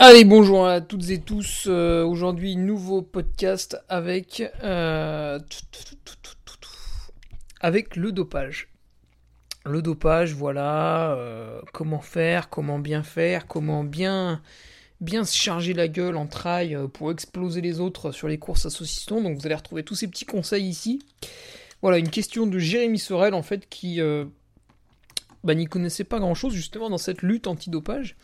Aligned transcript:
Allez, 0.00 0.24
bonjour 0.24 0.64
à 0.64 0.80
toutes 0.80 1.10
et 1.10 1.18
tous. 1.18 1.64
Euh, 1.66 2.04
aujourd'hui, 2.04 2.54
nouveau 2.54 3.02
podcast 3.02 3.76
avec 3.88 4.44
euh, 4.62 5.40
avec 7.60 7.96
le 7.96 8.12
dopage. 8.12 8.68
Le 9.66 9.82
dopage, 9.82 10.34
voilà. 10.34 11.14
euh, 11.16 11.60
comment 11.72 12.00
faire, 12.00 12.48
comment 12.48 12.78
bien 12.78 13.02
faire, 13.02 13.48
comment 13.48 13.82
bien 13.82 14.40
bien 15.00 15.24
se 15.24 15.36
charger 15.36 15.74
la 15.74 15.88
gueule 15.88 16.16
en 16.16 16.28
trail 16.28 16.78
pour 16.94 17.10
exploser 17.10 17.60
les 17.60 17.80
autres 17.80 18.12
sur 18.12 18.28
les 18.28 18.38
courses 18.38 18.66
à 18.66 18.70
saucisson. 18.70 19.20
Donc, 19.20 19.36
vous 19.36 19.46
allez 19.46 19.56
retrouver 19.56 19.82
tous 19.82 19.96
ces 19.96 20.06
petits 20.06 20.26
conseils 20.26 20.68
ici. 20.68 21.02
Voilà, 21.82 21.98
une 21.98 22.10
question 22.10 22.46
de 22.46 22.60
Jérémy 22.60 23.00
Sorel 23.00 23.34
en 23.34 23.42
fait 23.42 23.68
qui 23.68 24.00
bah, 25.42 25.56
n'y 25.56 25.66
connaissait 25.66 26.04
pas 26.04 26.20
grand 26.20 26.36
chose 26.36 26.54
justement 26.54 26.88
dans 26.88 26.98
cette 26.98 27.22
lutte 27.22 27.48
antidopage 27.48 28.16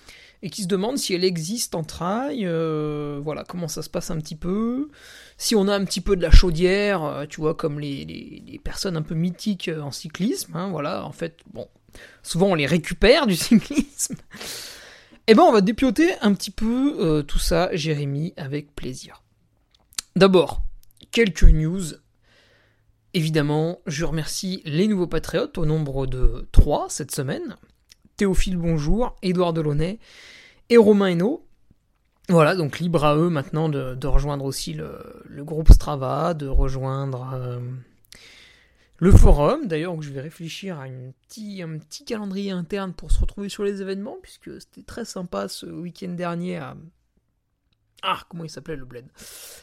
et 0.44 0.50
qui 0.50 0.62
se 0.62 0.68
demande 0.68 0.98
si 0.98 1.14
elle 1.14 1.24
existe 1.24 1.74
en 1.74 1.84
trail, 1.84 2.42
euh, 2.44 3.18
voilà, 3.24 3.44
comment 3.44 3.66
ça 3.66 3.80
se 3.80 3.88
passe 3.88 4.10
un 4.10 4.18
petit 4.18 4.36
peu, 4.36 4.90
si 5.38 5.56
on 5.56 5.66
a 5.68 5.74
un 5.74 5.86
petit 5.86 6.02
peu 6.02 6.16
de 6.16 6.22
la 6.22 6.30
chaudière, 6.30 7.02
euh, 7.02 7.24
tu 7.24 7.40
vois, 7.40 7.54
comme 7.54 7.80
les, 7.80 8.60
personnes 8.62 8.98
un 8.98 9.02
peu 9.02 9.14
mythiques 9.14 9.68
euh, 9.68 9.80
en 9.80 9.90
cyclisme, 9.90 10.54
hein, 10.54 10.68
voilà, 10.68 11.06
en 11.06 11.12
fait, 11.12 11.38
bon, 11.54 11.66
souvent 12.22 12.48
on 12.48 12.54
les 12.54 12.66
récupère 12.66 13.26
du 13.26 13.36
cyclisme. 13.36 14.16
Et 15.26 15.32
ben 15.32 15.44
on 15.44 15.52
va 15.52 15.62
dépioter 15.62 16.12
un 16.20 16.34
petit 16.34 16.50
peu 16.50 17.24
tout 17.26 17.38
ça, 17.38 17.70
Jérémy, 17.72 18.34
avec 18.36 18.74
plaisir. 18.74 19.22
D'abord, 20.14 20.60
quelques 21.10 21.44
news. 21.44 21.94
Évidemment, 23.14 23.80
je 23.86 24.04
remercie 24.04 24.60
les 24.66 24.86
nouveaux 24.88 25.06
patriotes 25.06 25.56
au 25.56 25.64
nombre 25.64 26.06
de 26.06 26.46
3 26.52 26.88
cette 26.90 27.12
semaine. 27.12 27.56
Théophile 28.16 28.56
Bonjour, 28.56 29.16
Édouard 29.22 29.52
Delaunay 29.52 29.98
et 30.70 30.76
Romain 30.76 31.08
Hainaut. 31.08 31.46
Voilà, 32.28 32.54
donc 32.54 32.78
libre 32.78 33.04
à 33.04 33.16
eux 33.16 33.28
maintenant 33.28 33.68
de, 33.68 34.06
rejoindre 34.06 34.44
aussi 34.44 34.72
le, 34.72 35.44
groupe 35.44 35.70
Strava, 35.72 36.32
de 36.32 36.46
rejoindre 36.46 37.32
euh, 37.34 37.58
le 38.98 39.10
forum. 39.12 39.66
D'ailleurs, 39.66 40.00
je 40.00 40.10
vais 40.10 40.20
réfléchir 40.20 40.78
à 40.78 40.84
un 40.84 41.12
petit 41.28 42.04
calendrier 42.06 42.50
interne 42.50 42.94
pour 42.94 43.10
se 43.10 43.20
retrouver 43.20 43.48
sur 43.48 43.64
les 43.64 43.82
événements, 43.82 44.16
puisque 44.22 44.60
c'était 44.60 44.82
très 44.82 45.04
sympa 45.04 45.48
ce 45.48 45.66
week-end 45.66 46.12
dernier 46.12 46.56
à... 46.58 46.76
Ah, 48.02 48.22
comment 48.28 48.44
il 48.44 48.50
s'appelait 48.50 48.76
le 48.76 48.84
bled? 48.84 49.06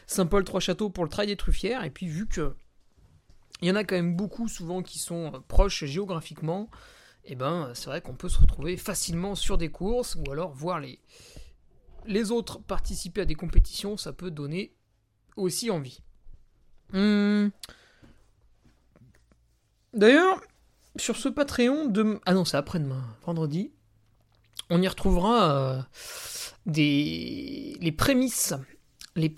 Saint-Paul-Trois-Châteaux 0.08 0.90
pour 0.90 1.04
le 1.04 1.10
trail 1.10 1.28
des 1.28 1.36
Truffières. 1.36 1.84
Et 1.84 1.90
puis 1.90 2.08
vu 2.08 2.28
que 2.28 2.54
il 3.62 3.68
y 3.68 3.72
en 3.72 3.76
a 3.76 3.84
quand 3.84 3.96
même 3.96 4.16
beaucoup 4.16 4.48
souvent 4.48 4.82
qui 4.82 5.00
sont 5.00 5.32
euh, 5.34 5.40
proches 5.48 5.86
géographiquement, 5.86 6.70
et 7.26 7.36
ben 7.36 7.72
c'est 7.74 7.88
vrai 7.88 8.02
qu'on 8.02 8.16
peut 8.16 8.30
se 8.30 8.40
retrouver 8.40 8.78
facilement 8.78 9.36
sur 9.36 9.58
des 9.58 9.70
courses 9.70 10.16
ou 10.16 10.32
alors 10.32 10.54
voir 10.54 10.80
les, 10.80 11.00
les 12.06 12.32
autres 12.32 12.60
participer 12.60 13.22
à 13.22 13.26
des 13.26 13.36
compétitions, 13.36 13.98
ça 13.98 14.14
peut 14.14 14.32
donner 14.32 14.74
aussi 15.36 15.70
envie. 15.70 16.02
Hum. 16.94 17.52
D'ailleurs, 19.94 20.42
sur 20.96 21.18
ce 21.18 21.30
Patreon 21.30 21.86
de... 21.86 22.20
Ah 22.26 22.34
non, 22.34 22.46
c'est 22.46 22.58
après-demain, 22.58 23.04
vendredi, 23.26 23.72
on 24.70 24.82
y 24.82 24.88
retrouvera 24.88 25.52
euh, 25.52 25.82
des... 26.66 27.78
les 27.82 27.92
prémices, 27.92 28.54
les 29.16 29.30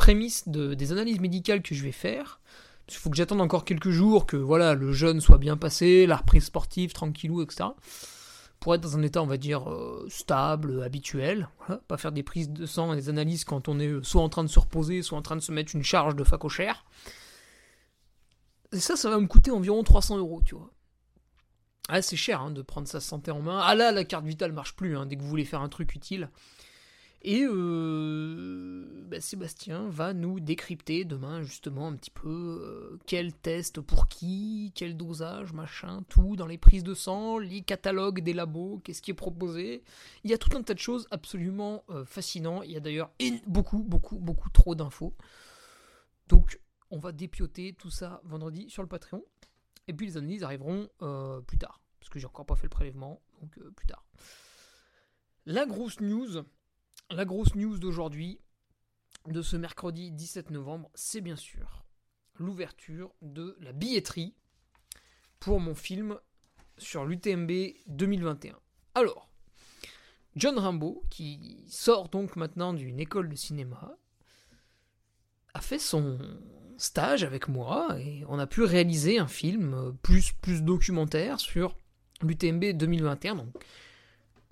de... 0.47 0.73
des 0.73 0.91
analyses 0.91 1.19
médicales 1.19 1.61
que 1.61 1.73
je 1.75 1.83
vais 1.83 1.91
faire. 1.91 2.39
Qu'il 2.87 2.97
faut 2.97 3.09
que 3.09 3.15
j'attende 3.15 3.41
encore 3.41 3.65
quelques 3.65 3.89
jours, 3.89 4.25
que 4.25 4.35
voilà, 4.35 4.73
le 4.73 4.91
jeûne 4.91 5.21
soit 5.21 5.37
bien 5.37 5.55
passé, 5.55 6.05
la 6.05 6.17
reprise 6.17 6.45
sportive, 6.45 6.91
tranquillou, 6.91 7.41
etc. 7.41 7.69
Pour 8.59 8.75
être 8.75 8.81
dans 8.81 8.97
un 8.97 9.01
état, 9.01 9.21
on 9.21 9.27
va 9.27 9.37
dire, 9.37 9.69
euh, 9.69 10.05
stable, 10.09 10.83
habituel. 10.83 11.49
Pas 11.87 11.97
faire 11.97 12.11
des 12.11 12.23
prises 12.23 12.49
de 12.49 12.65
sang 12.65 12.93
et 12.93 12.95
des 12.95 13.09
analyses 13.09 13.43
quand 13.43 13.67
on 13.67 13.79
est 13.79 13.87
euh, 13.87 14.03
soit 14.03 14.21
en 14.21 14.29
train 14.29 14.43
de 14.43 14.49
se 14.49 14.59
reposer, 14.59 15.01
soit 15.01 15.17
en 15.17 15.21
train 15.21 15.35
de 15.35 15.41
se 15.41 15.51
mettre 15.51 15.75
une 15.75 15.83
charge 15.83 16.15
de 16.15 16.23
facochère. 16.23 16.85
Et 18.71 18.79
ça, 18.79 18.95
ça 18.95 19.09
va 19.09 19.19
me 19.19 19.27
coûter 19.27 19.51
environ 19.51 19.83
300 19.83 20.17
euros, 20.17 20.41
tu 20.45 20.55
vois. 20.55 20.71
Ah, 21.89 22.01
c'est 22.01 22.15
cher 22.15 22.41
hein, 22.41 22.51
de 22.51 22.61
prendre 22.61 22.87
sa 22.87 23.01
santé 23.01 23.31
en 23.31 23.41
main. 23.41 23.59
Ah 23.61 23.75
là, 23.75 23.91
la 23.91 24.05
carte 24.05 24.25
vitale 24.25 24.53
marche 24.53 24.75
plus 24.75 24.97
hein, 24.97 25.05
dès 25.05 25.17
que 25.17 25.21
vous 25.21 25.27
voulez 25.27 25.45
faire 25.45 25.61
un 25.61 25.69
truc 25.69 25.93
utile. 25.95 26.29
Et 27.25 27.45
euh, 27.45 28.85
bah, 29.07 29.21
Sébastien 29.21 29.87
va 29.87 30.13
nous 30.13 30.41
décrypter 30.41 31.05
demain 31.05 31.41
justement 31.41 31.87
un 31.87 31.95
petit 31.95 32.11
peu 32.11 32.29
euh, 32.29 32.99
quel 33.05 33.33
test 33.33 33.79
pour 33.79 34.09
qui, 34.09 34.73
quel 34.75 34.97
dosage, 34.97 35.53
machin, 35.53 36.03
tout 36.09 36.35
dans 36.35 36.47
les 36.47 36.57
prises 36.57 36.83
de 36.83 36.93
sang, 36.93 37.37
les 37.37 37.61
catalogues 37.61 38.21
des 38.21 38.33
labos, 38.33 38.81
qu'est-ce 38.83 39.01
qui 39.01 39.11
est 39.11 39.15
proposé. 39.15 39.83
Il 40.25 40.31
y 40.31 40.33
a 40.33 40.37
tout 40.37 40.55
un 40.57 40.63
tas 40.63 40.73
de 40.73 40.79
choses 40.79 41.07
absolument 41.11 41.85
euh, 41.89 42.03
fascinants. 42.03 42.61
Il 42.61 42.71
y 42.71 42.75
a 42.75 42.81
d'ailleurs 42.81 43.11
beaucoup, 43.47 43.83
beaucoup, 43.83 44.19
beaucoup 44.19 44.49
trop 44.49 44.75
d'infos. 44.75 45.15
Donc 46.27 46.59
on 46.89 46.99
va 46.99 47.13
dépioter 47.13 47.73
tout 47.73 47.89
ça 47.89 48.19
vendredi 48.25 48.69
sur 48.69 48.81
le 48.81 48.89
Patreon. 48.89 49.23
Et 49.87 49.93
puis 49.93 50.07
les 50.07 50.17
analyses 50.17 50.43
arriveront 50.43 50.89
euh, 51.01 51.39
plus 51.39 51.57
tard. 51.57 51.79
Parce 52.01 52.09
que 52.09 52.19
j'ai 52.19 52.27
encore 52.27 52.45
pas 52.45 52.57
fait 52.57 52.63
le 52.63 52.69
prélèvement, 52.69 53.21
donc 53.39 53.57
plus 53.75 53.87
tard. 53.87 54.05
La 55.45 55.65
grosse 55.65 56.01
news, 56.01 56.43
la 57.09 57.25
grosse 57.25 57.55
news 57.55 57.77
d'aujourd'hui, 57.77 58.39
de 59.27 59.41
ce 59.41 59.55
mercredi 59.55 60.11
17 60.11 60.51
novembre, 60.51 60.89
c'est 60.95 61.21
bien 61.21 61.35
sûr 61.35 61.85
l'ouverture 62.35 63.13
de 63.21 63.55
la 63.61 63.71
billetterie 63.71 64.35
pour 65.39 65.59
mon 65.59 65.75
film 65.75 66.17
sur 66.77 67.05
l'UTMB 67.05 67.51
2021. 67.87 68.59
Alors, 68.95 69.29
John 70.35 70.57
Rambo, 70.57 71.03
qui 71.09 71.63
sort 71.69 72.09
donc 72.09 72.35
maintenant 72.35 72.73
d'une 72.73 72.99
école 72.99 73.29
de 73.29 73.35
cinéma, 73.35 73.97
a 75.53 75.61
fait 75.61 75.79
son 75.79 76.17
stage 76.77 77.23
avec 77.23 77.47
moi 77.47 77.99
et 77.99 78.23
on 78.27 78.39
a 78.39 78.47
pu 78.47 78.63
réaliser 78.63 79.19
un 79.19 79.27
film 79.27 79.95
plus, 80.01 80.33
plus 80.33 80.63
documentaire 80.63 81.39
sur 81.39 81.77
l'UTMB 82.21 82.73
2021, 82.73 83.35
donc 83.35 83.53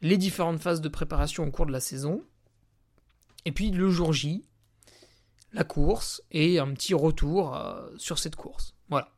les 0.02 0.18
différentes 0.18 0.60
phases 0.60 0.82
de 0.82 0.90
préparation 0.90 1.46
au 1.46 1.52
cours 1.52 1.66
de 1.66 1.72
la 1.72 1.80
saison, 1.80 2.24
et 3.46 3.52
puis 3.52 3.72
le 3.72 3.90
jour 3.90 4.14
J, 4.14 4.44
la 5.54 5.64
course 5.64 6.22
et 6.32 6.60
un 6.60 6.74
petit 6.74 6.94
retour 6.94 7.56
euh, 7.56 7.90
sur 7.98 8.20
cette 8.20 8.36
course. 8.36 8.76
Voilà. 8.90 9.12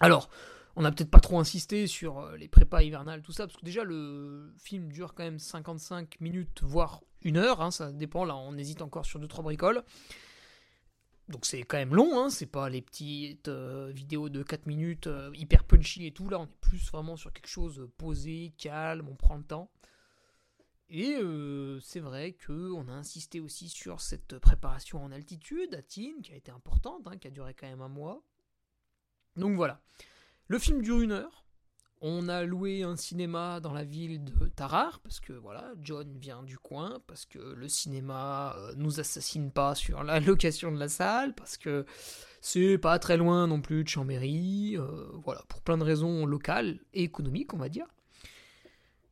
Alors, 0.00 0.28
on 0.76 0.82
n'a 0.82 0.92
peut-être 0.92 1.10
pas 1.10 1.20
trop 1.20 1.38
insisté 1.38 1.86
sur 1.86 2.18
euh, 2.18 2.36
les 2.36 2.48
prépas 2.48 2.82
hivernales, 2.82 3.22
tout 3.22 3.32
ça, 3.32 3.46
parce 3.46 3.58
que 3.58 3.64
déjà 3.64 3.84
le 3.84 4.52
film 4.58 4.92
dure 4.92 5.14
quand 5.14 5.24
même 5.24 5.38
55 5.38 6.20
minutes, 6.20 6.62
voire 6.62 7.02
une 7.22 7.36
heure, 7.36 7.60
hein, 7.60 7.70
ça 7.70 7.92
dépend, 7.92 8.24
là 8.24 8.36
on 8.36 8.56
hésite 8.56 8.82
encore 8.82 9.04
sur 9.04 9.20
2-3 9.20 9.42
bricoles. 9.42 9.82
Donc 11.28 11.44
c'est 11.44 11.62
quand 11.62 11.76
même 11.76 11.94
long, 11.94 12.18
hein, 12.18 12.30
c'est 12.30 12.46
pas 12.46 12.70
les 12.70 12.80
petites 12.80 13.48
euh, 13.48 13.90
vidéos 13.92 14.28
de 14.30 14.42
4 14.42 14.66
minutes 14.66 15.08
hyper 15.34 15.64
punchy 15.64 16.06
et 16.06 16.12
tout. 16.12 16.28
Là, 16.28 16.38
on 16.38 16.44
est 16.44 16.60
plus 16.60 16.90
vraiment 16.90 17.16
sur 17.16 17.32
quelque 17.32 17.48
chose 17.48 17.86
posé, 17.98 18.54
calme, 18.56 19.08
on 19.10 19.14
prend 19.14 19.36
le 19.36 19.44
temps. 19.44 19.70
Et 20.90 21.16
euh, 21.16 21.78
c'est 21.80 22.00
vrai 22.00 22.34
qu'on 22.46 22.88
a 22.88 22.92
insisté 22.92 23.40
aussi 23.40 23.68
sur 23.68 24.00
cette 24.00 24.38
préparation 24.38 25.04
en 25.04 25.12
altitude 25.12 25.74
à 25.74 25.82
Tignes, 25.82 26.22
qui 26.22 26.32
a 26.32 26.36
été 26.36 26.50
importante, 26.50 27.06
hein, 27.06 27.16
qui 27.18 27.28
a 27.28 27.30
duré 27.30 27.54
quand 27.54 27.68
même 27.68 27.82
un 27.82 27.88
mois. 27.88 28.22
Donc 29.36 29.56
voilà. 29.56 29.80
Le 30.46 30.58
film 30.58 30.80
dure 30.80 31.00
une 31.00 31.12
heure. 31.12 31.44
On 32.00 32.28
a 32.28 32.44
loué 32.44 32.84
un 32.84 32.96
cinéma 32.96 33.58
dans 33.60 33.72
la 33.72 33.84
ville 33.84 34.24
de 34.24 34.46
Tarare, 34.46 35.00
parce 35.00 35.18
que 35.18 35.32
voilà, 35.32 35.72
John 35.82 36.16
vient 36.16 36.44
du 36.44 36.56
coin, 36.56 37.00
parce 37.08 37.26
que 37.26 37.38
le 37.38 37.68
cinéma 37.68 38.54
euh, 38.56 38.72
nous 38.76 39.00
assassine 39.00 39.50
pas 39.50 39.74
sur 39.74 40.04
la 40.04 40.20
location 40.20 40.70
de 40.72 40.78
la 40.78 40.88
salle, 40.88 41.34
parce 41.34 41.58
que 41.58 41.84
c'est 42.40 42.78
pas 42.78 42.98
très 43.00 43.16
loin 43.16 43.48
non 43.48 43.60
plus 43.60 43.82
de 43.82 43.88
Chambéry, 43.88 44.76
euh, 44.78 45.08
voilà, 45.24 45.42
pour 45.48 45.60
plein 45.60 45.76
de 45.76 45.82
raisons 45.82 46.24
locales 46.24 46.78
et 46.94 47.02
économiques, 47.02 47.52
on 47.52 47.58
va 47.58 47.68
dire. 47.68 47.86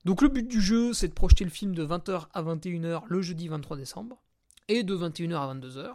Donc 0.07 0.23
le 0.23 0.29
but 0.29 0.47
du 0.47 0.61
jeu, 0.61 0.93
c'est 0.93 1.09
de 1.09 1.15
projeter 1.15 1.43
le 1.43 1.51
film 1.51 1.75
de 1.75 1.85
20h 1.85 2.29
à 2.33 2.41
21h 2.41 3.03
le 3.09 3.23
jeudi 3.23 3.49
23 3.49 3.77
décembre, 3.77 4.23
et 4.69 4.85
de 4.85 4.95
21h 4.95 5.35
à 5.35 5.53
22h. 5.53 5.95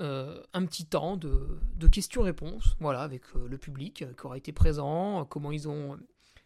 Euh, 0.00 0.42
un 0.52 0.66
petit 0.66 0.86
temps 0.86 1.16
de, 1.16 1.86
questions-réponses, 1.86 2.76
voilà, 2.80 3.02
avec 3.02 3.22
euh, 3.36 3.46
le 3.46 3.58
public 3.58 4.02
euh, 4.02 4.12
qui 4.12 4.26
aura 4.26 4.36
été 4.36 4.50
présent, 4.50 5.24
comment 5.26 5.52
ils 5.52 5.68
ont 5.68 6.00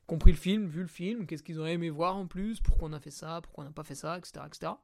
compris 0.07 0.33
le 0.33 0.37
film, 0.37 0.67
vu 0.67 0.83
le 0.83 0.87
film, 0.87 1.27
qu'est-ce 1.27 1.43
qu'ils 1.43 1.59
auraient 1.59 1.73
aimé 1.73 1.89
voir 1.89 2.15
en 2.15 2.27
plus, 2.27 2.61
pourquoi 2.61 2.91
on 2.91 2.93
a 2.93 3.01
fait 3.01 3.11
ça, 3.11 3.41
pourquoi 3.43 3.65
on 3.65 3.69
n'a 3.69 3.73
pas 3.73 3.83
fait 3.83 3.95
ça, 3.95 4.19
etc. 4.19 4.75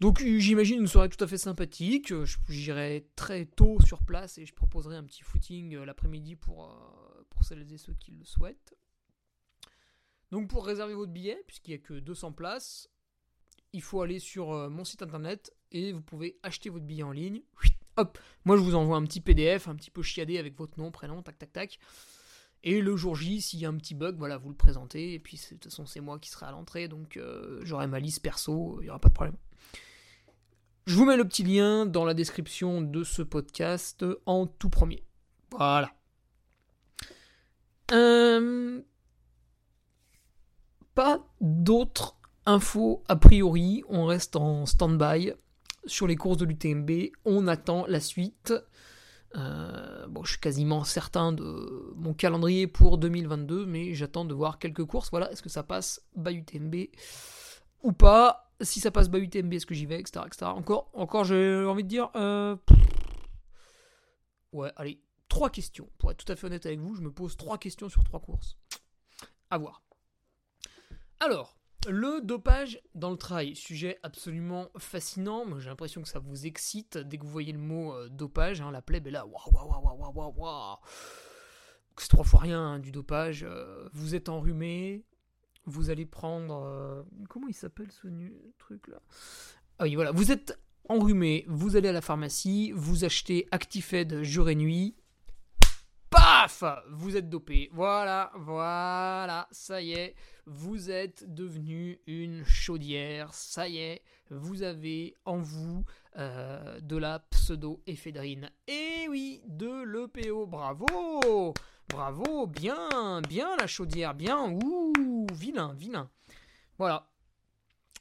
Donc 0.00 0.20
j'imagine 0.20 0.80
une 0.80 0.88
soirée 0.88 1.10
tout 1.10 1.22
à 1.22 1.28
fait 1.28 1.38
sympathique, 1.38 2.12
j'irai 2.48 3.06
très 3.14 3.44
tôt 3.44 3.78
sur 3.84 4.02
place 4.02 4.36
et 4.38 4.46
je 4.46 4.54
proposerai 4.54 4.96
un 4.96 5.04
petit 5.04 5.22
footing 5.22 5.76
l'après-midi 5.76 6.34
pour, 6.34 6.76
pour 7.28 7.44
celles 7.44 7.72
et 7.72 7.78
ceux 7.78 7.94
qui 7.94 8.10
le 8.10 8.24
souhaitent. 8.24 8.74
Donc 10.30 10.48
pour 10.48 10.64
réserver 10.64 10.94
votre 10.94 11.12
billet, 11.12 11.42
puisqu'il 11.46 11.70
n'y 11.70 11.76
a 11.76 11.78
que 11.78 11.94
200 11.94 12.32
places, 12.32 12.88
il 13.72 13.82
faut 13.82 14.02
aller 14.02 14.18
sur 14.18 14.70
mon 14.70 14.84
site 14.84 15.02
internet 15.02 15.52
et 15.72 15.92
vous 15.92 16.02
pouvez 16.02 16.38
acheter 16.42 16.70
votre 16.70 16.84
billet 16.84 17.02
en 17.02 17.12
ligne. 17.12 17.42
Hop, 17.96 18.18
moi 18.44 18.56
je 18.56 18.62
vous 18.62 18.74
envoie 18.74 18.96
un 18.96 19.04
petit 19.04 19.20
PDF, 19.20 19.68
un 19.68 19.74
petit 19.74 19.90
peu 19.90 20.02
chiadé 20.02 20.38
avec 20.38 20.56
votre 20.56 20.78
nom, 20.78 20.90
prénom, 20.90 21.22
tac 21.22 21.38
tac 21.38 21.52
tac. 21.52 21.78
Et 22.62 22.80
le 22.80 22.94
jour 22.96 23.16
J, 23.16 23.40
s'il 23.40 23.60
y 23.60 23.64
a 23.64 23.68
un 23.68 23.76
petit 23.76 23.94
bug, 23.94 24.16
voilà, 24.18 24.36
vous 24.36 24.50
le 24.50 24.56
présentez. 24.56 25.14
Et 25.14 25.18
puis 25.18 25.38
de 25.38 25.54
toute 25.54 25.64
façon, 25.64 25.86
c'est 25.86 26.00
moi 26.00 26.18
qui 26.18 26.30
serai 26.30 26.46
à 26.46 26.50
l'entrée, 26.50 26.88
donc 26.88 27.16
euh, 27.16 27.60
j'aurai 27.62 27.86
ma 27.86 28.00
liste 28.00 28.22
perso, 28.22 28.78
il 28.80 28.84
n'y 28.84 28.90
aura 28.90 28.98
pas 28.98 29.08
de 29.08 29.14
problème. 29.14 29.36
Je 30.86 30.94
vous 30.94 31.04
mets 31.04 31.16
le 31.16 31.26
petit 31.26 31.42
lien 31.42 31.86
dans 31.86 32.04
la 32.04 32.14
description 32.14 32.82
de 32.82 33.04
ce 33.04 33.22
podcast 33.22 34.04
en 34.26 34.46
tout 34.46 34.70
premier. 34.70 35.04
Voilà. 35.50 35.92
Euh, 37.92 38.82
pas 40.94 41.20
d'autres 41.40 42.16
infos 42.46 43.02
a 43.08 43.16
priori, 43.16 43.82
on 43.88 44.06
reste 44.06 44.36
en 44.36 44.66
stand-by 44.66 45.32
sur 45.86 46.06
les 46.06 46.16
courses 46.16 46.38
de 46.38 46.44
l'UTMB. 46.44 47.12
On 47.24 47.46
attend 47.46 47.86
la 47.86 48.00
suite. 48.00 48.52
Euh, 49.36 50.06
bon, 50.08 50.24
je 50.24 50.32
suis 50.32 50.40
quasiment 50.40 50.82
certain 50.84 51.32
de 51.32 51.92
mon 51.96 52.14
calendrier 52.14 52.66
pour 52.66 52.98
2022, 52.98 53.66
mais 53.66 53.94
j'attends 53.94 54.24
de 54.24 54.34
voir 54.34 54.58
quelques 54.58 54.84
courses. 54.84 55.10
Voilà, 55.10 55.30
est-ce 55.30 55.42
que 55.42 55.48
ça 55.48 55.62
passe 55.62 56.02
bas 56.16 56.32
UTMB 56.32 56.74
ou 57.82 57.92
pas? 57.92 58.52
Si 58.60 58.80
ça 58.80 58.90
passe 58.90 59.08
bas 59.08 59.18
UTMB, 59.18 59.54
est-ce 59.54 59.66
que 59.66 59.74
j'y 59.74 59.86
vais, 59.86 60.00
etc.. 60.00 60.26
Encore, 60.42 60.90
encore, 60.92 61.24
j'ai 61.24 61.64
envie 61.64 61.84
de 61.84 61.88
dire. 61.88 62.10
Euh, 62.16 62.56
ouais, 64.52 64.70
allez, 64.76 65.00
trois 65.28 65.48
questions. 65.48 65.88
Pour 65.98 66.10
être 66.10 66.24
tout 66.24 66.30
à 66.30 66.36
fait 66.36 66.46
honnête 66.46 66.66
avec 66.66 66.80
vous, 66.80 66.94
je 66.94 67.00
me 67.00 67.10
pose 67.10 67.36
trois 67.36 67.56
questions 67.56 67.88
sur 67.88 68.04
trois 68.04 68.20
courses. 68.20 68.58
À 69.48 69.58
voir. 69.58 69.82
Alors, 71.20 71.56
le 71.86 72.20
dopage 72.22 72.80
dans 72.94 73.10
le 73.10 73.16
trail, 73.16 73.54
sujet 73.54 73.98
absolument 74.02 74.68
fascinant. 74.78 75.58
J'ai 75.58 75.68
l'impression 75.68 76.00
que 76.02 76.08
ça 76.08 76.18
vous 76.18 76.46
excite 76.46 76.96
dès 76.96 77.18
que 77.18 77.24
vous 77.24 77.30
voyez 77.30 77.52
le 77.52 77.58
mot 77.58 77.92
euh, 77.92 78.08
dopage. 78.08 78.60
Hein, 78.60 78.70
la 78.70 78.80
plèbe 78.82 79.06
est 79.06 79.10
là. 79.10 79.26
Waouh, 79.26 79.52
waouh, 79.52 79.68
waouh, 79.68 80.12
waouh, 80.14 80.34
waouh. 80.36 80.76
C'est 81.98 82.08
trois 82.08 82.24
fois 82.24 82.40
rien 82.40 82.60
hein, 82.60 82.78
du 82.78 82.90
dopage. 82.92 83.44
Euh, 83.44 83.88
vous 83.92 84.14
êtes 84.14 84.30
enrhumé. 84.30 85.04
Vous 85.66 85.90
allez 85.90 86.06
prendre. 86.06 86.62
Euh, 86.64 87.02
comment 87.28 87.48
il 87.48 87.54
s'appelle 87.54 87.92
ce 87.92 88.08
truc 88.58 88.88
là? 88.88 89.02
Ah 89.78 89.84
oui, 89.84 89.94
voilà. 89.94 90.12
Vous 90.12 90.32
êtes 90.32 90.58
enrhumé. 90.88 91.44
Vous 91.48 91.76
allez 91.76 91.88
à 91.88 91.92
la 91.92 92.00
pharmacie. 92.00 92.72
Vous 92.74 93.04
achetez 93.04 93.46
Actifed 93.50 94.22
jour 94.22 94.48
et 94.48 94.54
nuit. 94.54 94.96
Vous 96.88 97.16
êtes 97.16 97.28
dopé. 97.28 97.68
Voilà, 97.72 98.32
voilà, 98.34 99.46
ça 99.50 99.82
y 99.82 99.92
est, 99.92 100.14
vous 100.46 100.90
êtes 100.90 101.32
devenu 101.34 102.00
une 102.06 102.44
chaudière. 102.44 103.34
Ça 103.34 103.68
y 103.68 103.78
est, 103.78 104.02
vous 104.30 104.62
avez 104.62 105.14
en 105.26 105.38
vous 105.38 105.84
euh, 106.16 106.80
de 106.80 106.96
la 106.96 107.18
pseudo-éphédrine. 107.18 108.50
Et 108.66 109.06
oui, 109.10 109.42
de 109.46 109.82
l'EPO. 109.84 110.46
Bravo 110.46 111.54
Bravo 111.88 112.46
Bien, 112.46 113.20
bien 113.28 113.54
la 113.56 113.66
chaudière, 113.66 114.14
bien. 114.14 114.50
Ouh, 114.50 115.26
vilain, 115.34 115.74
vilain. 115.74 116.08
Voilà. 116.78 117.10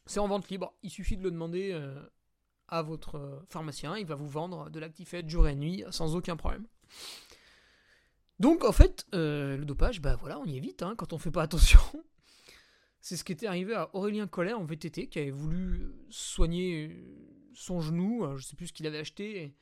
C'est 0.05 0.19
en 0.19 0.27
vente 0.27 0.49
libre. 0.49 0.73
Il 0.81 0.89
suffit 0.89 1.17
de 1.17 1.23
le 1.23 1.31
demander 1.31 1.71
euh, 1.73 2.01
à 2.69 2.83
votre 2.83 3.43
pharmacien. 3.49 3.97
Il 3.97 4.05
va 4.05 4.15
vous 4.15 4.29
vendre 4.29 4.69
de 4.69 4.79
l'Actifed 4.79 5.27
jour 5.27 5.47
et 5.47 5.55
nuit 5.55 5.83
sans 5.91 6.15
aucun 6.15 6.37
problème. 6.37 6.65
Donc 8.39 8.63
en 8.63 8.71
fait, 8.71 9.05
euh, 9.13 9.57
le 9.57 9.65
dopage, 9.65 10.01
bah 10.01 10.15
voilà, 10.15 10.39
on 10.39 10.45
y 10.45 10.55
évite 10.57 10.81
hein, 10.83 10.95
quand 10.97 11.13
on 11.13 11.17
fait 11.17 11.31
pas 11.31 11.43
attention. 11.43 11.79
C'est 13.01 13.17
ce 13.17 13.23
qui 13.23 13.31
était 13.31 13.47
arrivé 13.47 13.73
à 13.73 13.89
Aurélien 13.95 14.27
Collet 14.27 14.53
en 14.53 14.63
VTT 14.63 15.07
qui 15.07 15.19
avait 15.19 15.31
voulu 15.31 15.93
soigner 16.09 17.01
son 17.53 17.79
genou. 17.79 18.25
Je 18.37 18.45
sais 18.45 18.55
plus 18.55 18.67
ce 18.67 18.73
qu'il 18.73 18.87
avait 18.87 18.99
acheté. 18.99 19.55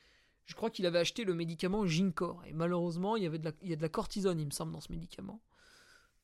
Je 0.46 0.56
crois 0.56 0.72
qu'il 0.72 0.86
avait 0.86 1.00
acheté 1.00 1.24
le 1.24 1.36
médicament 1.36 1.86
Gincor. 1.86 2.42
Et 2.48 2.54
malheureusement, 2.54 3.16
il 3.16 3.24
y, 3.24 3.26
avait 3.28 3.38
de 3.38 3.46
la, 3.46 3.52
a 3.52 3.76
de 3.76 3.82
la 3.82 3.90
cortisone, 3.90 4.40
il 4.40 4.46
me 4.46 4.52
semble, 4.52 4.72
dans 4.72 4.80
ce 4.80 4.92
médicament. 4.92 5.42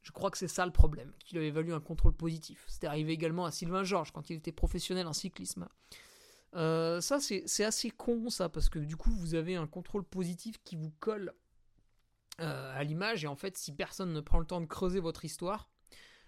Je 0.02 0.12
crois 0.12 0.32
que 0.32 0.38
c'est 0.38 0.48
ça 0.48 0.66
le 0.66 0.72
problème, 0.72 1.14
qu'il 1.20 1.38
avait 1.38 1.52
valu 1.52 1.74
un 1.74 1.80
contrôle 1.80 2.14
positif. 2.14 2.64
C'était 2.68 2.88
arrivé 2.88 3.14
également 3.14 3.46
à 3.46 3.52
Sylvain 3.52 3.84
Georges 3.84 4.12
quand 4.12 4.30
il 4.30 4.38
était 4.38 4.52
professionnel 4.52 5.08
en 5.08 5.14
cyclisme. 5.14 5.68
Euh, 6.56 7.02
ça, 7.02 7.20
c'est 7.20 7.64
assez 7.64 7.92
con, 7.92 8.30
ça, 8.30 8.50
parce 8.50 8.70
que 8.70 8.80
du 8.80 8.96
coup, 8.96 9.12
vous 9.12 9.36
avez 9.36 9.56
un 9.56 9.68
contrôle 9.68 10.04
positif 10.04 10.62
qui 10.64 10.76
vous 10.76 10.92
colle 11.00 11.34
euh, 12.40 12.74
à 12.76 12.84
l'image, 12.84 13.24
et 13.24 13.28
en 13.28 13.36
fait, 13.36 13.58
si 13.58 13.72
personne 13.72 14.14
ne 14.14 14.22
prend 14.22 14.40
le 14.40 14.46
temps 14.46 14.62
de 14.62 14.66
creuser 14.66 15.00
votre 15.00 15.26
histoire, 15.26 15.70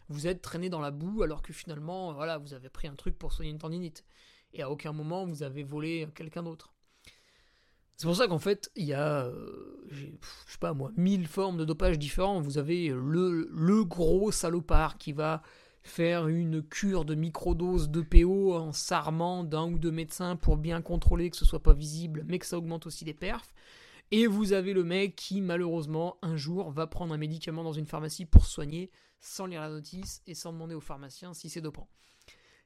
vous 0.08 0.28
êtes 0.28 0.42
traîné 0.42 0.70
dans 0.70 0.82
la 0.82 0.92
boue 0.92 1.24
alors 1.24 1.42
que 1.42 1.54
finalement, 1.54 2.14
voilà, 2.14 2.38
vous 2.38 2.54
avez 2.54 2.70
pris 2.70 2.88
un 2.88 2.96
truc 2.96 3.18
pour 3.18 3.34
soigner 3.34 3.52
une 3.52 3.58
tendinite. 3.58 4.06
Et 4.54 4.62
à 4.62 4.70
aucun 4.70 4.94
moment, 4.94 5.26
vous 5.26 5.44
avez 5.44 5.64
volé 5.64 6.08
quelqu'un 6.16 6.44
d'autre. 6.44 6.74
C'est 7.98 8.08
pour 8.08 8.16
ça 8.16 8.28
qu'en 8.28 8.40
fait, 8.40 8.72
il 8.76 8.86
y 8.86 8.94
a, 8.94 9.26
euh, 9.26 9.88
je 9.90 10.06
sais 10.48 10.58
pas 10.60 10.74
moi, 10.74 10.92
mille 10.98 11.28
formes 11.28 11.58
de 11.58 11.66
dopage 11.66 11.98
différents. 11.98 12.42
Vous 12.42 12.58
avez 12.58 12.90
le, 12.90 13.50
le 13.52 13.84
gros 13.86 14.32
salopard 14.32 14.98
qui 14.98 15.14
va 15.14 15.42
faire 15.82 16.28
une 16.28 16.62
cure 16.62 17.06
de 17.06 17.16
microdose 17.16 17.90
de 17.90 18.02
PO 18.02 18.56
en 18.56 18.74
s'armant 18.74 19.44
d'un 19.44 19.72
ou 19.72 19.78
deux 19.78 19.92
médecins 19.92 20.36
pour 20.36 20.58
bien 20.58 20.82
contrôler 20.82 21.30
que 21.30 21.38
ce 21.38 21.46
soit 21.46 21.62
pas 21.62 21.74
visible, 21.74 22.26
mais 22.28 22.40
que 22.40 22.46
ça 22.46 22.58
augmente 22.58 22.86
aussi 22.86 23.06
les 23.06 23.14
perfs. 23.14 23.54
Et 24.12 24.28
vous 24.28 24.54
avez 24.54 24.74
le 24.74 24.84
mec 24.84 25.16
qui, 25.16 25.42
malheureusement, 25.42 26.18
un 26.22 26.38
jour, 26.38 26.72
va 26.72 26.88
prendre 26.88 27.14
un 27.14 27.18
médicament 27.18 27.64
dans 27.64 27.74
une 27.74 27.88
pharmacie 27.88 28.26
pour 28.26 28.46
soigner, 28.46 28.92
sans 29.20 29.48
lire 29.48 29.62
la 29.62 29.70
notice 29.70 30.22
et 30.28 30.36
sans 30.36 30.54
demander 30.54 30.76
au 30.76 30.82
pharmacien 30.82 31.34
si 31.34 31.50
c'est 31.50 31.62
dopant. 31.62 31.90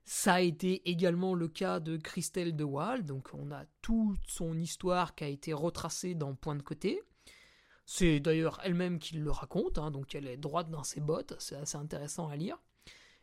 Ça 0.03 0.35
a 0.35 0.41
été 0.41 0.89
également 0.89 1.35
le 1.35 1.47
cas 1.47 1.79
de 1.79 1.95
Christelle 1.95 2.55
de 2.55 2.63
Waal, 2.63 3.05
donc 3.05 3.29
on 3.33 3.51
a 3.51 3.65
toute 3.81 4.19
son 4.27 4.57
histoire 4.59 5.15
qui 5.15 5.23
a 5.23 5.27
été 5.27 5.53
retracée 5.53 6.15
dans 6.15 6.33
Point 6.33 6.55
de 6.55 6.63
côté. 6.63 7.01
C'est 7.85 8.19
d'ailleurs 8.19 8.59
elle-même 8.63 8.99
qui 8.99 9.17
le 9.17 9.31
raconte, 9.31 9.77
hein, 9.77 9.91
donc 9.91 10.15
elle 10.15 10.27
est 10.27 10.37
droite 10.37 10.69
dans 10.69 10.83
ses 10.83 10.99
bottes, 10.99 11.35
c'est 11.39 11.55
assez 11.55 11.77
intéressant 11.77 12.27
à 12.27 12.35
lire. 12.35 12.57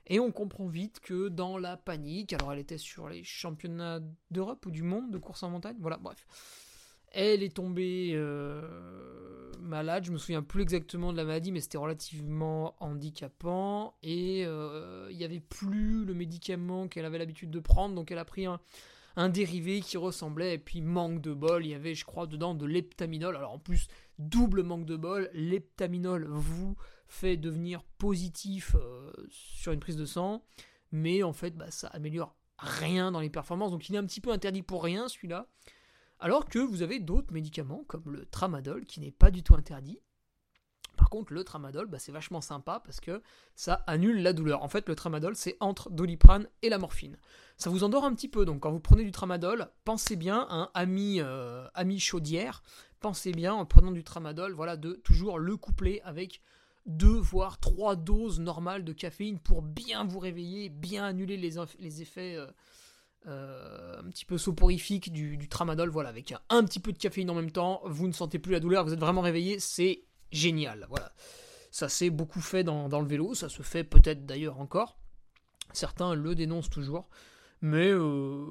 Et 0.07 0.21
on 0.21 0.31
comprend 0.31 0.69
vite 0.69 1.01
que 1.01 1.29
dans 1.29 1.59
la 1.59 1.77
panique, 1.77 2.33
alors 2.33 2.53
elle 2.53 2.61
était 2.61 2.79
sur 2.79 3.09
les 3.09 3.25
championnats 3.25 4.01
d'Europe 4.31 4.65
ou 4.67 4.71
du 4.71 4.83
monde 4.83 5.11
de 5.11 5.19
course 5.19 5.43
en 5.43 5.51
montagne, 5.51 5.77
voilà, 5.81 5.97
bref. 5.97 6.25
Elle 7.19 7.43
est 7.43 7.57
tombée 7.57 8.11
euh, 8.13 8.61
malade, 9.63 10.05
je 10.05 10.13
me 10.13 10.19
souviens 10.19 10.43
plus 10.43 10.61
exactement 10.61 11.13
de 11.13 11.17
la 11.17 11.25
maladie, 11.25 11.51
mais 11.51 11.63
c'était 11.63 11.79
relativement 11.79 12.77
handicapant. 12.79 13.95
Et 14.03 14.45
euh, 14.45 15.09
il 15.11 15.17
n'y 15.17 15.25
avait 15.25 15.41
plus 15.41 16.05
le 16.05 16.13
médicament 16.13 16.89
qu'elle 16.89 17.07
avait 17.07 17.17
l'habitude 17.17 17.51
de 17.51 17.59
prendre, 17.59 17.95
donc 17.95 18.11
elle 18.11 18.19
a 18.19 18.27
pris 18.27 18.45
un, 18.45 18.61
dérivé 19.31 19.81
qui 19.81 19.97
ressemblait, 19.97 20.57
et 20.57 20.59
puis 20.59 20.83
manque 20.83 21.23
de 21.23 21.33
bol, 21.33 21.65
il 21.65 21.71
y 21.71 21.75
avait, 21.75 21.95
je 21.95 22.05
crois, 22.05 22.27
dedans 22.27 22.55
de 22.55 22.67
l'heptaminol. 22.67 23.35
Alors 23.35 23.53
en 23.53 23.59
plus, 23.59 23.89
double 24.19 24.63
manque 24.63 24.85
de 24.85 24.97
bol, 24.97 25.31
l'heptaminol 25.33 26.27
vous 26.29 26.77
fait 27.09 27.39
devenir 27.39 27.83
positif 27.97 28.77
euh, 28.79 29.11
sur 29.31 29.73
une 29.73 29.81
prise 29.81 29.97
de 29.97 30.05
sang, 30.05 30.45
mais 30.93 31.23
en 31.23 31.33
fait, 31.33 31.57
bah, 31.57 31.71
ça 31.71 31.89
améliore 31.89 32.37
rien 32.59 33.11
dans 33.11 33.21
les 33.21 33.31
performances, 33.31 33.71
donc 33.71 33.89
il 33.89 33.95
est 33.95 33.99
un 33.99 34.05
petit 34.05 34.21
peu 34.21 34.33
interdit 34.33 34.63
pour 34.63 34.85
rien 34.85 35.09
celui-là. 35.09 35.49
Alors 36.19 36.47
que 36.47 36.59
vous 36.59 36.83
avez 36.83 36.99
d'autres 36.99 37.33
médicaments 37.33 37.85
comme 37.87 38.11
le 38.11 38.25
tramadol 38.27 38.85
qui 38.87 39.01
n'est 39.01 39.11
pas 39.11 39.31
du 39.31 39.43
tout 39.43 39.55
interdit. 39.55 40.01
Par 40.97 41.11
contre, 41.11 41.35
le 41.35 41.45
tramadol, 41.45 41.87
bah, 41.87 41.99
c'est 41.99 42.13
vachement 42.13 42.41
sympa 42.41 42.81
parce 42.85 43.01
que 43.01 43.23
ça 43.55 43.85
annule 43.87 44.23
la 44.23 44.33
douleur. 44.33 44.63
En 44.63 44.69
fait, 44.69 44.89
le 44.89 44.95
tramadol, 44.95 45.37
c'est 45.37 45.57
entre 45.61 45.91
doliprane 45.91 46.49
et 46.63 46.71
la 46.71 46.79
morphine. 46.79 47.19
Ça 47.59 47.71
vous 47.71 47.85
endort 47.85 48.05
un 48.05 48.15
petit 48.15 48.29
peu, 48.29 48.45
donc 48.45 48.61
quand 48.61 48.73
vous 48.73 48.81
prenez 48.81 49.05
du 49.05 49.13
tramadol, 49.13 49.69
pensez 49.85 50.17
bien, 50.17 50.47
un 50.51 50.71
ami, 50.75 51.21
euh, 51.21 51.69
ami 51.75 52.01
chaudière, 52.01 52.63
pensez 53.01 53.33
bien 53.33 53.53
en 53.53 53.67
prenant 53.67 53.93
du 53.93 54.05
tramadol, 54.05 54.53
voilà, 54.53 54.77
de 54.77 54.95
toujours 54.95 55.39
le 55.39 55.57
coupler 55.57 56.01
avec 56.03 56.41
deux 56.87 57.19
voire 57.19 57.59
trois 57.59 57.97
doses 57.97 58.41
normales 58.41 58.85
de 58.85 58.93
caféine 58.93 59.39
pour 59.39 59.61
bien 59.61 60.05
vous 60.05 60.19
réveiller, 60.19 60.69
bien 60.71 61.05
annuler 61.05 61.37
les, 61.37 61.55
les 61.79 62.03
effets 62.03 62.37
euh, 62.37 62.47
euh, 63.27 64.01
un 64.01 64.09
petit 64.11 64.25
peu 64.25 64.39
soporifiques 64.39 65.13
du, 65.13 65.49
tramadol. 65.49 65.89
Voilà, 65.89 66.11
avec 66.11 66.35
un, 66.49 66.65
petit 66.65 66.81
peu 66.81 66.93
de 66.93 66.99
caféine 66.99 67.31
en 67.31 67.35
même 67.35 67.51
temps, 67.51 67.81
vous 67.85 68.07
ne 68.07 68.13
sentez 68.13 68.39
plus 68.39 68.53
la 68.53 68.61
douleur, 68.61 68.85
vous 68.85 68.93
êtes 68.93 69.01
vraiment 69.01 69.21
réveillé, 69.21 69.59
c'est 69.59 70.05
génial. 70.31 70.87
Voilà, 70.89 71.13
ça 71.71 71.89
s'est 71.89 72.11
beaucoup 72.11 72.41
fait 72.41 72.65
dans, 72.65 72.89
le 72.89 73.07
vélo, 73.07 73.35
ça 73.35 73.49
se 73.49 73.63
fait 73.63 73.85
peut-être 73.85 74.27
d'ailleurs 74.27 74.61
encore. 74.61 74.99
Certains 75.73 76.15
le 76.15 76.35
dénoncent 76.35 76.71
toujours, 76.71 77.09
mais 77.61 77.91
euh, 77.91 78.47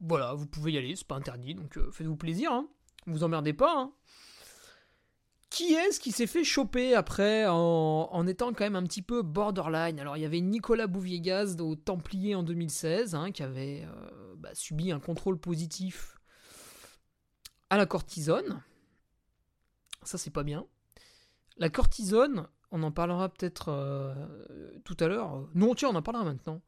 voilà, 0.00 0.34
vous 0.34 0.46
pouvez 0.46 0.72
y 0.72 0.78
aller, 0.78 0.96
c'est 0.96 1.06
pas 1.06 1.14
interdit, 1.14 1.54
donc 1.54 1.78
faites-vous 1.92 2.16
plaisir, 2.16 2.52
hein. 2.52 2.68
vous 3.06 3.22
emmerdez 3.22 3.52
pas. 3.52 3.74
Hein. 3.76 3.92
Qui 5.52 5.74
est-ce 5.74 6.00
qui 6.00 6.12
s'est 6.12 6.26
fait 6.26 6.44
choper 6.44 6.94
après 6.94 7.44
en, 7.46 8.26
étant 8.26 8.54
quand 8.54 8.64
même 8.64 8.74
un 8.74 8.84
petit 8.84 9.02
peu 9.02 9.20
borderline? 9.20 10.00
Alors 10.00 10.16
il 10.16 10.22
y 10.22 10.24
avait 10.24 10.40
Nicolas 10.40 10.86
Bouviegas 10.86 11.56
au 11.60 11.76
Templier 11.76 12.34
en 12.34 12.42
2016 12.42 13.14
hein, 13.14 13.32
qui 13.32 13.42
avait 13.42 13.84
euh, 13.84 14.34
bah, 14.38 14.48
subi 14.54 14.90
un 14.92 14.98
contrôle 14.98 15.38
positif 15.38 16.16
à 17.68 17.76
la 17.76 17.84
cortisone. 17.84 18.62
Ça 20.04 20.16
c'est 20.16 20.30
pas 20.30 20.42
bien. 20.42 20.64
La 21.58 21.68
cortisone, 21.68 22.48
on 22.70 22.82
en 22.82 22.90
parlera 22.90 23.28
peut-être 23.28 23.68
euh, 23.68 24.14
tout 24.86 24.96
à 25.00 25.06
l'heure. 25.06 25.46
Non 25.54 25.74
tiens 25.74 25.90
on 25.90 25.96
en 25.96 26.02
parlera 26.02 26.24
maintenant. 26.24 26.62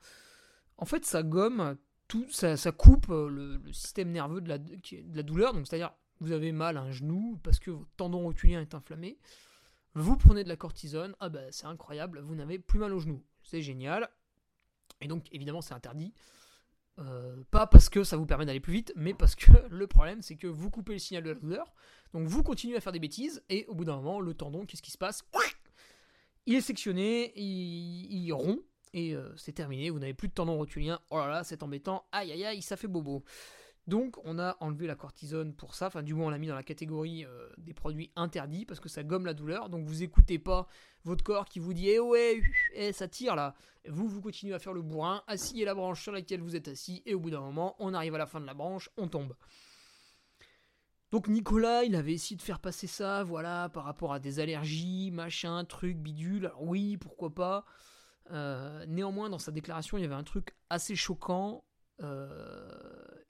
En 0.77 0.85
fait 0.85 1.07
ça 1.07 1.23
gomme 1.23 1.79
tout, 2.07 2.27
ça, 2.29 2.55
coupe 2.71 3.07
le, 3.09 3.63
système 3.73 4.11
nerveux 4.11 4.43
de 4.43 4.51
la, 4.51 4.59
de 4.59 4.77
la 5.15 5.23
douleur, 5.23 5.55
donc 5.55 5.67
c'est-à-dire 5.67 5.95
vous 6.25 6.33
avez 6.33 6.53
mal 6.53 6.77
à 6.77 6.83
un 6.83 6.91
genou 6.91 7.39
parce 7.43 7.59
que 7.59 7.71
votre 7.71 7.91
tendon 7.97 8.21
rotulien 8.21 8.61
est 8.61 8.75
inflammé, 8.75 9.19
vous 9.95 10.17
prenez 10.17 10.43
de 10.43 10.49
la 10.49 10.57
cortisone, 10.57 11.15
ah 11.21 11.29
ben 11.29 11.47
c'est 11.51 11.67
incroyable, 11.67 12.21
vous 12.21 12.35
n'avez 12.35 12.59
plus 12.59 12.79
mal 12.79 12.93
au 12.93 12.99
genou. 12.99 13.23
C'est 13.43 13.63
génial. 13.63 14.09
Et 15.01 15.07
donc 15.07 15.27
évidemment 15.33 15.61
c'est 15.61 15.75
interdit. 15.75 16.13
Euh, 17.01 17.43
pas 17.51 17.67
parce 17.67 17.89
que 17.89 18.05
ça 18.05 18.17
vous 18.17 18.25
permet 18.25 18.47
d'aller 18.47 18.61
plus 18.61 18.73
vite, 18.73 18.93
mais 18.97 19.15
parce 19.15 19.35
que 19.35 19.51
le 19.71 19.87
problème 19.87 20.23
c'est 20.23 20.37
que 20.37 20.47
vous 20.47 20.71
coupez 20.71 20.95
le 20.95 20.99
signal 20.99 21.23
de 21.23 21.31
la 21.31 21.35
douleur, 21.35 21.75
donc 22.13 22.27
vous 22.27 22.43
continuez 22.43 22.77
à 22.77 22.81
faire 22.81 22.93
des 22.93 23.01
bêtises, 23.01 23.43
et 23.49 23.67
au 23.67 23.75
bout 23.75 23.85
d'un 23.85 23.97
moment, 23.97 24.21
le 24.21 24.35
tendon, 24.35 24.65
qu'est-ce 24.65 24.83
qui 24.83 24.93
se 24.93 24.99
passe? 24.99 25.25
Il 26.47 26.55
est 26.55 26.61
sectionné, 26.61 27.33
il, 27.37 28.33
rompt, 28.33 28.63
et 28.93 29.15
euh, 29.15 29.35
c'est 29.37 29.53
terminé, 29.53 29.91
vous 29.91 29.99
n'avez 29.99 30.15
plus 30.15 30.29
de 30.29 30.35
tendon 30.35 30.57
rotulien, 30.57 31.01
oh 31.11 31.19
là 31.19 31.29
là, 31.29 31.45
c'est 31.45 31.63
embêtant, 31.63 32.05
aïe 32.13 32.33
aïe 32.33 32.45
aïe, 32.45 32.63
ça 32.63 32.77
fait 32.77 32.87
bobo. 32.87 33.25
Donc 33.87 34.17
on 34.25 34.39
a 34.39 34.57
enlevé 34.61 34.87
la 34.87 34.95
cortisone 34.95 35.53
pour 35.55 35.75
ça, 35.75 35.89
enfin 35.89 36.03
du 36.03 36.15
moins 36.15 36.29
on 36.29 36.31
l'a 36.31 36.39
mis 36.39 36.47
dans 36.47 36.55
la 36.55 36.63
catégorie 36.63 37.25
euh, 37.27 37.49
des 37.59 37.75
produits 37.75 38.11
interdits 38.17 38.65
parce 38.65 38.81
que 38.81 38.89
ça 38.89 39.03
gomme 39.03 39.27
la 39.27 39.35
douleur. 39.35 39.69
Donc 39.69 39.85
vous 39.85 40.03
écoutez 40.03 40.39
pas 40.39 40.67
votre 41.05 41.23
corps 41.23 41.45
qui 41.45 41.59
vous 41.59 41.75
dit 41.75 41.91
eh 41.91 41.99
ouais, 41.99 42.43
eh, 42.75 42.93
ça 42.93 43.09
tire 43.09 43.37
là. 43.37 43.55
Vous 43.87 44.09
vous 44.09 44.23
continuez 44.23 44.55
à 44.55 44.59
faire 44.59 44.73
le 44.73 44.81
bourrin, 44.81 45.23
asseyez 45.27 45.67
la 45.67 45.75
branche 45.75 46.03
sur 46.03 46.13
laquelle 46.13 46.41
vous 46.41 46.57
êtes 46.57 46.69
assis 46.69 47.03
et 47.05 47.15
au 47.15 47.21
bout 47.21 47.31
d'un 47.31 47.41
moment 47.41 47.77
on 47.79 47.93
arrive 47.93 48.15
à 48.15 48.19
la 48.19 48.27
fin 48.27 48.41
de 48.41 48.47
la 48.47 48.55
branche, 48.55 48.89
on 48.97 49.09
tombe. 49.09 49.35
Donc 51.11 51.29
Nicolas, 51.29 51.85
il 51.85 51.95
avait 51.95 52.15
essayé 52.15 52.37
de 52.37 52.43
faire 52.43 52.59
passer 52.59 52.89
ça, 52.89 53.23
voilà, 53.23 53.69
par 53.69 53.85
rapport 53.85 54.13
à 54.13 54.19
des 54.19 54.41
allergies, 54.41 55.13
machin, 55.13 55.65
truc, 55.65 55.97
bidule. 55.97 56.47
Alors 56.47 56.65
oui, 56.65 56.97
pourquoi 56.97 57.33
pas. 57.33 57.65
Euh, 58.33 58.85
néanmoins, 58.89 59.31
dans 59.31 59.39
sa 59.39 59.53
déclaration, 59.53 59.97
il 59.97 60.01
y 60.01 60.05
avait 60.05 60.15
un 60.15 60.25
truc 60.25 60.57
assez 60.71 60.97
choquant. 60.97 61.63
Euh, 62.03 62.69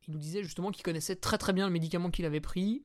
il 0.07 0.13
nous 0.15 0.21
disait 0.21 0.43
justement 0.43 0.71
qu'il 0.71 0.83
connaissait 0.83 1.17
très 1.17 1.39
très 1.39 1.53
bien 1.53 1.67
le 1.67 1.73
médicament 1.73 2.11
qu'il 2.11 2.25
avait 2.25 2.41
pris 2.41 2.85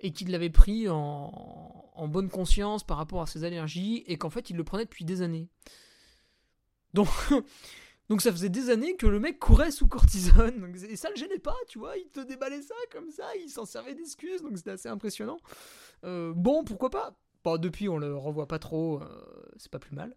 et 0.00 0.12
qu'il 0.12 0.30
l'avait 0.30 0.50
pris 0.50 0.88
en, 0.88 2.08
bonne 2.08 2.30
conscience 2.30 2.84
par 2.84 2.96
rapport 2.96 3.22
à 3.22 3.26
ses 3.26 3.44
allergies 3.44 4.04
et 4.06 4.16
qu'en 4.16 4.30
fait 4.30 4.50
il 4.50 4.56
le 4.56 4.64
prenait 4.64 4.84
depuis 4.84 5.04
des 5.04 5.22
années. 5.22 5.48
Donc, 6.94 7.08
ça 8.20 8.32
faisait 8.32 8.48
des 8.48 8.70
années 8.70 8.96
que 8.96 9.06
le 9.06 9.20
mec 9.20 9.38
courait 9.38 9.70
sous 9.70 9.88
cortisone 9.88 10.74
et 10.88 10.96
ça 10.96 11.10
le 11.10 11.16
gênait 11.16 11.38
pas, 11.38 11.56
tu 11.68 11.78
vois, 11.78 11.96
il 11.96 12.08
te 12.08 12.20
déballait 12.20 12.62
ça 12.62 12.74
comme 12.92 13.10
ça, 13.10 13.26
il 13.42 13.50
s'en 13.50 13.66
servait 13.66 13.94
d'excuses 13.94 14.42
donc 14.42 14.56
c'était 14.56 14.70
assez 14.70 14.88
impressionnant. 14.88 15.38
Euh, 16.04 16.32
bon, 16.34 16.64
pourquoi 16.64 16.90
pas? 16.90 17.18
Bon, 17.44 17.58
depuis 17.58 17.88
on 17.88 17.98
le 17.98 18.16
revoit 18.16 18.48
pas 18.48 18.58
trop, 18.58 19.02
euh, 19.02 19.50
c'est 19.58 19.70
pas 19.70 19.78
plus 19.78 19.94
mal. 19.94 20.16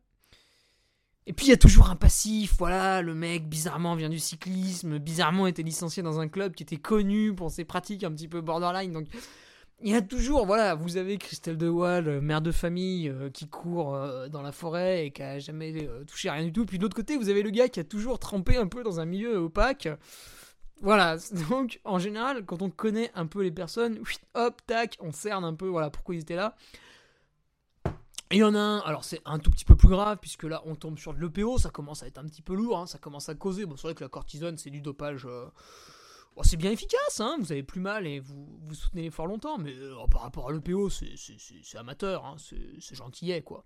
Et 1.28 1.34
puis 1.34 1.48
il 1.48 1.50
y 1.50 1.54
a 1.54 1.58
toujours 1.58 1.90
un 1.92 1.96
passif, 1.96 2.56
voilà, 2.58 3.02
le 3.02 3.14
mec 3.14 3.48
bizarrement 3.48 3.96
vient 3.96 4.10
du 4.10 4.18
cyclisme, 4.18 4.98
bizarrement 4.98 5.46
était 5.46 5.62
licencié 5.62 6.02
dans 6.02 6.20
un 6.20 6.28
club 6.28 6.56
qui 6.56 6.64
était 6.64 6.78
connu 6.78 7.34
pour 7.36 7.52
ses 7.52 7.64
pratiques 7.64 8.04
un 8.04 8.12
petit 8.12 8.28
peu 8.28 8.42
borderline, 8.42 8.92
donc 8.92 9.08
il 9.84 9.92
y 9.92 9.96
a 9.96 10.02
toujours, 10.02 10.46
voilà, 10.46 10.76
vous 10.76 10.98
avez 10.98 11.18
Christelle 11.18 11.58
De 11.58 11.68
Waal, 11.68 12.22
mère 12.22 12.42
de 12.42 12.52
famille, 12.52 13.10
euh, 13.10 13.30
qui 13.32 13.48
court 13.48 13.96
euh, 13.96 14.28
dans 14.28 14.44
la 14.44 14.52
forêt 14.52 15.08
et 15.08 15.12
qui 15.12 15.24
a 15.24 15.40
jamais 15.40 15.74
euh, 15.88 16.04
touché 16.04 16.30
à 16.30 16.34
rien 16.34 16.46
du 16.46 16.54
tout. 16.54 16.66
Puis 16.66 16.78
de 16.78 16.84
l'autre 16.84 16.96
côté, 16.96 17.18
vous 17.18 17.30
avez 17.30 17.42
le 17.42 17.50
gars 17.50 17.68
qui 17.68 17.80
a 17.80 17.84
toujours 17.84 18.20
trempé 18.20 18.58
un 18.58 18.68
peu 18.68 18.84
dans 18.84 19.00
un 19.00 19.06
milieu 19.06 19.38
opaque. 19.38 19.90
Voilà, 20.82 21.18
donc 21.50 21.80
en 21.84 21.98
général, 21.98 22.46
quand 22.46 22.62
on 22.62 22.70
connaît 22.70 23.10
un 23.16 23.26
peu 23.26 23.42
les 23.42 23.52
personnes, 23.52 24.00
hop, 24.36 24.62
tac, 24.68 24.98
on 25.00 25.12
cerne 25.12 25.44
un 25.44 25.56
peu, 25.56 25.68
voilà, 25.68 25.90
pourquoi 25.90 26.14
ils 26.14 26.22
étaient 26.22 26.36
là. 26.36 26.56
Il 28.32 28.38
y 28.38 28.44
en 28.44 28.56
a 28.56 28.60
un, 28.60 28.80
alors 28.80 29.04
c'est 29.04 29.22
un 29.26 29.40
tout 29.40 29.52
petit 29.52 29.66
peu 29.66 29.76
plus 29.76 29.90
grave, 29.90 30.18
puisque 30.22 30.44
là 30.44 30.62
on 30.66 30.76
tombe 30.76 30.98
sur 30.98 31.14
de 31.14 31.20
l'EPO, 31.20 31.58
ça 31.58 31.70
commence 31.70 32.02
à 32.02 32.08
être 32.08 32.18
un 32.18 32.26
petit 32.26 32.42
peu 32.42 32.56
lourd, 32.56 32.78
hein, 32.78 32.86
ça 32.86 32.98
commence 32.98 33.28
à 33.28 33.36
causer. 33.36 33.66
Bon, 33.66 33.76
c'est 33.76 33.88
vrai 33.88 33.96
que 33.96 34.04
la 34.04 34.10
cortisone 34.10 34.58
c'est 34.58 34.70
du 34.70 34.82
dopage. 34.82 35.26
Euh, 35.26 35.48
c'est 36.44 36.56
bien 36.56 36.72
efficace, 36.72 37.20
hein, 37.20 37.36
vous 37.40 37.52
avez 37.52 37.62
plus 37.62 37.82
mal 37.82 38.08
et 38.08 38.20
vous, 38.20 38.48
vous 38.62 38.74
soutenez 38.74 39.04
l'effort 39.04 39.28
longtemps, 39.28 39.58
mais 39.58 39.76
euh, 39.76 39.96
par 40.10 40.22
rapport 40.22 40.50
à 40.50 40.54
l'EPO, 40.54 40.90
c'est 40.90 41.78
amateur, 41.78 42.26
hein, 42.26 42.38
c'est 42.40 42.96
gentillet 42.96 43.42
quoi. 43.42 43.66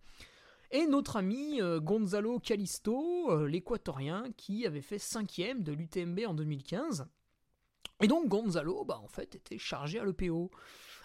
Et 0.71 0.87
notre 0.87 1.17
ami 1.17 1.61
euh, 1.61 1.79
Gonzalo 1.79 2.39
Calisto, 2.39 3.45
l'équatorien, 3.45 4.25
qui 4.35 4.65
avait 4.65 4.81
fait 4.81 4.97
5ème 4.97 5.61
de 5.61 5.73
l'UTMB 5.73 6.21
en 6.27 6.33
2015. 6.33 7.07
Et 8.01 8.07
donc 8.07 8.27
Gonzalo, 8.27 8.83
bah, 8.83 8.99
en 9.01 9.07
fait, 9.07 9.35
était 9.35 9.57
chargé 9.57 9.99
à 9.99 10.05
l'EPO. 10.05 10.51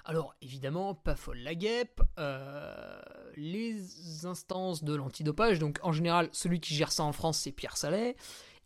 Alors 0.05 0.35
évidemment, 0.43 0.95
pas 0.95 1.15
folle 1.15 1.39
la 1.39 1.55
guêpe, 1.55 2.01
euh, 2.19 3.01
les 3.37 4.27
instances 4.27 4.83
de 4.85 4.95
l'antidopage, 4.95 5.59
donc 5.59 5.79
en 5.83 5.93
général 5.93 6.29
celui 6.33 6.61
qui 6.61 6.75
gère 6.75 6.93
ça 6.93 7.05
en 7.05 7.13
France 7.13 7.39
c'est 7.39 7.53
Pierre 7.53 7.77
Salet, 7.77 8.17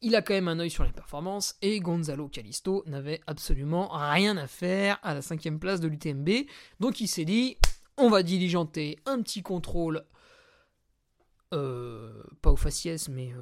il 0.01 0.15
a 0.17 0.23
quand 0.23 0.35
même 0.35 0.49
un 0.49 0.61
œil 0.61 0.71
sur 0.71 0.85
les 0.85 0.93
performances 0.93 1.57
et 1.63 1.81
Gonzalo 1.81 2.29
Calisto 2.29 2.85
n'avait 2.87 3.21
absolument 3.27 3.89
rien 3.89 4.37
à 4.37 4.47
faire 4.47 4.99
à 5.03 5.15
la 5.15 5.23
cinquième 5.23 5.59
place 5.59 5.81
de 5.81 5.89
l'UTMB, 5.89 6.47
donc 6.81 7.01
il 7.01 7.09
s'est 7.09 7.25
dit 7.25 7.57
on 7.97 8.09
va 8.11 8.23
diligenter 8.23 8.99
un 9.07 9.23
petit 9.23 9.43
contrôle, 9.43 10.05
euh, 11.53 12.23
pas 12.43 12.51
au 12.51 12.57
faciès 12.57 13.09
mais 13.09 13.33
euh, 13.33 13.41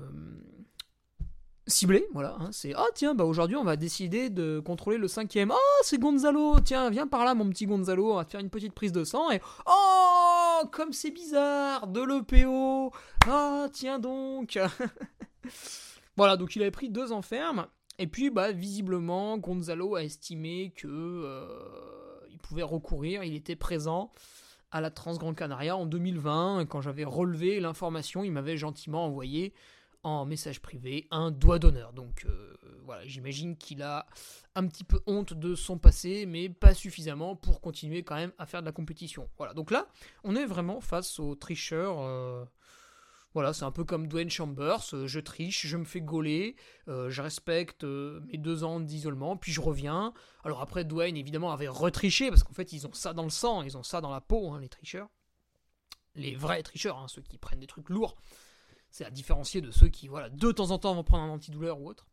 ciblé, 1.72 2.06
voilà. 2.12 2.36
Hein, 2.38 2.50
c'est 2.52 2.74
ah 2.74 2.86
tiens, 2.94 3.14
bah 3.14 3.24
aujourd'hui 3.24 3.56
on 3.56 3.64
va 3.64 3.76
décider 3.76 4.30
de 4.30 4.60
contrôler 4.60 4.98
le 4.98 5.08
cinquième. 5.08 5.50
Oh 5.50 5.82
c'est 5.82 5.98
Gonzalo, 5.98 6.60
tiens 6.60 6.90
viens 6.90 7.06
par 7.06 7.24
là 7.24 7.34
mon 7.34 7.48
petit 7.48 7.66
Gonzalo, 7.66 8.12
on 8.12 8.16
va 8.16 8.24
te 8.24 8.30
faire 8.30 8.40
une 8.40 8.50
petite 8.50 8.74
prise 8.74 8.92
de 8.92 9.04
sang 9.04 9.30
et 9.30 9.40
oh 9.66 10.62
comme 10.70 10.92
c'est 10.92 11.10
bizarre 11.10 11.86
de 11.86 12.02
l'EPO. 12.02 12.92
Ah 13.26 13.68
tiens 13.72 13.98
donc. 13.98 14.58
voilà 16.16 16.36
donc 16.36 16.54
il 16.54 16.62
avait 16.62 16.70
pris 16.70 16.90
deux 16.90 17.12
enfermes 17.12 17.66
et 17.98 18.06
puis 18.06 18.30
bah 18.30 18.52
visiblement 18.52 19.38
Gonzalo 19.38 19.96
a 19.96 20.04
estimé 20.04 20.72
que 20.76 20.86
euh, 20.88 21.46
il 22.30 22.38
pouvait 22.38 22.62
recourir, 22.62 23.24
il 23.24 23.34
était 23.34 23.56
présent 23.56 24.12
à 24.70 24.80
la 24.80 24.90
Transgrande 24.90 25.36
Canaria 25.36 25.76
en 25.76 25.86
2020 25.86 26.66
quand 26.66 26.80
j'avais 26.80 27.04
relevé 27.04 27.60
l'information, 27.60 28.24
il 28.24 28.32
m'avait 28.32 28.56
gentiment 28.56 29.06
envoyé 29.06 29.52
en 30.02 30.24
message 30.24 30.60
privé 30.60 31.06
un 31.10 31.30
doigt 31.30 31.58
d'honneur. 31.58 31.92
Donc 31.92 32.24
euh, 32.26 32.56
voilà, 32.84 33.06
j'imagine 33.06 33.56
qu'il 33.56 33.82
a 33.82 34.06
un 34.54 34.66
petit 34.66 34.84
peu 34.84 35.00
honte 35.06 35.32
de 35.34 35.54
son 35.54 35.78
passé, 35.78 36.26
mais 36.26 36.48
pas 36.48 36.74
suffisamment 36.74 37.36
pour 37.36 37.60
continuer 37.60 38.02
quand 38.02 38.16
même 38.16 38.32
à 38.38 38.46
faire 38.46 38.60
de 38.60 38.66
la 38.66 38.72
compétition. 38.72 39.28
Voilà, 39.38 39.54
donc 39.54 39.70
là, 39.70 39.86
on 40.24 40.36
est 40.36 40.44
vraiment 40.46 40.80
face 40.80 41.18
aux 41.18 41.34
tricheurs. 41.34 42.00
Euh, 42.00 42.44
voilà, 43.34 43.54
c'est 43.54 43.64
un 43.64 43.70
peu 43.70 43.84
comme 43.84 44.08
Dwayne 44.08 44.28
Chambers, 44.28 44.92
euh, 44.92 45.06
je 45.06 45.18
triche, 45.18 45.66
je 45.66 45.78
me 45.78 45.86
fais 45.86 46.02
gauler, 46.02 46.54
je 46.86 47.22
respecte 47.22 47.82
mes 47.84 48.36
deux 48.36 48.62
ans 48.62 48.78
d'isolement, 48.78 49.38
puis 49.38 49.52
je 49.52 49.60
reviens. 49.62 50.12
Alors 50.44 50.60
après, 50.60 50.84
Dwayne, 50.84 51.16
évidemment, 51.16 51.50
avait 51.50 51.68
retriché, 51.68 52.28
parce 52.28 52.42
qu'en 52.42 52.52
fait, 52.52 52.74
ils 52.74 52.86
ont 52.86 52.92
ça 52.92 53.14
dans 53.14 53.22
le 53.22 53.30
sang, 53.30 53.62
ils 53.62 53.78
ont 53.78 53.82
ça 53.82 54.02
dans 54.02 54.10
la 54.10 54.20
peau, 54.20 54.52
hein, 54.52 54.60
les 54.60 54.68
tricheurs. 54.68 55.08
Les 56.14 56.34
vrais 56.34 56.62
tricheurs, 56.62 56.98
hein, 56.98 57.08
ceux 57.08 57.22
qui 57.22 57.38
prennent 57.38 57.60
des 57.60 57.66
trucs 57.66 57.88
lourds. 57.88 58.16
C'est 58.92 59.04
à 59.04 59.10
différencier 59.10 59.60
de 59.60 59.70
ceux 59.70 59.88
qui, 59.88 60.06
voilà, 60.06 60.28
de 60.28 60.52
temps 60.52 60.70
en 60.70 60.78
temps 60.78 60.94
vont 60.94 61.02
prendre 61.02 61.24
un 61.24 61.30
antidouleur 61.30 61.80
ou 61.80 61.88
autre. 61.88 62.06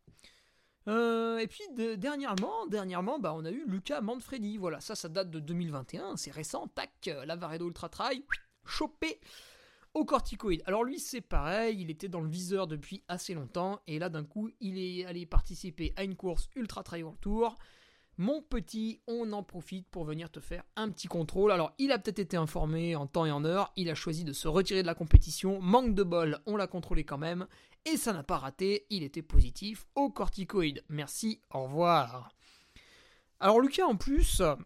Euh, 0.88 1.38
et 1.38 1.46
puis 1.46 1.62
dernièrement, 1.98 2.66
dernièrement 2.66 3.18
bah, 3.18 3.34
on 3.36 3.44
a 3.44 3.50
eu 3.50 3.64
Lucas 3.68 4.00
Manfredi. 4.00 4.56
Voilà, 4.56 4.80
ça, 4.80 4.94
ça 4.94 5.10
date 5.10 5.30
de 5.30 5.40
2021, 5.40 6.16
c'est 6.16 6.30
récent. 6.30 6.66
Tac, 6.68 6.90
euh, 7.08 7.26
la 7.26 7.36
Varedo 7.36 7.68
Ultra 7.68 7.90
Trail, 7.90 8.24
chopé 8.64 9.20
au 9.92 10.06
corticoïde. 10.06 10.62
Alors 10.64 10.82
lui, 10.82 10.98
c'est 10.98 11.20
pareil, 11.20 11.82
il 11.82 11.90
était 11.90 12.08
dans 12.08 12.20
le 12.20 12.30
viseur 12.30 12.66
depuis 12.66 13.04
assez 13.08 13.34
longtemps. 13.34 13.80
Et 13.86 13.98
là, 13.98 14.08
d'un 14.08 14.24
coup, 14.24 14.50
il 14.60 14.78
est 14.78 15.04
allé 15.04 15.26
participer 15.26 15.92
à 15.96 16.04
une 16.04 16.16
course 16.16 16.48
Ultra 16.56 16.82
Trail 16.82 17.02
World 17.02 17.20
Tour. 17.20 17.56
Mon 18.20 18.42
petit, 18.42 19.00
on 19.06 19.32
en 19.32 19.42
profite 19.42 19.88
pour 19.88 20.04
venir 20.04 20.30
te 20.30 20.40
faire 20.40 20.62
un 20.76 20.90
petit 20.90 21.08
contrôle. 21.08 21.52
Alors, 21.52 21.72
il 21.78 21.90
a 21.90 21.98
peut-être 21.98 22.18
été 22.18 22.36
informé 22.36 22.94
en 22.94 23.06
temps 23.06 23.24
et 23.24 23.30
en 23.30 23.46
heure. 23.46 23.72
Il 23.76 23.88
a 23.88 23.94
choisi 23.94 24.24
de 24.24 24.34
se 24.34 24.46
retirer 24.46 24.82
de 24.82 24.86
la 24.86 24.94
compétition. 24.94 25.58
Manque 25.62 25.94
de 25.94 26.02
bol, 26.02 26.38
on 26.44 26.56
l'a 26.56 26.66
contrôlé 26.66 27.02
quand 27.02 27.16
même. 27.16 27.46
Et 27.86 27.96
ça 27.96 28.12
n'a 28.12 28.22
pas 28.22 28.36
raté. 28.36 28.84
Il 28.90 29.04
était 29.04 29.22
positif 29.22 29.86
au 29.94 30.10
corticoïde. 30.10 30.84
Merci, 30.90 31.40
au 31.50 31.62
revoir. 31.62 32.28
Alors, 33.40 33.58
Lucas, 33.58 33.86
en 33.86 33.96
plus, 33.96 34.40
là, 34.40 34.58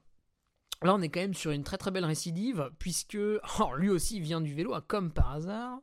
on 0.83 1.01
est 1.01 1.09
quand 1.09 1.21
même 1.21 1.33
sur 1.33 1.53
une 1.53 1.63
très 1.63 1.79
très 1.79 1.93
belle 1.93 2.07
récidive. 2.07 2.73
Puisque 2.81 3.17
lui 3.77 3.89
aussi 3.89 4.19
vient 4.19 4.41
du 4.41 4.53
vélo, 4.53 4.75
hein, 4.75 4.83
comme 4.89 5.13
par 5.13 5.31
hasard. 5.31 5.81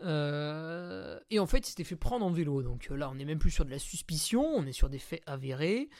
Euh, 0.00 1.20
et 1.28 1.38
en 1.40 1.46
fait, 1.46 1.58
il 1.58 1.66
s'était 1.66 1.84
fait 1.84 1.94
prendre 1.94 2.24
en 2.24 2.30
vélo. 2.30 2.62
Donc 2.62 2.88
là, 2.88 3.10
on 3.10 3.16
n'est 3.16 3.26
même 3.26 3.38
plus 3.38 3.50
sur 3.50 3.66
de 3.66 3.70
la 3.70 3.78
suspicion, 3.78 4.42
on 4.42 4.64
est 4.64 4.72
sur 4.72 4.88
des 4.88 4.98
faits 4.98 5.22
avérés 5.26 5.90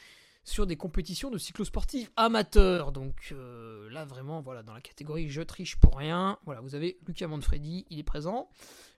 sur 0.43 0.67
des 0.67 0.75
compétitions 0.75 1.29
de 1.29 1.37
cyclosportifs 1.37 2.11
amateurs. 2.15 2.91
Donc 2.91 3.29
euh, 3.31 3.89
là, 3.89 4.05
vraiment, 4.05 4.41
voilà, 4.41 4.63
dans 4.63 4.73
la 4.73 4.81
catégorie 4.81 5.29
je 5.29 5.41
triche 5.41 5.77
pour 5.77 5.97
rien. 5.97 6.37
Voilà, 6.45 6.61
vous 6.61 6.75
avez 6.75 6.99
Lucas 7.07 7.27
Manfredi, 7.27 7.85
il 7.89 7.99
est 7.99 8.03
présent. 8.03 8.49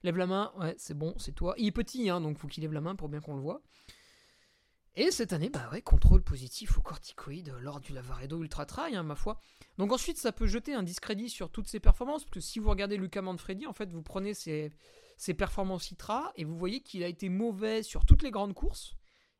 Lève 0.03 0.17
la 0.17 0.27
main, 0.27 0.51
ouais, 0.59 0.75
c'est 0.77 0.97
bon, 0.97 1.15
c'est 1.17 1.33
toi. 1.33 1.55
Il 1.57 1.67
est 1.67 1.71
petit, 1.71 2.09
hein, 2.09 2.21
donc 2.21 2.37
faut 2.37 2.47
qu'il 2.47 2.63
lève 2.63 2.73
la 2.73 2.81
main 2.81 2.95
pour 2.95 3.09
bien 3.09 3.21
qu'on 3.21 3.35
le 3.35 3.41
voit. 3.41 3.61
Et 4.97 5.11
cette 5.11 5.33
année, 5.33 5.49
bah 5.49 5.67
ouais, 5.73 5.81
contrôle 5.81 6.23
positif 6.23 6.77
au 6.77 6.81
corticoïde 6.81 7.53
lors 7.59 7.81
du 7.81 7.91
Lavaredo 7.91 8.41
Ultra 8.41 8.65
Trail, 8.65 8.95
hein, 8.95 9.03
ma 9.03 9.15
foi. 9.15 9.39
Donc 9.77 9.91
ensuite, 9.91 10.17
ça 10.17 10.31
peut 10.31 10.47
jeter 10.47 10.73
un 10.73 10.83
discrédit 10.83 11.29
sur 11.29 11.49
toutes 11.49 11.67
ses 11.67 11.81
performances, 11.81 12.23
parce 12.23 12.31
que 12.31 12.39
si 12.39 12.59
vous 12.59 12.69
regardez 12.69 12.95
Lucas 12.95 13.21
Manfredi, 13.21 13.67
en 13.67 13.73
fait, 13.73 13.91
vous 13.91 14.01
prenez 14.01 14.33
ses, 14.33 14.71
ses 15.17 15.33
performances 15.33 15.91
ITRA 15.91 16.31
et 16.37 16.45
vous 16.45 16.57
voyez 16.57 16.79
qu'il 16.79 17.03
a 17.03 17.07
été 17.07 17.27
mauvais 17.27 17.83
sur 17.83 18.05
toutes 18.05 18.23
les 18.23 18.31
grandes 18.31 18.53
courses 18.53 18.95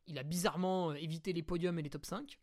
il 0.06 0.18
a 0.18 0.22
bizarrement 0.22 0.90
euh, 0.90 0.94
évité 0.94 1.32
les 1.32 1.42
podiums 1.42 1.78
et 1.78 1.82
les 1.82 1.90
top 1.90 2.06
5. 2.06 2.38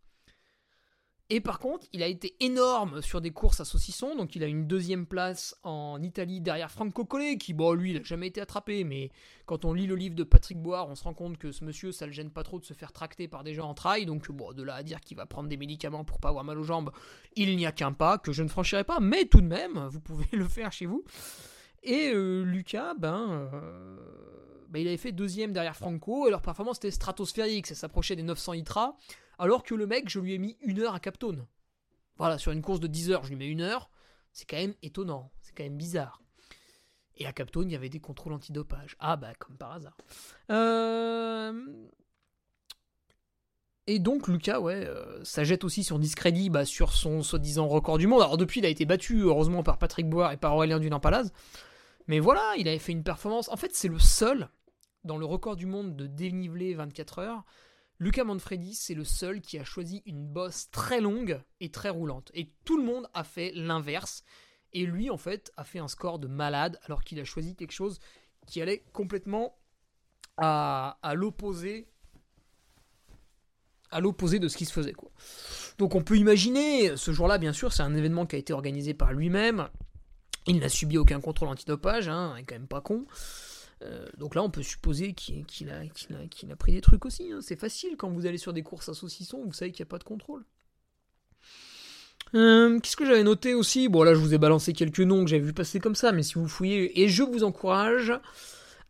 Et 1.30 1.40
par 1.40 1.58
contre, 1.58 1.88
il 1.94 2.04
a 2.04 2.08
été 2.08 2.36
énorme 2.42 3.02
sur 3.02 3.22
des 3.22 3.32
courses 3.32 3.62
à 3.62 3.66
saucisson, 3.66 4.16
donc 4.16 4.36
il 4.36 4.44
a 4.44 4.48
une 4.48 4.68
deuxième 4.68 5.06
place 5.06 5.56
en 5.64 6.02
Italie 6.04 6.42
derrière 6.42 6.70
Franco 6.70 7.06
Collet, 7.06 7.38
qui, 7.38 7.54
bon, 7.54 7.74
lui, 7.74 7.92
il 7.92 7.98
n'a 7.98 8.04
jamais 8.04 8.28
été 8.28 8.42
attrapé, 8.42 8.84
mais 8.84 9.10
quand 9.46 9.64
on 9.64 9.74
lit 9.74 9.88
le 9.88 9.96
livre 9.96 10.16
de 10.16 10.24
Patrick 10.24 10.62
Boire, 10.62 10.90
on 10.90 10.96
se 10.96 11.04
rend 11.06 11.14
compte 11.14 11.38
que 11.38 11.52
ce 11.52 11.64
monsieur, 11.64 11.92
ça 11.94 12.06
le 12.06 12.12
gêne 12.12 12.30
pas 12.30 12.44
trop 12.44 12.60
de 12.60 12.66
se 12.66 12.74
faire 12.74 12.92
tracter 12.92 13.30
par 13.30 13.44
des 13.44 13.54
gens 13.54 13.70
en 13.70 13.74
trail, 13.74 14.06
donc 14.06 14.30
bon, 14.32 14.52
de 14.52 14.62
là 14.64 14.76
à 14.76 14.84
dire 14.84 15.00
qu'il 15.00 15.16
va 15.16 15.26
prendre 15.26 15.48
des 15.48 15.58
médicaments 15.58 16.04
pour 16.04 16.20
pas 16.20 16.30
avoir 16.30 16.44
mal 16.44 16.60
aux 16.60 16.64
jambes, 16.64 16.92
il 17.36 17.56
n'y 17.56 17.66
a 17.66 17.72
qu'un 17.72 17.94
pas, 17.94 18.18
que 18.18 18.34
je 18.34 18.44
ne 18.44 18.50
franchirai 18.50 18.84
pas, 18.84 19.00
mais 19.00 19.26
tout 19.26 19.42
de 19.42 19.48
même, 19.48 19.88
vous 19.88 20.02
pouvez 20.02 20.28
le 20.34 20.48
faire 20.48 20.74
chez 20.74 20.86
vous. 20.86 21.06
Et 21.84 22.12
euh, 22.14 22.44
Lucas, 22.44 22.94
ben, 22.96 23.50
euh, 23.54 23.98
bah, 24.74 24.80
il 24.80 24.88
avait 24.88 24.98
fait 24.98 25.12
deuxième 25.12 25.54
derrière 25.54 25.76
Franco, 25.76 26.28
et 26.28 26.32
leur 26.32 26.42
performance 26.42 26.78
était 26.78 26.90
stratosphérique, 26.90 27.68
ça 27.68 27.76
s'approchait 27.76 28.16
des 28.16 28.24
900 28.24 28.54
ITRA, 28.54 28.98
alors 29.38 29.62
que 29.62 29.76
le 29.76 29.86
mec, 29.86 30.10
je 30.10 30.20
lui 30.20 30.34
ai 30.34 30.40
mis 30.40 30.58
une 30.62 30.80
heure 30.80 30.96
à 30.96 31.00
Captone. 31.00 31.46
Voilà, 32.18 32.40
sur 32.40 32.52
une 32.52 32.64
course 32.64 32.80
de 32.80 32.88
10 32.88 33.12
heures, 33.12 33.24
je 33.24 33.30
lui 33.30 33.36
mets 33.36 33.48
une 33.48 33.62
heure, 33.62 33.92
c'est 34.32 34.50
quand 34.50 34.58
même 34.58 34.74
étonnant, 34.82 35.32
c'est 35.42 35.56
quand 35.56 35.64
même 35.64 35.78
bizarre. 35.78 36.24
Et 37.18 37.28
à 37.28 37.34
Captone, 37.34 37.70
il 37.70 37.74
y 37.74 37.76
avait 37.76 37.90
des 37.90 38.00
contrôles 38.00 38.34
antidopage. 38.34 38.96
Ah 38.98 39.16
bah, 39.16 39.36
comme 39.38 39.58
par 39.58 39.74
hasard. 39.74 39.96
Euh, 40.50 41.54
et 43.86 44.00
donc 44.00 44.28
Lucas, 44.28 44.60
ouais, 44.60 44.88
euh, 44.88 45.24
ça 45.24 45.44
jette 45.44 45.64
aussi 45.64 45.84
son 45.84 46.00
discrédit 46.00 46.50
bah, 46.50 46.66
sur 46.66 46.94
son 46.94 47.22
soi-disant 47.22 47.68
record 47.68 48.00
du 48.00 48.08
monde. 48.08 48.24
Alors 48.24 48.38
depuis, 48.38 48.60
il 48.60 48.66
a 48.66 48.70
été 48.70 48.86
battu, 48.86 49.20
heureusement, 49.20 49.62
par 49.62 49.78
Patrick 49.78 50.10
Boire 50.10 50.32
et 50.32 50.38
par 50.38 50.56
Aurélien 50.56 50.80
Dunampalaz. 50.80 51.32
Mais 52.08 52.20
voilà, 52.20 52.56
il 52.58 52.68
avait 52.68 52.80
fait 52.80 52.92
une 52.92 53.04
performance. 53.04 53.50
En 53.50 53.56
fait, 53.56 53.76
c'est 53.76 53.88
le 53.88 54.00
seul 54.00 54.50
dans 55.04 55.18
le 55.18 55.26
record 55.26 55.56
du 55.56 55.66
monde 55.66 55.96
de 55.96 56.08
dénivelé 56.08 56.74
24 56.74 57.20
heures, 57.20 57.46
Luca 58.00 58.24
Manfredi, 58.24 58.74
c'est 58.74 58.94
le 58.96 59.04
seul 59.04 59.42
qui 59.42 59.58
a 59.58 59.64
choisi 59.64 60.02
une 60.06 60.26
bosse 60.26 60.70
très 60.72 61.00
longue 61.00 61.42
et 61.60 61.70
très 61.72 61.90
roulante. 61.90 62.32
Et 62.34 62.52
tout 62.66 62.78
le 62.78 62.84
monde 62.84 63.08
a 63.14 63.24
fait 63.24 63.52
l'inverse. 63.56 64.24
Et 64.74 64.86
lui, 64.86 65.10
en 65.10 65.18
fait, 65.18 65.52
a 65.58 65.64
fait 65.64 65.80
un 65.80 65.88
score 65.88 66.20
de 66.20 66.28
malade 66.28 66.80
alors 66.84 67.04
qu'il 67.04 67.20
a 67.20 67.24
choisi 67.24 67.56
quelque 67.56 67.72
chose 67.72 68.00
qui 68.48 68.62
allait 68.62 68.84
complètement 68.92 69.56
à, 70.38 70.98
l'opposé 71.16 71.88
à 73.92 74.00
l'opposé 74.00 74.40
de 74.40 74.48
ce 74.48 74.58
qui 74.58 74.66
se 74.66 74.74
faisait 74.74 74.94
quoi. 74.94 75.12
Donc 75.78 75.94
on 75.94 76.02
peut 76.02 76.18
imaginer, 76.18 76.98
ce 76.98 77.12
jour-là 77.12 77.38
bien 77.38 77.54
sûr 77.54 77.72
c'est 77.72 77.84
un 77.84 77.94
événement 77.94 78.26
qui 78.26 78.36
a 78.36 78.40
été 78.40 78.52
organisé 78.52 78.96
par 78.96 79.14
lui-même, 79.14 79.70
il 80.48 80.60
n'a 80.60 80.70
subi 80.70 80.98
aucun 80.98 81.22
contrôle 81.22 81.50
antidopage, 81.50 82.10
hein, 82.10 82.34
il 82.38 82.42
est 82.42 82.46
quand 82.46 82.56
même 82.56 82.68
pas 82.68 82.82
con. 82.82 83.06
Euh, 83.84 84.08
donc 84.18 84.36
là, 84.36 84.44
on 84.44 84.50
peut 84.50 84.64
supposer 84.64 85.14
qu'il 85.14 85.70
a, 85.70 86.56
pris 86.56 86.72
des 86.72 86.82
trucs 86.82 87.06
aussi. 87.06 87.32
Hein. 87.32 87.40
C'est 87.42 87.60
facile 87.60 87.96
quand 87.98 88.10
vous 88.10 88.26
allez 88.26 88.38
sur 88.38 88.54
des 88.54 88.64
courses 88.64 88.90
à 88.90 88.94
saucisson, 88.94 89.44
vous 89.46 89.54
savez 89.54 89.72
qu'il 89.72 89.84
n'y 89.84 89.88
a 89.88 89.92
pas 89.92 90.00
de 90.00 90.04
contrôle. 90.04 90.46
Euh, 92.36 92.80
qu'est-ce 92.80 92.96
que 92.96 93.06
j'avais 93.06 93.24
noté 93.24 93.54
aussi? 93.54 93.90
Bon, 93.90 94.04
là, 94.04 94.14
je 94.14 94.20
vous 94.20 94.34
ai 94.34 94.38
balancé 94.38 94.74
quelques 94.74 95.00
noms 95.00 95.24
que 95.24 95.30
j'avais 95.30 95.44
vu 95.44 95.54
passer 95.54 95.80
comme 95.80 95.96
ça, 95.96 96.12
mais 96.12 96.24
si 96.24 96.36
vous 96.36 96.48
fouillez, 96.48 97.02
et 97.02 97.10
je 97.10 97.24
vous 97.24 97.44
encourage 97.44 98.14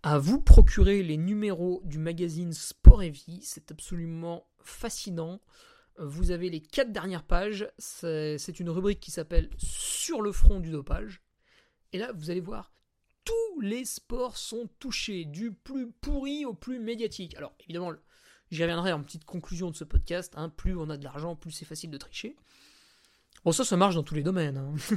à 0.04 0.18
vous 0.18 0.40
procurer 0.40 1.02
les 1.04 1.18
numéros 1.18 1.82
du 1.86 1.98
magazine 1.98 2.54
Sport 2.54 3.04
et 3.04 3.10
Vie, 3.10 3.40
c'est 3.42 3.72
absolument 3.72 4.46
fascinant. 4.64 5.42
Vous 5.98 6.32
avez 6.32 6.50
les 6.50 6.62
quatre 6.62 6.92
dernières 6.92 7.24
pages, 7.24 7.68
c'est 7.78 8.60
une 8.60 8.70
rubrique 8.70 9.00
qui 9.00 9.12
s'appelle 9.12 9.50
Sur 9.58 10.22
le 10.22 10.32
front 10.32 10.60
du 10.60 10.72
dopage. 10.72 11.22
Et 11.92 11.98
là, 11.98 12.12
vous 12.14 12.30
allez 12.30 12.42
voir 12.42 12.74
tous 13.26 13.62
les 13.62 13.86
sports 13.86 14.38
sont 14.38 14.70
touchés, 14.80 15.26
du 15.26 15.52
plus 15.52 15.92
pourri 15.92 16.46
au 16.46 16.54
plus 16.54 16.80
médiatique. 16.80 17.36
Alors 17.36 17.54
évidemment, 17.62 17.92
j'y 18.52 18.62
reviendrai 18.62 18.92
en 18.92 19.02
petite 19.02 19.26
conclusion 19.26 19.72
de 19.72 19.76
ce 19.76 19.84
podcast, 19.84 20.34
hein, 20.36 20.50
plus 20.50 20.76
on 20.76 20.90
a 20.90 20.98
de 20.98 21.04
l'argent, 21.04 21.36
plus 21.36 21.52
c'est 21.52 21.66
facile 21.66 21.90
de 21.90 21.98
tricher. 21.98 22.36
Bon 23.46 23.52
ça, 23.52 23.66
ça 23.66 23.78
marche 23.78 23.96
dans 23.96 24.04
tous 24.04 24.16
les 24.16 24.24
domaines. 24.24 24.58
Hein. 24.58 24.76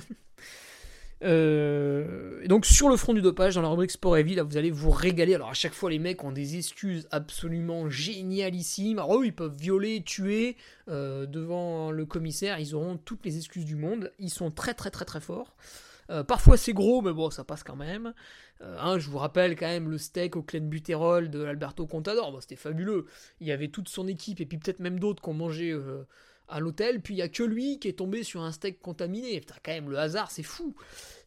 Euh, 1.25 2.47
donc 2.47 2.67
sur 2.67 2.91
le 2.91 2.97
front 2.97 3.15
du 3.15 3.23
dopage, 3.23 3.55
dans 3.55 3.63
la 3.63 3.69
rubrique 3.69 3.91
sport 3.91 4.19
et 4.19 4.23
vie, 4.23 4.35
là 4.35 4.43
vous 4.43 4.57
allez 4.57 4.71
vous 4.71 4.91
régaler. 4.91 5.35
Alors 5.35 5.49
à 5.49 5.55
chaque 5.55 5.73
fois 5.73 5.91
les 5.91 5.99
mecs 5.99 6.23
ont 6.25 6.33
des 6.33 6.59
excuses 6.59 7.09
absolument 7.11 7.89
génialissimes. 7.89 8.99
Alors 8.99 9.21
eux 9.21 9.27
ils 9.27 9.35
peuvent 9.35 9.57
violer, 9.57 10.03
tuer 10.03 10.57
euh, 10.89 11.27
devant 11.27 11.91
le 11.91 12.05
commissaire, 12.05 12.59
ils 12.59 12.75
auront 12.75 12.99
toutes 12.99 13.25
les 13.25 13.39
excuses 13.39 13.65
du 13.65 13.77
monde. 13.77 14.13
Ils 14.19 14.31
sont 14.31 14.51
très 14.51 14.75
très 14.75 14.91
très 14.91 15.05
très 15.05 15.21
forts. 15.21 15.57
Euh, 16.11 16.23
parfois 16.23 16.57
c'est 16.57 16.73
gros, 16.73 17.03
mais 17.03 17.13
bon, 17.13 17.31
ça 17.31 17.45
passe 17.45 17.63
quand 17.63 17.77
même. 17.77 18.15
Euh, 18.61 18.77
hein, 18.81 18.99
je 18.99 19.09
vous 19.11 19.19
rappelle 19.19 19.57
quand 19.57 19.67
même 19.67 19.91
le 19.91 19.99
steak 19.99 20.37
au 20.37 20.43
clé 20.43 20.61
de 20.61 21.45
Alberto 21.45 21.87
Contador, 21.87 22.37
c'était 22.41 22.57
fabuleux. 22.57 23.07
Il 23.41 23.47
y 23.47 23.53
avait 23.53 23.69
toute 23.69 23.89
son 23.89 24.07
équipe 24.07 24.41
et 24.41 24.47
puis 24.47 24.59
peut-être 24.59 24.81
même 24.81 25.01
d'autres 25.01 25.23
qui 25.23 25.29
ont 25.29 25.35
mangé 25.35 25.71
euh, 25.73 26.07
à 26.49 26.61
l'hôtel, 26.61 27.01
puis 27.01 27.15
il 27.15 27.19
y 27.19 27.23
a 27.23 27.29
que 27.29 27.43
lui 27.43 27.79
qui 27.79 27.89
est 27.89 27.99
tombé 27.99 28.23
sur 28.23 28.43
un 28.43 28.53
steak 28.53 28.81
contaminé. 28.81 29.41
Putain, 29.41 29.57
quand 29.65 29.73
même, 29.73 29.91
le 29.91 29.99
hasard, 29.99 30.31
c'est 30.31 30.43
fou. 30.43 30.75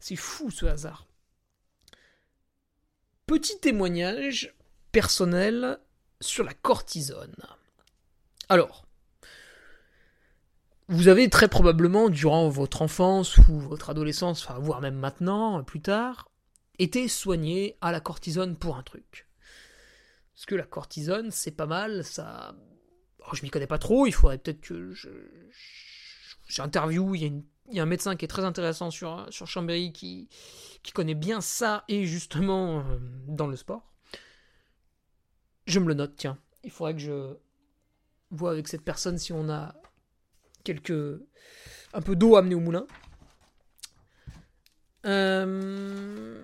C'est 0.00 0.16
fou 0.16 0.50
ce 0.50 0.66
hasard. 0.66 1.06
Petit 3.26 3.60
témoignage 3.60 4.54
personnel 4.92 5.78
sur 6.20 6.44
la 6.44 6.54
cortisone. 6.54 7.36
Alors, 8.48 8.86
vous 10.90 11.06
avez 11.06 11.30
très 11.30 11.46
probablement, 11.46 12.08
durant 12.08 12.48
votre 12.48 12.82
enfance 12.82 13.38
ou 13.38 13.60
votre 13.60 13.90
adolescence, 13.90 14.48
voire 14.58 14.80
même 14.80 14.96
maintenant, 14.96 15.62
plus 15.62 15.80
tard, 15.80 16.28
été 16.80 17.06
soigné 17.06 17.76
à 17.80 17.92
la 17.92 18.00
cortisone 18.00 18.56
pour 18.56 18.76
un 18.76 18.82
truc. 18.82 19.28
Parce 20.34 20.46
que 20.46 20.56
la 20.56 20.64
cortisone, 20.64 21.30
c'est 21.30 21.52
pas 21.52 21.66
mal, 21.66 22.04
ça. 22.04 22.56
Oh, 23.20 23.36
je 23.36 23.42
m'y 23.42 23.50
connais 23.50 23.68
pas 23.68 23.78
trop, 23.78 24.06
il 24.06 24.12
faudrait 24.12 24.38
peut-être 24.38 24.60
que 24.60 24.92
je. 24.92 25.10
J'interview, 26.48 27.14
il 27.14 27.44
y, 27.70 27.78
a 27.78 27.82
un 27.84 27.86
médecin 27.86 28.16
qui 28.16 28.24
est 28.24 28.28
très 28.28 28.44
intéressant 28.44 28.90
sur, 28.90 29.28
Chambéry 29.30 29.92
qui, 29.92 30.28
qui 30.82 30.90
connaît 30.90 31.14
bien 31.14 31.40
ça 31.40 31.84
et 31.86 32.04
justement 32.06 32.80
euh, 32.80 32.98
dans 33.28 33.46
le 33.46 33.54
sport. 33.54 33.92
Je 35.66 35.78
me 35.78 35.86
le 35.86 35.94
note, 35.94 36.16
tiens. 36.16 36.36
Il 36.64 36.72
faudrait 36.72 36.94
que 36.94 37.00
je 37.00 37.36
vois 38.32 38.50
avec 38.50 38.66
cette 38.66 38.82
personne 38.82 39.18
si 39.18 39.32
on 39.32 39.48
a 39.48 39.76
quelques 40.64 41.20
un 41.92 42.00
peu 42.00 42.16
d'eau 42.16 42.36
amenée 42.36 42.54
au 42.54 42.60
moulin. 42.60 42.86
Euh, 45.06 46.40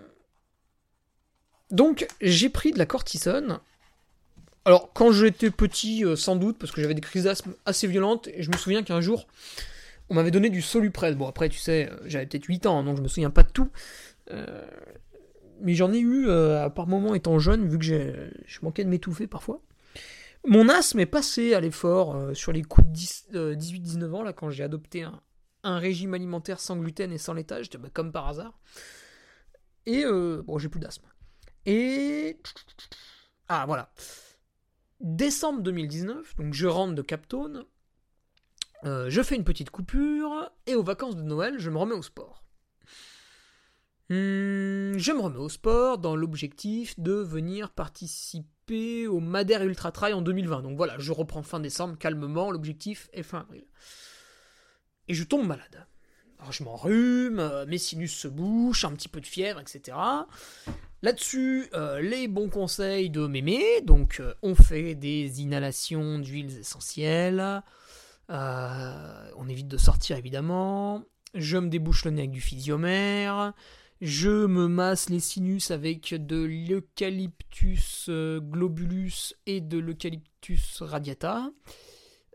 donc 1.70 2.06
j'ai 2.20 2.48
pris 2.48 2.72
de 2.72 2.78
la 2.78 2.86
cortisone. 2.86 3.58
Alors 4.64 4.92
quand 4.92 5.12
j'étais 5.12 5.50
petit, 5.50 6.04
euh, 6.04 6.16
sans 6.16 6.36
doute, 6.36 6.58
parce 6.58 6.72
que 6.72 6.80
j'avais 6.80 6.94
des 6.94 7.00
crises 7.00 7.24
d'asthme 7.24 7.54
assez 7.64 7.86
violentes, 7.86 8.28
et 8.28 8.42
je 8.42 8.50
me 8.50 8.56
souviens 8.56 8.82
qu'un 8.82 9.00
jour, 9.00 9.26
on 10.08 10.14
m'avait 10.14 10.30
donné 10.30 10.50
du 10.50 10.62
Soluprel. 10.62 11.14
Bon 11.14 11.28
après, 11.28 11.48
tu 11.48 11.58
sais, 11.58 11.88
euh, 11.90 11.96
j'avais 12.06 12.26
peut-être 12.26 12.46
8 12.46 12.66
ans, 12.66 12.82
donc 12.82 12.96
je 12.96 13.02
me 13.02 13.08
souviens 13.08 13.30
pas 13.30 13.42
de 13.42 13.50
tout. 13.50 13.70
mais 15.60 15.74
j'en 15.74 15.92
ai 15.92 16.00
eu 16.00 16.26
par 16.74 16.86
moments 16.86 17.14
étant 17.14 17.38
jeune, 17.38 17.68
vu 17.68 17.78
que 17.78 17.84
je 17.84 18.58
manquais 18.62 18.84
de 18.84 18.90
m'étouffer 18.90 19.26
parfois. 19.26 19.60
Mon 20.46 20.68
asthme 20.68 21.00
est 21.00 21.06
passé 21.06 21.54
à 21.54 21.60
l'effort 21.60 22.14
euh, 22.14 22.32
sur 22.32 22.52
les 22.52 22.62
coups 22.62 22.86
de 23.30 23.54
18-19 23.54 24.12
ans, 24.12 24.22
là, 24.22 24.32
quand 24.32 24.48
j'ai 24.48 24.62
adopté 24.62 25.02
un, 25.02 25.20
régime 25.64 26.14
alimentaire 26.14 26.60
sans 26.60 26.76
gluten 26.76 27.10
et 27.10 27.18
sans 27.18 27.34
laitage, 27.34 27.68
bah, 27.70 27.88
comme 27.92 28.12
par 28.12 28.28
hasard. 28.28 28.56
Et 29.86 30.04
euh, 30.04 30.42
bon, 30.46 30.58
j'ai 30.58 30.68
plus 30.68 30.78
d'asthme. 30.78 31.08
Et. 31.64 32.38
Ah, 33.48 33.64
voilà. 33.66 33.92
Décembre 35.00 35.62
2019, 35.62 36.36
donc 36.36 36.54
je 36.54 36.68
rentre 36.68 36.94
de 36.94 37.02
Captone, 37.02 37.64
euh, 38.84 39.10
je 39.10 39.22
fais 39.22 39.34
une 39.34 39.44
petite 39.44 39.70
coupure, 39.70 40.50
et 40.66 40.76
aux 40.76 40.84
vacances 40.84 41.16
de 41.16 41.22
Noël, 41.22 41.58
je 41.58 41.70
me 41.70 41.78
remets 41.78 41.94
au 41.94 42.02
sport. 42.02 42.44
Hmm, 44.10 44.96
je 44.96 45.12
me 45.12 45.20
remets 45.20 45.38
au 45.38 45.48
sport 45.48 45.98
dans 45.98 46.14
l'objectif 46.14 46.98
de 47.00 47.14
venir 47.14 47.70
participer 47.72 48.55
au 48.72 49.20
Madère 49.20 49.62
Ultra 49.62 49.92
Trail 49.92 50.12
en 50.12 50.22
2020. 50.22 50.62
Donc 50.62 50.76
voilà, 50.76 50.96
je 50.98 51.12
reprends 51.12 51.42
fin 51.42 51.60
décembre 51.60 51.96
calmement, 51.98 52.50
l'objectif 52.50 53.08
est 53.12 53.22
fin 53.22 53.40
avril. 53.40 53.64
Et 55.08 55.14
je 55.14 55.24
tombe 55.24 55.46
malade. 55.46 55.86
Alors 56.38 56.52
je 56.52 56.64
m'enrhume, 56.64 57.38
euh, 57.38 57.64
mes 57.66 57.78
sinus 57.78 58.14
se 58.14 58.28
bouchent, 58.28 58.84
un 58.84 58.92
petit 58.92 59.08
peu 59.08 59.20
de 59.20 59.26
fièvre, 59.26 59.60
etc. 59.60 59.96
Là-dessus, 61.02 61.68
euh, 61.74 62.00
les 62.00 62.26
bons 62.26 62.48
conseils 62.48 63.08
de 63.08 63.26
mémé, 63.26 63.62
donc 63.82 64.18
euh, 64.20 64.34
on 64.42 64.54
fait 64.54 64.94
des 64.94 65.42
inhalations 65.42 66.18
d'huiles 66.18 66.58
essentielles, 66.58 67.62
on 68.28 69.48
évite 69.48 69.68
de 69.68 69.76
sortir 69.76 70.16
évidemment, 70.16 71.04
je 71.34 71.56
me 71.58 71.68
débouche 71.68 72.04
le 72.04 72.10
nez 72.10 72.22
avec 72.22 72.32
du 72.32 72.40
physiomère, 72.40 73.54
je 74.00 74.46
me 74.46 74.68
masse 74.68 75.08
les 75.08 75.20
sinus 75.20 75.70
avec 75.70 76.14
de 76.14 76.42
l'eucalyptus 76.44 78.08
globulus 78.08 79.34
et 79.46 79.60
de 79.60 79.78
l'eucalyptus 79.78 80.82
radiata. 80.82 81.50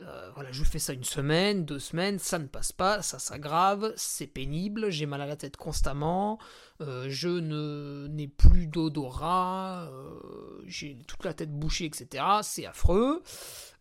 Euh, 0.03 0.31
voilà, 0.33 0.51
je 0.51 0.63
fais 0.63 0.79
ça 0.79 0.93
une 0.93 1.03
semaine, 1.03 1.63
deux 1.63 1.77
semaines, 1.77 2.17
ça 2.17 2.39
ne 2.39 2.47
passe 2.47 2.71
pas, 2.71 3.01
ça 3.03 3.19
s'aggrave, 3.19 3.93
c'est 3.95 4.25
pénible, 4.25 4.89
j'ai 4.89 5.05
mal 5.05 5.21
à 5.21 5.27
la 5.27 5.35
tête 5.35 5.57
constamment, 5.57 6.39
euh, 6.81 7.05
je 7.07 7.27
ne 7.27 8.07
n'ai 8.07 8.27
plus 8.27 8.65
d'odorat, 8.65 9.89
euh, 9.91 10.63
j'ai 10.65 10.97
toute 11.07 11.23
la 11.23 11.33
tête 11.33 11.51
bouchée, 11.51 11.85
etc. 11.85 12.23
C'est 12.41 12.65
affreux. 12.65 13.21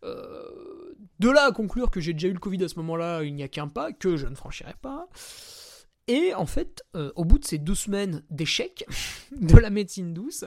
de 0.03 1.29
là 1.29 1.45
à 1.45 1.51
conclure 1.51 1.89
que 1.89 1.99
j'ai 1.99 2.13
déjà 2.13 2.27
eu 2.27 2.33
le 2.33 2.39
Covid 2.39 2.63
à 2.63 2.67
ce 2.67 2.75
moment-là, 2.75 3.23
il 3.23 3.33
n'y 3.33 3.43
a 3.43 3.47
qu'un 3.47 3.67
pas, 3.67 3.91
que 3.91 4.15
je 4.15 4.27
ne 4.27 4.35
franchirai 4.35 4.75
pas. 4.79 5.07
Et 6.07 6.33
en 6.33 6.45
fait, 6.45 6.83
au 7.15 7.25
bout 7.25 7.39
de 7.39 7.45
ces 7.45 7.57
deux 7.57 7.75
semaines 7.75 8.23
d'échec 8.29 8.85
de 9.39 9.57
la 9.57 9.69
médecine 9.69 10.13
douce, 10.13 10.45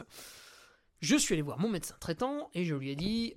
je 1.01 1.17
suis 1.17 1.35
allé 1.35 1.43
voir 1.43 1.59
mon 1.59 1.69
médecin 1.69 1.97
traitant 2.01 2.51
et 2.55 2.65
je 2.65 2.75
lui 2.75 2.91
ai 2.91 2.97
dit 2.97 3.35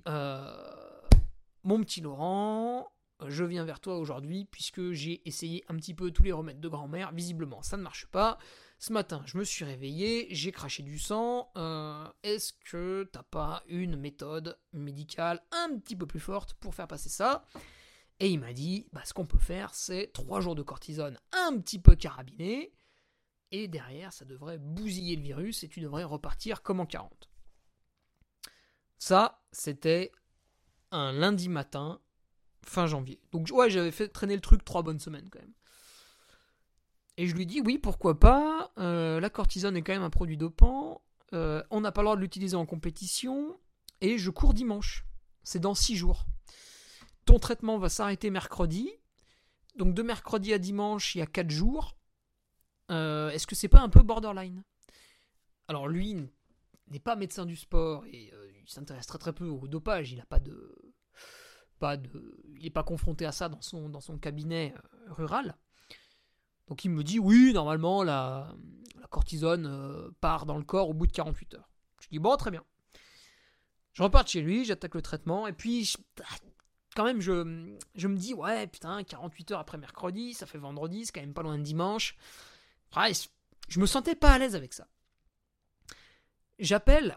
mon 1.64 1.80
petit 1.80 2.00
Laurent, 2.00 2.90
je 3.26 3.44
viens 3.44 3.64
vers 3.64 3.80
toi 3.80 3.98
aujourd'hui 3.98 4.46
puisque 4.50 4.92
j'ai 4.92 5.26
essayé 5.28 5.64
un 5.68 5.76
petit 5.76 5.94
peu 5.94 6.10
tous 6.10 6.22
les 6.22 6.32
remèdes 6.32 6.60
de 6.60 6.68
grand-mère. 6.68 7.12
Visiblement, 7.12 7.62
ça 7.62 7.76
ne 7.76 7.82
marche 7.82 8.06
pas. 8.06 8.38
Ce 8.78 8.92
matin, 8.92 9.22
je 9.26 9.36
me 9.36 9.44
suis 9.44 9.64
réveillé, 9.64 10.28
j'ai 10.30 10.52
craché 10.52 10.82
du 10.82 10.98
sang. 10.98 11.50
Euh, 11.56 12.06
est-ce 12.22 12.52
que 12.70 13.08
t'as 13.12 13.24
pas 13.24 13.64
une 13.66 13.96
méthode 13.96 14.56
médicale 14.72 15.42
un 15.50 15.76
petit 15.78 15.96
peu 15.96 16.06
plus 16.06 16.20
forte 16.20 16.54
pour 16.54 16.74
faire 16.74 16.86
passer 16.86 17.08
ça? 17.08 17.44
Et 18.20 18.30
il 18.30 18.40
m'a 18.40 18.52
dit, 18.52 18.86
bah, 18.92 19.02
ce 19.04 19.14
qu'on 19.14 19.26
peut 19.26 19.38
faire, 19.38 19.74
c'est 19.74 20.10
trois 20.12 20.40
jours 20.40 20.54
de 20.54 20.62
cortisone 20.62 21.18
un 21.32 21.58
petit 21.58 21.78
peu 21.78 21.94
carabiné. 21.94 22.72
Et 23.50 23.68
derrière, 23.68 24.12
ça 24.12 24.24
devrait 24.24 24.58
bousiller 24.58 25.16
le 25.16 25.22
virus 25.22 25.62
et 25.62 25.68
tu 25.68 25.80
devrais 25.80 26.04
repartir 26.04 26.62
comme 26.62 26.80
en 26.80 26.86
40. 26.86 27.30
Ça, 28.98 29.42
c'était 29.52 30.12
un 30.90 31.12
lundi 31.12 31.48
matin, 31.48 32.00
fin 32.64 32.86
janvier. 32.86 33.20
Donc 33.32 33.48
ouais, 33.52 33.70
j'avais 33.70 33.92
fait 33.92 34.08
traîner 34.08 34.34
le 34.34 34.40
truc 34.40 34.64
trois 34.64 34.82
bonnes 34.82 34.98
semaines 34.98 35.28
quand 35.30 35.38
même. 35.38 35.54
Et 37.16 37.26
je 37.26 37.34
lui 37.34 37.46
dis 37.46 37.60
oui, 37.60 37.78
pourquoi 37.78 38.18
pas. 38.18 38.72
Euh, 38.78 39.20
la 39.20 39.30
cortisone 39.30 39.76
est 39.76 39.82
quand 39.82 39.92
même 39.92 40.02
un 40.02 40.10
produit 40.10 40.36
dopant. 40.36 41.02
Euh, 41.32 41.62
on 41.70 41.80
n'a 41.80 41.92
pas 41.92 42.02
le 42.02 42.06
droit 42.06 42.16
de 42.16 42.20
l'utiliser 42.20 42.56
en 42.56 42.66
compétition. 42.66 43.58
Et 44.00 44.18
je 44.18 44.30
cours 44.30 44.54
dimanche. 44.54 45.04
C'est 45.42 45.58
dans 45.58 45.74
six 45.74 45.96
jours. 45.96 46.26
Ton 47.28 47.38
traitement 47.38 47.76
va 47.76 47.90
s'arrêter 47.90 48.30
mercredi. 48.30 48.90
Donc 49.76 49.92
de 49.92 50.02
mercredi 50.02 50.54
à 50.54 50.58
dimanche, 50.58 51.14
il 51.14 51.18
y 51.18 51.20
a 51.20 51.26
quatre 51.26 51.50
jours. 51.50 51.94
Euh, 52.90 53.28
est-ce 53.28 53.46
que 53.46 53.54
c'est 53.54 53.68
pas 53.68 53.80
un 53.80 53.90
peu 53.90 54.00
borderline? 54.00 54.64
Alors 55.68 55.88
lui 55.88 56.16
n'est 56.86 56.98
pas 56.98 57.16
médecin 57.16 57.44
du 57.44 57.54
sport 57.54 58.06
et 58.06 58.32
il 58.62 58.70
s'intéresse 58.70 59.06
très 59.06 59.18
très 59.18 59.34
peu 59.34 59.44
au 59.44 59.68
dopage. 59.68 60.10
Il 60.10 60.22
a 60.22 60.24
pas 60.24 60.40
de, 60.40 60.74
pas 61.78 61.98
de, 61.98 62.40
il 62.56 62.62
n'est 62.62 62.70
pas 62.70 62.82
confronté 62.82 63.26
à 63.26 63.32
ça 63.32 63.50
dans 63.50 63.60
son, 63.60 64.18
cabinet 64.18 64.72
euh, 64.74 65.12
rural. 65.12 65.54
Donc 66.66 66.86
il 66.86 66.90
me 66.90 67.04
dit 67.04 67.18
oui, 67.18 67.52
normalement 67.52 68.04
la, 68.04 68.54
cortisone 69.10 69.66
euh, 69.66 70.10
part 70.22 70.46
dans 70.46 70.56
le 70.56 70.64
corps 70.64 70.88
au 70.88 70.94
bout 70.94 71.06
de 71.06 71.12
48 71.12 71.56
heures. 71.56 71.70
Je 72.00 72.08
dis 72.08 72.20
bon, 72.20 72.34
très 72.38 72.50
bien. 72.50 72.64
Je 73.92 74.02
repars 74.02 74.26
chez 74.26 74.40
lui, 74.40 74.64
j'attaque 74.64 74.94
le 74.94 75.02
traitement 75.02 75.46
et 75.46 75.52
puis 75.52 75.92
quand 76.98 77.04
même 77.04 77.20
je, 77.20 77.76
je 77.94 78.08
me 78.08 78.16
dis 78.16 78.34
ouais 78.34 78.66
putain 78.66 79.04
48 79.04 79.52
heures 79.52 79.60
après 79.60 79.78
mercredi, 79.78 80.34
ça 80.34 80.46
fait 80.46 80.58
vendredi, 80.58 81.06
c'est 81.06 81.12
quand 81.12 81.20
même 81.20 81.32
pas 81.32 81.44
loin 81.44 81.56
de 81.56 81.62
dimanche. 81.62 82.16
Bref, 82.90 83.28
je 83.68 83.78
me 83.78 83.86
sentais 83.86 84.16
pas 84.16 84.32
à 84.32 84.38
l'aise 84.38 84.56
avec 84.56 84.72
ça. 84.72 84.88
J'appelle 86.58 87.16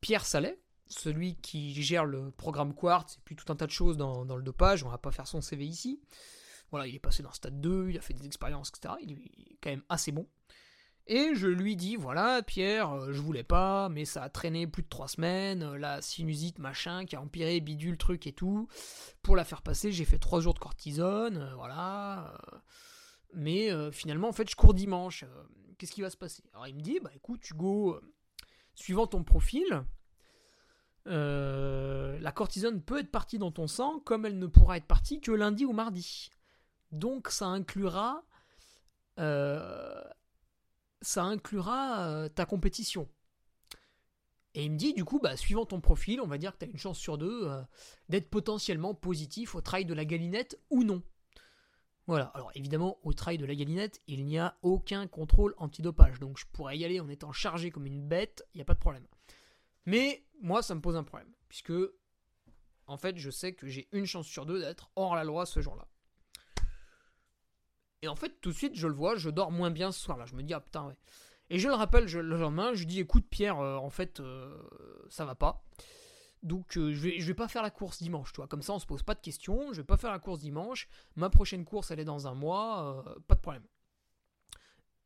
Pierre 0.00 0.24
Salet, 0.24 0.60
celui 0.86 1.34
qui 1.34 1.82
gère 1.82 2.04
le 2.04 2.30
programme 2.30 2.72
Quartz 2.72 3.16
et 3.16 3.20
puis 3.24 3.34
tout 3.34 3.50
un 3.52 3.56
tas 3.56 3.66
de 3.66 3.72
choses 3.72 3.96
dans, 3.96 4.22
le 4.22 4.42
dopage. 4.44 4.84
On 4.84 4.88
va 4.88 4.98
pas 4.98 5.10
faire 5.10 5.26
son 5.26 5.40
CV 5.40 5.66
ici. 5.66 6.00
Voilà, 6.70 6.86
il 6.86 6.94
est 6.94 7.00
passé 7.00 7.24
dans 7.24 7.32
Stade 7.32 7.60
2, 7.60 7.90
il 7.90 7.98
a 7.98 8.00
fait 8.00 8.14
des 8.14 8.26
expériences, 8.26 8.68
etc. 8.68 8.94
Il 9.02 9.12
est 9.12 9.58
quand 9.60 9.70
même 9.70 9.82
assez 9.88 10.12
bon. 10.12 10.28
Et 11.06 11.34
je 11.34 11.48
lui 11.48 11.76
dis, 11.76 11.96
voilà, 11.96 12.42
Pierre, 12.42 12.90
euh, 12.92 13.12
je 13.12 13.20
voulais 13.20 13.44
pas, 13.44 13.90
mais 13.90 14.06
ça 14.06 14.22
a 14.22 14.30
traîné 14.30 14.66
plus 14.66 14.82
de 14.82 14.88
trois 14.88 15.08
semaines, 15.08 15.62
euh, 15.62 15.76
la 15.76 16.00
sinusite, 16.00 16.58
machin, 16.58 17.04
qui 17.04 17.14
a 17.14 17.20
empiré, 17.20 17.60
bidule, 17.60 17.98
truc 17.98 18.26
et 18.26 18.32
tout. 18.32 18.68
Pour 19.22 19.36
la 19.36 19.44
faire 19.44 19.60
passer, 19.60 19.92
j'ai 19.92 20.06
fait 20.06 20.18
trois 20.18 20.40
jours 20.40 20.54
de 20.54 20.58
cortisone, 20.60 21.36
euh, 21.36 21.54
voilà. 21.56 22.38
mais 23.34 23.70
finalement, 23.92 24.28
en 24.28 24.32
fait, 24.32 24.48
je 24.48 24.56
cours 24.56 24.72
dimanche. 24.74 25.24
Qu'est-ce 25.76 25.92
qui 25.92 26.02
va 26.02 26.08
se 26.08 26.16
passer? 26.16 26.42
Alors 26.52 26.68
il 26.68 26.74
me 26.74 26.80
dit, 26.80 27.00
bah 27.00 27.10
écoute, 27.14 27.50
Hugo, 27.50 28.00
suivant 28.74 29.06
ton 29.06 29.24
profil, 29.24 29.84
la 31.04 32.32
cortisone 32.32 32.80
peut 32.80 33.00
être 33.00 33.10
partie 33.10 33.38
dans 33.38 33.50
ton 33.50 33.66
sang 33.66 33.98
comme 33.98 34.24
elle 34.24 34.38
ne 34.38 34.46
pourra 34.46 34.76
être 34.76 34.86
partie 34.86 35.20
que 35.20 35.32
lundi 35.32 35.64
ou 35.64 35.72
mardi. 35.72 36.30
Donc 36.92 37.28
ça 37.28 37.46
inclura, 37.46 38.22
ça 41.04 41.24
inclura 41.24 42.08
euh, 42.08 42.28
ta 42.28 42.46
compétition. 42.46 43.08
Et 44.54 44.64
il 44.64 44.72
me 44.72 44.76
dit, 44.76 44.94
du 44.94 45.04
coup, 45.04 45.18
bah, 45.20 45.36
suivant 45.36 45.66
ton 45.66 45.80
profil, 45.80 46.20
on 46.20 46.26
va 46.26 46.38
dire 46.38 46.52
que 46.52 46.58
tu 46.58 46.64
as 46.64 46.68
une 46.68 46.78
chance 46.78 46.98
sur 46.98 47.18
deux 47.18 47.50
d'être 48.08 48.30
potentiellement 48.30 48.94
positif 48.94 49.56
au 49.56 49.60
trail 49.60 49.84
de 49.84 49.94
la 49.94 50.04
galinette 50.04 50.60
ou 50.70 50.84
non. 50.84 51.02
Voilà, 52.06 52.26
alors 52.26 52.50
évidemment, 52.54 52.98
au 53.02 53.14
trail 53.14 53.38
de 53.38 53.46
la 53.46 53.54
galinette, 53.54 54.02
il 54.06 54.26
n'y 54.26 54.38
a 54.38 54.58
aucun 54.62 55.06
contrôle 55.06 55.54
antidopage. 55.56 56.20
Donc 56.20 56.38
je 56.38 56.44
pourrais 56.52 56.76
y 56.76 56.84
aller 56.84 57.00
en 57.00 57.08
étant 57.08 57.32
chargé 57.32 57.70
comme 57.70 57.86
une 57.86 58.06
bête, 58.06 58.46
il 58.52 58.58
n'y 58.58 58.62
a 58.62 58.66
pas 58.66 58.74
de 58.74 58.80
problème. 58.80 59.06
Mais 59.86 60.24
moi, 60.40 60.62
ça 60.62 60.74
me 60.74 60.80
pose 60.80 60.96
un 60.96 61.04
problème. 61.04 61.32
Puisque, 61.48 61.72
en 62.86 62.98
fait, 62.98 63.16
je 63.16 63.30
sais 63.30 63.54
que 63.54 63.66
j'ai 63.68 63.88
une 63.92 64.06
chance 64.06 64.26
sur 64.26 64.44
deux 64.44 64.60
d'être 64.60 64.90
hors 64.96 65.14
la 65.14 65.24
loi 65.24 65.46
ce 65.46 65.60
jour-là. 65.60 65.88
Et 68.04 68.08
en 68.08 68.16
fait, 68.16 68.38
tout 68.42 68.50
de 68.50 68.54
suite, 68.54 68.74
je 68.74 68.86
le 68.86 68.92
vois, 68.92 69.16
je 69.16 69.30
dors 69.30 69.50
moins 69.50 69.70
bien 69.70 69.90
ce 69.90 69.98
soir-là. 69.98 70.26
Je 70.26 70.34
me 70.34 70.42
dis, 70.42 70.52
ah 70.52 70.60
putain, 70.60 70.84
ouais. 70.84 70.96
Et 71.48 71.58
je 71.58 71.68
le 71.68 71.74
rappelle 71.74 72.04
le 72.04 72.36
lendemain, 72.36 72.74
je 72.74 72.84
dis, 72.84 73.00
écoute, 73.00 73.24
Pierre, 73.30 73.58
euh, 73.60 73.76
en 73.76 73.88
fait, 73.88 74.20
euh, 74.20 74.62
ça 75.08 75.24
va 75.24 75.34
pas. 75.34 75.64
Donc, 76.42 76.76
euh, 76.76 76.92
je, 76.92 77.00
vais, 77.00 77.18
vais 77.18 77.34
pas 77.34 77.48
faire 77.48 77.62
la 77.62 77.70
course 77.70 78.02
dimanche, 78.02 78.34
toi. 78.34 78.46
Comme 78.46 78.60
ça, 78.60 78.74
on 78.74 78.78
se 78.78 78.84
pose 78.84 79.02
pas 79.02 79.14
de 79.14 79.20
questions. 79.20 79.72
Je 79.72 79.78
vais 79.78 79.86
pas 79.86 79.96
faire 79.96 80.10
la 80.10 80.18
course 80.18 80.40
dimanche. 80.40 80.86
Ma 81.16 81.30
prochaine 81.30 81.64
course, 81.64 81.90
elle 81.90 81.98
est 81.98 82.04
dans 82.04 82.26
un 82.26 82.34
mois. 82.34 83.02
pas 83.26 83.36
de 83.36 83.40
problème. 83.40 83.64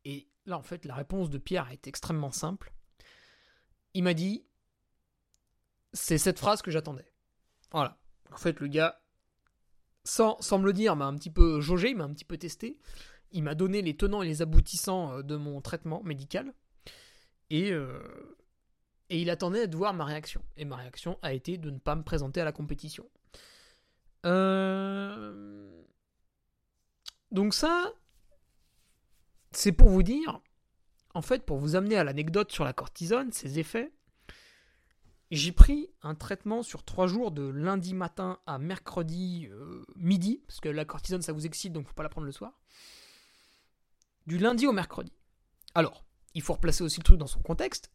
Et 0.03 0.27
là, 0.45 0.57
en 0.57 0.61
fait, 0.61 0.83
la 0.83 0.95
réponse 0.95 1.29
de 1.29 1.37
Pierre 1.37 1.71
est 1.71 1.87
extrêmement 1.87 2.31
simple. 2.33 2.73
Il 3.93 4.03
m'a 4.03 4.13
dit, 4.13 4.45
c'est 5.93 6.17
cette 6.17 6.39
phrase 6.39 6.61
que 6.61 6.69
j'attendais. 6.69 7.09
Voilà. 7.71 7.97
En 8.29 8.37
fait, 8.37 8.59
le 8.59 8.67
gars, 8.67 9.01
sans, 10.03 10.37
me 10.57 10.65
le 10.65 10.73
dire, 10.73 10.95
m'a 10.95 11.05
un 11.05 11.15
petit 11.15 11.29
peu 11.29 11.61
jaugé, 11.61 11.93
m'a 11.93 12.05
un 12.05 12.13
petit 12.13 12.25
peu 12.25 12.37
testé. 12.37 12.79
Il 13.31 13.43
m'a 13.43 13.55
donné 13.55 13.81
les 13.81 13.95
tenants 13.95 14.23
et 14.23 14.27
les 14.27 14.41
aboutissants 14.41 15.13
euh, 15.13 15.21
de 15.21 15.35
mon 15.35 15.61
traitement 15.61 16.01
médical. 16.03 16.53
Et, 17.49 17.71
euh, 17.71 17.99
et 19.09 19.21
il 19.21 19.29
attendait 19.29 19.67
de 19.67 19.75
voir 19.77 19.93
ma 19.93 20.05
réaction. 20.05 20.41
Et 20.57 20.65
ma 20.65 20.77
réaction 20.77 21.19
a 21.21 21.33
été 21.33 21.57
de 21.57 21.69
ne 21.69 21.77
pas 21.79 21.95
me 21.95 22.03
présenter 22.03 22.41
à 22.41 22.45
la 22.45 22.51
compétition. 22.51 23.05
Euh, 24.25 25.83
donc 27.31 27.53
ça, 27.53 27.93
c'est 29.51 29.71
pour 29.71 29.89
vous 29.89 30.03
dire, 30.03 30.41
en 31.13 31.21
fait, 31.21 31.45
pour 31.45 31.57
vous 31.57 31.75
amener 31.75 31.95
à 31.97 32.03
l'anecdote 32.03 32.51
sur 32.51 32.63
la 32.63 32.73
cortisone, 32.73 33.31
ses 33.31 33.59
effets, 33.59 33.91
j'ai 35.31 35.51
pris 35.51 35.89
un 36.01 36.15
traitement 36.15 36.63
sur 36.63 36.83
trois 36.83 37.07
jours 37.07 37.31
de 37.31 37.43
lundi 37.43 37.93
matin 37.93 38.39
à 38.47 38.57
mercredi 38.57 39.47
euh, 39.51 39.85
midi, 39.95 40.41
parce 40.47 40.59
que 40.59 40.69
la 40.69 40.85
cortisone 40.85 41.21
ça 41.21 41.33
vous 41.33 41.45
excite 41.45 41.73
donc 41.73 41.87
faut 41.87 41.93
pas 41.93 42.03
la 42.03 42.09
prendre 42.09 42.25
le 42.25 42.31
soir. 42.31 42.59
Du 44.25 44.37
lundi 44.37 44.67
au 44.67 44.71
mercredi. 44.71 45.13
Alors, 45.75 46.05
il 46.33 46.41
faut 46.41 46.53
replacer 46.53 46.83
aussi 46.83 46.99
le 46.99 47.03
truc 47.03 47.17
dans 47.17 47.27
son 47.27 47.41
contexte. 47.41 47.91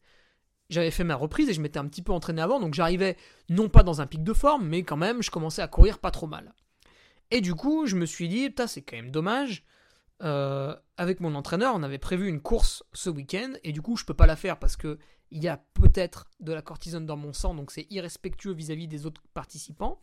J'avais 0.70 0.90
fait 0.90 1.04
ma 1.04 1.16
reprise 1.16 1.48
et 1.48 1.54
je 1.54 1.60
m'étais 1.60 1.78
un 1.78 1.86
petit 1.86 2.02
peu 2.02 2.12
entraîné 2.12 2.40
avant, 2.40 2.60
donc 2.60 2.74
j'arrivais 2.74 3.16
non 3.48 3.68
pas 3.68 3.82
dans 3.82 4.00
un 4.00 4.06
pic 4.06 4.24
de 4.24 4.32
forme, 4.32 4.66
mais 4.66 4.82
quand 4.82 4.96
même 4.96 5.22
je 5.22 5.30
commençais 5.30 5.62
à 5.62 5.68
courir 5.68 5.98
pas 5.98 6.10
trop 6.10 6.26
mal. 6.26 6.54
Et 7.30 7.40
du 7.40 7.54
coup, 7.54 7.86
je 7.86 7.96
me 7.96 8.06
suis 8.06 8.28
dit, 8.28 8.48
putain, 8.48 8.66
c'est 8.66 8.82
quand 8.82 8.96
même 8.96 9.10
dommage. 9.10 9.64
Euh, 10.22 10.76
avec 10.96 11.20
mon 11.20 11.34
entraîneur, 11.34 11.74
on 11.74 11.82
avait 11.82 11.98
prévu 11.98 12.28
une 12.28 12.40
course 12.40 12.84
ce 12.92 13.10
week-end, 13.10 13.52
et 13.64 13.72
du 13.72 13.82
coup, 13.82 13.96
je 13.96 14.04
peux 14.04 14.14
pas 14.14 14.26
la 14.26 14.36
faire 14.36 14.58
parce 14.58 14.76
que 14.76 14.98
il 15.30 15.42
y 15.42 15.48
a 15.48 15.56
peut-être 15.56 16.30
de 16.38 16.52
la 16.52 16.62
cortisone 16.62 17.06
dans 17.06 17.16
mon 17.16 17.32
sang, 17.32 17.54
donc 17.54 17.72
c'est 17.72 17.86
irrespectueux 17.90 18.52
vis-à-vis 18.52 18.86
des 18.86 19.06
autres 19.06 19.22
participants. 19.34 20.00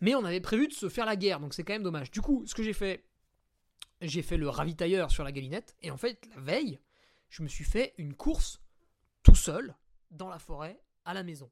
Mais 0.00 0.14
on 0.14 0.24
avait 0.24 0.40
prévu 0.40 0.68
de 0.68 0.72
se 0.72 0.88
faire 0.88 1.06
la 1.06 1.16
guerre, 1.16 1.40
donc 1.40 1.54
c'est 1.54 1.64
quand 1.64 1.72
même 1.72 1.82
dommage. 1.82 2.10
Du 2.12 2.20
coup, 2.20 2.46
ce 2.46 2.54
que 2.54 2.62
j'ai 2.62 2.72
fait, 2.72 3.04
j'ai 4.00 4.22
fait 4.22 4.36
le 4.36 4.48
ravitailleur 4.48 5.10
sur 5.10 5.24
la 5.24 5.32
galinette, 5.32 5.74
et 5.82 5.90
en 5.90 5.96
fait, 5.96 6.28
la 6.34 6.40
veille, 6.40 6.78
je 7.28 7.42
me 7.42 7.48
suis 7.48 7.64
fait 7.64 7.94
une 7.98 8.14
course 8.14 8.60
tout 9.24 9.34
seul, 9.34 9.74
dans 10.10 10.28
la 10.28 10.38
forêt, 10.38 10.80
à 11.04 11.14
la 11.14 11.24
maison. 11.24 11.50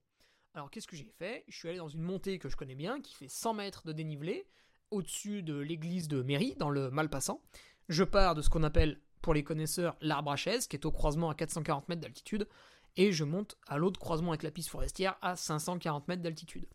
Alors 0.55 0.71
qu'est-ce 0.71 0.87
que 0.87 0.97
j'ai 0.97 1.12
fait? 1.19 1.45
Je 1.49 1.57
suis 1.59 1.69
allé 1.69 1.79
dans 1.79 1.89
une 1.89 2.03
montée 2.03 2.39
que 2.39 2.49
je 2.49 2.57
connais 2.57 2.75
bien, 2.75 3.01
qui 3.01 3.15
fait 3.15 3.29
100 3.29 3.55
mètres 3.55 3.87
de 3.87 3.93
dénivelé, 3.93 4.47
au-dessus 4.90 5.42
de 5.42 5.57
l'église 5.57 6.09
de 6.09 6.22
Mairie, 6.22 6.55
dans 6.57 6.70
le 6.70 6.90
Malpassant. 6.90 7.42
Je 7.88 8.05
pars 8.05 8.35
de 8.35 8.42
ce 8.42 8.51
qu'on 8.51 8.62
appelle, 8.62 9.01
pour 9.22 9.35
les 9.35 9.44
connaisseurs, 9.44 9.96
l'arbre 10.01 10.33
à 10.33 10.37
chaise, 10.37 10.66
qui 10.66 10.77
est 10.77 10.87
au 10.87 10.92
croisement 10.92 11.31
à 11.31 11.35
440 11.35 11.88
mètres 11.88 12.01
d'altitude, 12.01 12.49
et 12.96 13.12
je 13.12 13.25
monte 13.25 13.59
à 13.66 13.79
l'autre 13.79 14.01
croisement 14.01 14.31
avec 14.31 14.42
la 14.42 14.51
piste 14.51 14.68
forestière 14.68 15.16
à 15.22 15.37
540 15.37 16.09
mètres 16.09 16.22
d'altitude. 16.22 16.66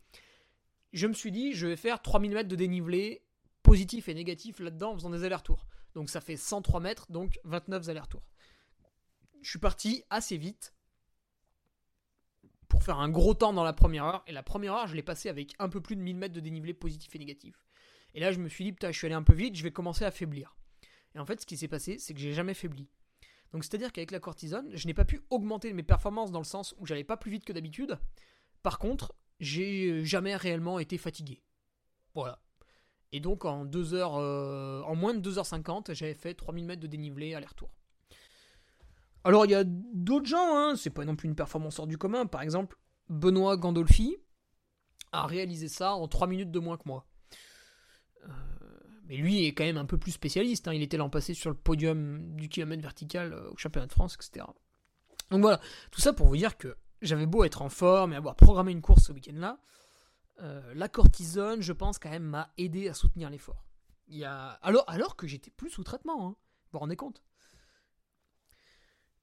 Je 0.94 1.08
me 1.08 1.14
suis 1.14 1.32
dit, 1.32 1.54
je 1.54 1.68
vais 1.68 1.78
faire 1.78 2.02
3000 2.02 2.32
mètres 2.32 2.50
de 2.50 2.56
dénivelé, 2.56 3.24
positif 3.64 4.10
et 4.10 4.14
négatif 4.14 4.60
là-dedans, 4.60 4.92
en 4.92 4.96
faisant 4.96 5.10
des 5.10 5.24
allers-retours. 5.24 5.66
Donc 5.94 6.10
ça 6.10 6.22
fait 6.22 6.38
103 6.38 6.80
mètres, 6.80 7.12
donc 7.12 7.40
29 7.46 7.90
allers-retours. 7.90 8.24
Je 9.42 9.50
suis 9.50 9.60
parti 9.60 10.04
assez 10.10 10.38
vite, 10.38 10.74
pour 12.72 12.84
faire 12.84 13.00
un 13.00 13.10
gros 13.10 13.34
temps 13.34 13.52
dans 13.52 13.66
la 13.66 13.74
première 13.74 14.06
heure. 14.06 14.24
Et 14.28 14.32
la 14.32 14.44
première 14.44 14.74
heure, 14.74 14.88
je 14.88 14.96
l'ai 14.96 15.04
passé 15.04 15.28
avec 15.28 15.54
un 15.60 15.68
peu 15.68 15.82
plus 15.82 15.98
de 15.98 16.02
1000 16.02 16.16
mètres 16.16 16.34
de 16.34 16.40
dénivelé 16.40 16.74
positif 16.74 17.14
et 17.16 17.20
négatif. 17.20 17.62
Et 18.14 18.20
là, 18.20 18.32
je 18.32 18.40
me 18.40 18.50
suis 18.50 18.64
dit, 18.64 18.72
putain, 18.72 18.92
je 18.92 18.98
suis 18.98 19.06
allé 19.06 19.16
un 19.16 19.24
peu 19.24 19.34
vite, 19.34 19.56
je 19.56 19.64
vais 19.64 19.72
commencer 19.72 20.06
à 20.06 20.12
faiblir. 20.12 20.56
Et 21.16 21.20
en 21.20 21.26
fait, 21.26 21.42
ce 21.42 21.46
qui 21.46 21.58
s'est 21.58 21.68
passé, 21.68 21.98
c'est 21.98 22.14
que 22.14 22.20
j'ai 22.20 22.34
jamais 22.34 22.54
faibli. 22.54 22.90
Donc, 23.54 23.64
c'est-à-dire 23.64 23.92
qu'avec 23.92 24.12
la 24.12 24.20
cortisone, 24.20 24.70
je 24.74 24.88
n'ai 24.88 24.94
pas 24.94 25.06
pu 25.06 25.22
augmenter 25.30 25.74
mes 25.74 25.84
performances 25.84 26.32
dans 26.32 26.40
le 26.40 26.46
sens 26.46 26.74
où 26.78 26.86
j'allais 26.86 27.04
pas 27.04 27.18
plus 27.18 27.32
vite 27.32 27.46
que 27.46 27.54
d'habitude. 27.54 27.98
Par 28.64 28.80
contre, 28.80 29.14
j'ai 29.40 30.06
jamais 30.06 30.36
réellement 30.36 30.80
été 30.80 30.98
fatigué. 30.98 31.42
Voilà. 32.14 32.42
Et 33.12 33.20
donc, 33.20 33.44
en, 33.44 33.66
deux 33.66 33.94
heures, 33.94 34.16
euh, 34.16 34.82
en 34.84 34.96
moins 34.96 35.14
de 35.14 35.30
2h50, 35.30 35.94
j'avais 35.94 36.14
fait 36.14 36.34
3000 36.34 36.66
mètres 36.66 36.82
de 36.82 36.88
dénivelé 36.88 37.34
aller-retour. 37.34 37.70
Alors 39.24 39.46
il 39.46 39.52
y 39.52 39.56
a 39.56 39.64
d'autres 39.64 40.26
gens, 40.26 40.58
hein, 40.58 40.76
c'est 40.76 40.90
pas 40.90 41.06
non 41.06 41.16
plus 41.16 41.28
une 41.28 41.36
performance 41.36 41.78
hors 41.80 41.88
du 41.88 41.98
commun. 41.98 42.26
Par 42.26 42.42
exemple, 42.42 42.78
Benoît 43.10 43.56
Gandolfi 43.58 44.18
a 45.12 45.28
réalisé 45.28 45.68
ça 45.68 45.94
en 45.94 46.08
3 46.08 46.28
minutes 46.28 46.52
de 46.52 46.60
moins 46.60 46.78
que 46.78 46.88
moi. 46.88 47.06
Euh, 48.24 48.28
mais 49.06 49.18
lui 49.18 49.46
est 49.46 49.54
quand 49.54 49.64
même 49.64 49.78
un 49.78 49.86
peu 49.86 49.98
plus 49.98 50.12
spécialiste. 50.12 50.68
Hein. 50.68 50.74
Il 50.74 50.82
était 50.82 50.98
l'an 50.98 51.10
passé 51.10 51.34
sur 51.34 51.50
le 51.50 51.56
podium 51.56 52.36
du 52.36 52.50
kilomètre 52.50 52.82
vertical 52.82 53.34
euh, 53.34 53.50
au 53.52 53.58
championnat 53.58 53.88
de 53.88 53.92
France, 53.92 54.16
etc. 54.16 54.46
Donc 55.30 55.42
voilà, 55.42 55.60
tout 55.92 56.02
ça 56.02 56.14
pour 56.14 56.28
vous 56.28 56.38
dire 56.38 56.58
que 56.58 56.76
j'avais 57.02 57.26
beau 57.26 57.44
être 57.44 57.62
en 57.62 57.70
forme 57.70 58.14
et 58.14 58.16
avoir 58.16 58.36
programmé 58.36 58.72
une 58.72 58.82
course 58.82 59.06
ce 59.06 59.12
week-end-là, 59.12 59.60
euh, 60.42 60.74
la 60.76 60.88
cortisone, 60.88 61.62
je 61.62 61.74
pense, 61.74 62.00
quand 62.00 62.10
même 62.10 62.24
m'a 62.24 62.52
aidé 62.58 62.90
à 62.90 62.94
soutenir 62.94 63.30
l'effort. 63.30 63.64
Alors, 64.62 64.84
alors 64.88 65.16
que 65.16 65.26
j'étais 65.26 65.52
plus 65.52 65.70
sous 65.70 65.84
traitement, 65.84 66.28
hein. 66.28 66.30
vous 66.32 66.74
vous 66.74 66.80
rendez 66.80 66.98
compte? 66.98 67.24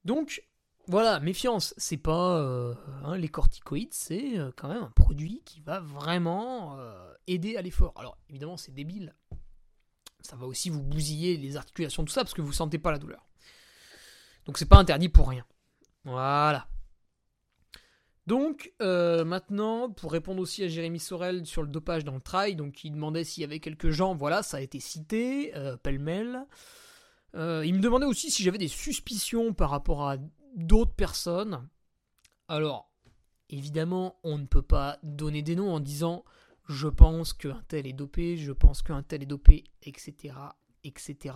Donc, 0.04 0.42
voilà, 0.88 1.20
méfiance, 1.20 1.74
c'est 1.76 1.98
pas 1.98 2.38
euh, 2.38 2.74
hein, 3.04 3.14
les 3.18 3.28
corticoïdes, 3.28 3.92
c'est 3.92 4.38
euh, 4.38 4.50
quand 4.56 4.68
même 4.68 4.82
un 4.82 4.90
produit 4.90 5.42
qui 5.44 5.60
va 5.60 5.80
vraiment 5.80 6.78
euh, 6.78 7.12
aider 7.26 7.58
à 7.58 7.62
l'effort. 7.62 7.92
Alors 7.96 8.16
évidemment, 8.30 8.56
c'est 8.56 8.72
débile. 8.72 9.14
Ça 10.22 10.36
va 10.36 10.46
aussi 10.46 10.70
vous 10.70 10.82
bousiller 10.82 11.36
les 11.36 11.58
articulations, 11.58 12.04
tout 12.04 12.12
ça, 12.12 12.22
parce 12.22 12.32
que 12.32 12.40
vous 12.40 12.54
sentez 12.54 12.78
pas 12.78 12.90
la 12.90 12.98
douleur. 12.98 13.28
Donc 14.46 14.56
c'est 14.56 14.64
pas 14.64 14.78
interdit 14.78 15.10
pour 15.10 15.28
rien. 15.28 15.44
Voilà. 16.04 16.68
Donc 18.26 18.72
maintenant, 18.80 19.90
pour 19.90 20.12
répondre 20.12 20.40
aussi 20.40 20.64
à 20.64 20.68
Jérémy 20.68 21.00
Sorel 21.00 21.46
sur 21.46 21.62
le 21.62 21.68
dopage 21.68 22.04
dans 22.04 22.14
le 22.14 22.20
trail, 22.20 22.56
donc 22.56 22.82
il 22.84 22.92
demandait 22.92 23.24
s'il 23.24 23.42
y 23.42 23.44
avait 23.44 23.60
quelques 23.60 23.90
gens, 23.90 24.14
voilà, 24.14 24.42
ça 24.42 24.56
a 24.56 24.60
été 24.60 24.80
cité, 24.80 25.52
pêle-mêle. 25.82 26.46
Il 27.34 27.74
me 27.74 27.80
demandait 27.80 28.06
aussi 28.06 28.30
si 28.30 28.42
j'avais 28.42 28.58
des 28.58 28.68
suspicions 28.68 29.54
par 29.54 29.70
rapport 29.70 30.08
à 30.08 30.16
d'autres 30.56 30.94
personnes. 30.94 31.68
Alors, 32.48 32.90
évidemment, 33.50 34.18
on 34.22 34.38
ne 34.38 34.46
peut 34.46 34.62
pas 34.62 34.98
donner 35.02 35.42
des 35.42 35.56
noms 35.56 35.72
en 35.72 35.80
disant 35.80 36.24
je 36.68 36.88
pense 36.88 37.32
qu'un 37.32 37.62
tel 37.68 37.86
est 37.86 37.94
dopé, 37.94 38.36
je 38.36 38.52
pense 38.52 38.82
qu'un 38.82 39.02
tel 39.02 39.22
est 39.22 39.26
dopé, 39.26 39.64
etc., 39.82 40.34
etc. 40.84 41.34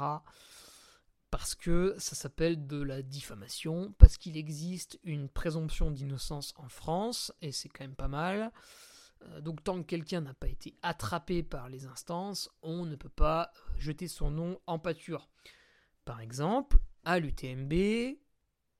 Parce 1.30 1.54
que 1.54 1.94
ça 1.98 2.14
s'appelle 2.14 2.66
de 2.66 2.82
la 2.82 3.00
diffamation, 3.00 3.94
parce 3.98 4.18
qu'il 4.18 4.36
existe 4.36 5.00
une 5.02 5.30
présomption 5.30 5.90
d'innocence 5.90 6.52
en 6.56 6.68
France, 6.68 7.32
et 7.40 7.52
c'est 7.52 7.70
quand 7.70 7.84
même 7.84 7.94
pas 7.94 8.08
mal. 8.08 8.52
Euh, 9.22 9.40
donc 9.40 9.64
tant 9.64 9.80
que 9.80 9.86
quelqu'un 9.86 10.20
n'a 10.20 10.34
pas 10.34 10.48
été 10.48 10.76
attrapé 10.82 11.42
par 11.42 11.70
les 11.70 11.86
instances, 11.86 12.50
on 12.62 12.84
ne 12.84 12.96
peut 12.96 13.08
pas 13.08 13.50
jeter 13.78 14.08
son 14.08 14.30
nom 14.30 14.60
en 14.66 14.78
pâture. 14.78 15.30
Par 16.04 16.20
exemple, 16.20 16.78
à 17.04 17.18
l'UTMB, 17.18 17.72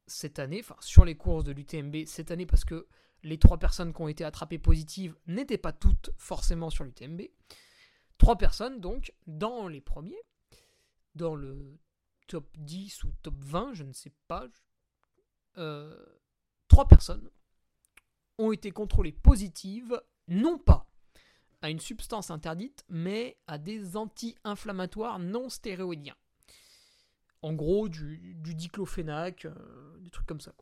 cette 0.07 0.39
année, 0.39 0.61
enfin 0.61 0.77
sur 0.81 1.05
les 1.05 1.17
courses 1.17 1.45
de 1.45 1.53
l'UTMB 1.53 2.05
cette 2.07 2.31
année, 2.31 2.47
parce 2.47 2.65
que 2.65 2.87
les 3.23 3.39
trois 3.39 3.59
personnes 3.59 3.93
qui 3.93 4.03
ont 4.03 4.09
été 4.09 4.25
attrapées 4.25 4.59
positives 4.59 5.17
n'étaient 5.27 5.59
pas 5.59 5.73
toutes 5.73 6.11
forcément 6.17 6.71
sur 6.71 6.85
l'UTMB. 6.85 7.23
Trois 8.19 8.37
personnes 8.37 8.81
donc 8.81 9.13
dans 9.27 9.69
les 9.69 9.81
premiers, 9.81 10.23
dans 11.15 11.35
le 11.35 11.79
top 12.27 12.49
10 12.59 13.05
ou 13.05 13.13
top 13.23 13.35
20, 13.39 13.75
je 13.75 13.85
ne 13.85 13.93
sais 13.93 14.13
pas. 14.29 14.47
Euh, 15.59 16.05
trois 16.69 16.89
personnes 16.89 17.31
ont 18.39 18.53
été 18.53 18.71
contrôlées 18.71 19.13
positives, 19.13 20.01
non 20.29 20.59
pas 20.59 20.89
à 21.63 21.71
une 21.71 21.81
substance 21.81 22.31
interdite, 22.31 22.85
mais 22.89 23.39
à 23.47 23.57
des 23.57 23.97
anti-inflammatoires 23.97 25.21
non 25.21 25.49
stéroïdiens. 25.49 26.17
En 27.43 27.53
gros, 27.53 27.89
du, 27.89 28.35
diclofénac, 28.37 29.45
euh, 29.45 29.99
des 29.99 30.11
trucs 30.11 30.27
comme 30.27 30.41
ça. 30.41 30.55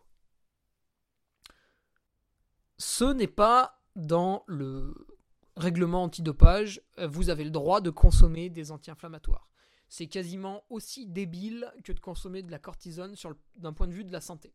Ce 2.78 3.04
n'est 3.04 3.26
pas 3.26 3.82
dans 3.96 4.44
le 4.46 4.94
règlement 5.56 6.04
antidopage, 6.04 6.80
euh, 6.98 7.06
vous 7.06 7.28
avez 7.28 7.44
le 7.44 7.50
droit 7.50 7.80
de 7.80 7.90
consommer 7.90 8.48
des 8.48 8.72
anti-inflammatoires. 8.72 9.48
C'est 9.88 10.06
quasiment 10.06 10.64
aussi 10.70 11.06
débile 11.06 11.70
que 11.84 11.92
de 11.92 12.00
consommer 12.00 12.42
de 12.42 12.50
la 12.50 12.58
cortisone 12.58 13.14
d'un 13.56 13.72
point 13.72 13.88
de 13.88 13.92
vue 13.92 14.04
de 14.04 14.12
la 14.12 14.20
santé. 14.20 14.54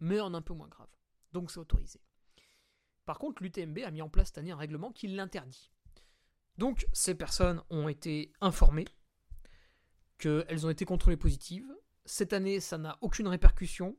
Mais 0.00 0.20
en 0.20 0.34
un 0.34 0.42
peu 0.42 0.54
moins 0.54 0.68
grave. 0.68 0.88
Donc 1.32 1.50
c'est 1.50 1.58
autorisé. 1.58 2.00
Par 3.04 3.18
contre, 3.18 3.42
l'UTMB 3.42 3.80
a 3.84 3.90
mis 3.90 4.02
en 4.02 4.08
place 4.08 4.28
cette 4.28 4.38
année 4.38 4.52
un 4.52 4.56
règlement 4.56 4.92
qui 4.92 5.08
l'interdit. 5.08 5.70
Donc 6.58 6.86
ces 6.92 7.14
personnes 7.14 7.62
ont 7.70 7.88
été 7.88 8.32
informées 8.40 8.86
qu'elles 10.24 10.66
ont 10.66 10.70
été 10.70 10.84
contrôlées 10.84 11.16
positives. 11.16 11.70
Cette 12.06 12.32
année, 12.32 12.60
ça 12.60 12.78
n'a 12.78 12.98
aucune 13.02 13.28
répercussion, 13.28 13.96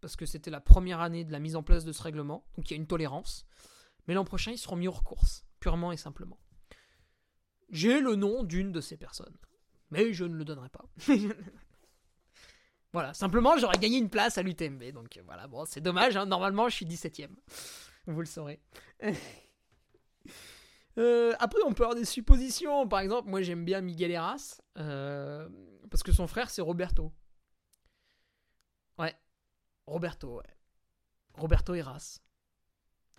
parce 0.00 0.16
que 0.16 0.26
c'était 0.26 0.50
la 0.50 0.60
première 0.60 1.00
année 1.00 1.24
de 1.24 1.32
la 1.32 1.38
mise 1.38 1.56
en 1.56 1.62
place 1.62 1.84
de 1.84 1.92
ce 1.92 2.02
règlement, 2.02 2.44
donc 2.56 2.68
il 2.68 2.74
y 2.74 2.76
a 2.76 2.80
une 2.80 2.86
tolérance. 2.86 3.46
Mais 4.06 4.14
l'an 4.14 4.24
prochain, 4.24 4.50
ils 4.50 4.58
seront 4.58 4.76
mis 4.76 4.88
hors 4.88 5.04
course, 5.04 5.46
purement 5.60 5.92
et 5.92 5.96
simplement. 5.96 6.38
J'ai 7.70 8.00
le 8.00 8.16
nom 8.16 8.42
d'une 8.42 8.72
de 8.72 8.80
ces 8.80 8.96
personnes, 8.96 9.36
mais 9.90 10.12
je 10.12 10.24
ne 10.24 10.34
le 10.34 10.44
donnerai 10.44 10.70
pas. 10.70 10.84
voilà, 12.92 13.14
simplement, 13.14 13.56
j'aurais 13.58 13.78
gagné 13.78 13.98
une 13.98 14.10
place 14.10 14.38
à 14.38 14.42
l'UTMB, 14.42 14.92
donc 14.92 15.20
voilà, 15.24 15.46
bon, 15.46 15.64
c'est 15.64 15.80
dommage, 15.80 16.16
hein. 16.16 16.26
normalement, 16.26 16.68
je 16.68 16.74
suis 16.74 16.86
17ème. 16.86 17.36
Vous 18.06 18.20
le 18.20 18.26
saurez. 18.26 18.60
Euh, 20.98 21.32
après, 21.38 21.60
on 21.64 21.72
peut 21.72 21.84
avoir 21.84 21.94
des 21.94 22.04
suppositions. 22.04 22.88
Par 22.88 23.00
exemple, 23.00 23.28
moi 23.28 23.40
j'aime 23.40 23.64
bien 23.64 23.80
Miguel 23.80 24.10
Eras. 24.10 24.60
Euh, 24.78 25.48
parce 25.90 26.02
que 26.02 26.12
son 26.12 26.26
frère 26.26 26.50
c'est 26.50 26.62
Roberto. 26.62 27.12
Ouais. 28.98 29.16
Roberto, 29.86 30.36
ouais. 30.36 30.56
Roberto 31.34 31.74
Eras. 31.74 32.20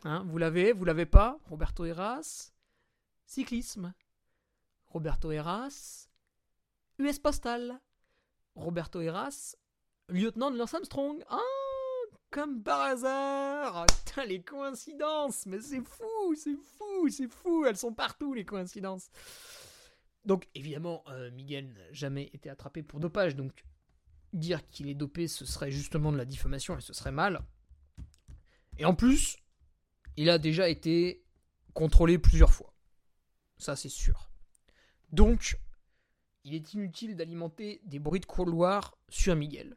Hein, 0.03 0.23
vous 0.27 0.37
l'avez 0.37 0.73
Vous 0.73 0.85
l'avez 0.85 1.05
pas? 1.05 1.39
Roberto 1.45 1.85
Eras. 1.85 2.51
Cyclisme. 3.25 3.93
Roberto 4.87 5.31
Eras. 5.31 6.09
US 6.97 7.19
Postal. 7.19 7.79
Roberto 8.55 8.99
Eras. 8.99 9.55
Lieutenant 10.09 10.51
de 10.51 10.57
Lance 10.57 10.73
Armstrong. 10.73 11.23
Ah 11.29 11.58
comme 12.31 12.61
par 12.61 12.81
hasard. 12.81 13.85
Putain, 14.05 14.25
les 14.25 14.41
coïncidences, 14.41 15.45
mais 15.45 15.61
c'est 15.61 15.81
fou, 15.81 16.35
c'est 16.35 16.55
fou, 16.55 17.09
c'est 17.09 17.27
fou, 17.27 17.65
elles 17.65 17.77
sont 17.77 17.93
partout 17.93 18.33
les 18.33 18.45
coïncidences. 18.45 19.09
Donc 20.25 20.47
évidemment, 20.53 21.03
euh, 21.09 21.31
Miguel 21.31 21.73
n'a 21.73 21.91
jamais 21.91 22.29
été 22.33 22.49
attrapé 22.49 22.83
pour 22.83 22.99
dopage, 22.99 23.35
donc 23.35 23.63
dire 24.33 24.67
qu'il 24.69 24.87
est 24.89 24.95
dopé, 24.95 25.27
ce 25.27 25.45
serait 25.45 25.71
justement 25.71 26.11
de 26.11 26.17
la 26.17 26.25
diffamation 26.25 26.77
et 26.77 26.81
ce 26.81 26.93
serait 26.93 27.11
mal. 27.11 27.41
Et 28.77 28.85
en 28.85 28.93
plus, 28.95 29.37
il 30.17 30.29
a 30.29 30.37
déjà 30.37 30.69
été 30.69 31.23
contrôlé 31.73 32.17
plusieurs 32.17 32.53
fois. 32.53 32.73
Ça, 33.57 33.75
c'est 33.75 33.89
sûr. 33.89 34.29
Donc, 35.11 35.59
il 36.43 36.53
est 36.53 36.73
inutile 36.73 37.15
d'alimenter 37.15 37.81
des 37.83 37.99
bruits 37.99 38.19
de 38.19 38.25
couloir 38.25 38.97
sur 39.09 39.35
Miguel. 39.35 39.75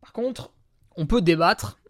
Par 0.00 0.12
contre, 0.12 0.54
on 1.00 1.06
peut 1.06 1.22
débattre 1.22 1.80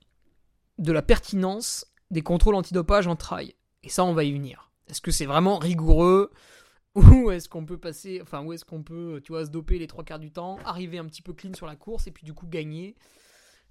de 0.78 0.92
la 0.92 1.02
pertinence 1.02 1.84
des 2.12 2.22
contrôles 2.22 2.54
antidopage 2.54 3.08
en 3.08 3.16
trail. 3.16 3.56
Et 3.82 3.88
ça, 3.88 4.04
on 4.04 4.14
va 4.14 4.22
y 4.22 4.32
venir. 4.32 4.70
Est-ce 4.88 5.00
que 5.00 5.10
c'est 5.10 5.26
vraiment 5.26 5.58
rigoureux 5.58 6.30
Ou 6.94 7.32
est-ce 7.32 7.48
qu'on 7.48 7.66
peut 7.66 7.76
passer, 7.76 8.20
enfin, 8.22 8.44
où 8.44 8.52
est-ce 8.52 8.64
qu'on 8.64 8.84
peut, 8.84 9.20
tu 9.24 9.32
vois, 9.32 9.44
se 9.44 9.50
doper 9.50 9.80
les 9.80 9.88
trois 9.88 10.04
quarts 10.04 10.20
du 10.20 10.30
temps, 10.30 10.58
arriver 10.64 10.98
un 10.98 11.06
petit 11.06 11.22
peu 11.22 11.32
clean 11.32 11.54
sur 11.54 11.66
la 11.66 11.74
course 11.74 12.06
et 12.06 12.12
puis 12.12 12.24
du 12.24 12.34
coup 12.34 12.46
gagner? 12.46 12.94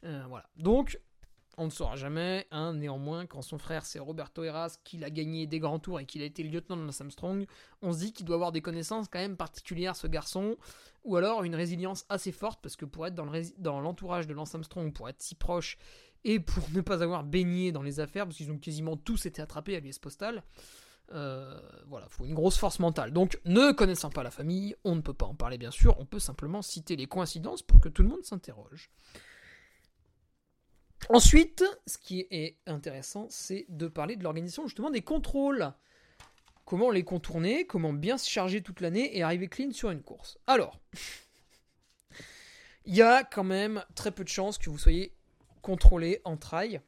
Euh, 0.04 0.26
Voilà. 0.28 0.50
Donc, 0.58 1.00
on 1.60 1.66
ne 1.66 1.70
saura 1.70 1.96
jamais. 1.96 2.48
Hein, 2.52 2.74
néanmoins, 2.74 3.26
quand 3.26 3.42
son 3.42 3.58
frère 3.58 3.86
c'est 3.86 4.00
Roberto 4.00 4.44
Heras, 4.44 4.80
qu'il 4.84 5.04
a 5.04 5.10
gagné 5.10 5.46
des 5.46 5.60
grands 5.60 5.80
tours 5.80 6.00
et 6.00 6.06
qu'il 6.06 6.22
a 6.22 6.26
été 6.26 6.42
lieutenant 6.42 6.78
de 6.78 6.84
Lance 6.84 7.02
Armstrong, 7.02 7.46
on 7.82 7.94
se 7.94 8.00
dit 8.00 8.14
qu'il 8.14 8.26
doit 8.26 8.36
avoir 8.36 8.52
des 8.52 8.62
connaissances 8.62 9.08
quand 9.08 9.20
même 9.20 9.38
particulières, 9.38 9.96
ce 9.96 10.08
garçon, 10.08 10.58
ou 11.04 11.18
alors 11.18 11.44
une 11.44 11.56
résilience 11.56 12.06
assez 12.10 12.32
forte, 12.32 12.60
parce 12.62 12.76
que 12.76 12.86
pour 12.86 13.06
être 13.06 13.16
dans 13.16 13.82
l'entourage 13.82 14.26
de 14.26 14.34
Lance 14.34 14.56
Armstrong, 14.56 14.94
pour 14.94 15.10
être 15.10 15.22
si 15.22 15.36
proche 15.36 15.78
et 16.24 16.40
pour 16.40 16.64
ne 16.74 16.82
pas 16.82 17.04
avoir 17.04 17.24
baigné 17.24 17.72
dans 17.72 17.84
les 17.84 18.00
affaires, 18.00 18.26
parce 18.26 18.38
qu'ils 18.38 18.52
ont 18.52 18.58
quasiment 18.58 18.98
tous 18.98 19.26
été 19.26 19.42
attrapés 19.42 19.76
à 19.76 19.80
l'US 19.80 20.00
Postal. 20.00 20.44
Euh, 21.12 21.60
voilà, 21.88 22.08
faut 22.08 22.26
une 22.26 22.36
grosse 22.36 22.58
force 22.58 22.80
mentale. 22.80 23.12
Donc, 23.12 23.40
ne 23.46 23.72
connaissant 23.72 24.10
pas 24.10 24.22
la 24.22 24.32
famille, 24.32 24.76
on 24.84 24.96
ne 24.96 25.02
peut 25.02 25.14
pas 25.14 25.26
en 25.26 25.34
parler 25.34 25.58
bien 25.58 25.72
sûr, 25.72 26.00
on 26.00 26.06
peut 26.06 26.20
simplement 26.20 26.62
citer 26.62 26.96
les 26.96 27.08
coïncidences 27.08 27.64
pour 27.64 27.80
que 27.80 27.90
tout 27.90 28.04
le 28.04 28.10
monde 28.10 28.24
s'interroge. 28.24 28.92
Ensuite, 31.12 31.66
ce 31.88 31.98
qui 31.98 32.28
est 32.30 32.58
intéressant, 32.68 33.26
c'est 33.32 33.66
de 33.70 33.88
parler 33.88 34.16
de 34.16 34.24
l'organisation 34.24 34.68
justement 34.68 34.92
des 34.92 35.02
contrôles. 35.02 35.74
Comment 36.66 36.92
les 36.92 37.04
contourner, 37.04 37.66
comment 37.66 37.94
bien 37.94 38.20
se 38.20 38.30
charger 38.30 38.62
toute 38.62 38.80
l'année 38.80 39.18
et 39.18 39.24
arriver 39.24 39.48
clean 39.48 39.72
sur 39.72 39.90
une 39.90 40.04
course. 40.04 40.38
Alors, 40.46 40.80
il 42.86 42.96
y 42.96 43.02
a 43.02 43.24
quand 43.24 43.44
même 43.44 43.84
très 43.96 44.12
peu 44.12 44.24
de 44.24 44.30
chances 44.30 44.60
que 44.60 44.70
vous 44.70 44.78
soyez 44.78 45.16
contrôlé 45.64 46.22
en 46.26 46.38
trail. 46.38 46.80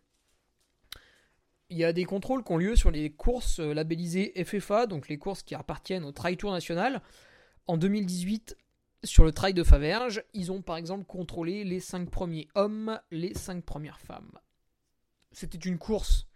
Il 1.69 1.77
y 1.77 1.83
a 1.83 1.91
des 1.91 2.05
contrôles 2.05 2.43
qui 2.43 2.51
ont 2.51 2.57
lieu 2.57 2.75
sur 2.75 2.91
les 2.91 3.11
courses 3.11 3.59
labellisées 3.59 4.33
FFA, 4.45 4.85
donc 4.85 5.07
les 5.07 5.17
courses 5.17 5.41
qui 5.41 5.55
appartiennent 5.55 6.03
au 6.03 6.11
Trail 6.11 6.37
Tour 6.37 6.51
National. 6.51 7.01
En 7.65 7.77
2018, 7.77 8.55
sur 9.03 9.23
le 9.23 9.31
trail 9.31 9.53
de 9.53 9.63
Faverges, 9.63 10.23
ils 10.33 10.51
ont 10.51 10.61
par 10.61 10.77
exemple 10.77 11.05
contrôlé 11.05 11.63
les 11.63 11.79
5 11.79 12.09
premiers 12.09 12.47
hommes, 12.55 12.99
les 13.09 13.33
5 13.33 13.63
premières 13.63 13.99
femmes. 13.99 14.31
C'était 15.31 15.57
une 15.57 15.77
course 15.77 16.27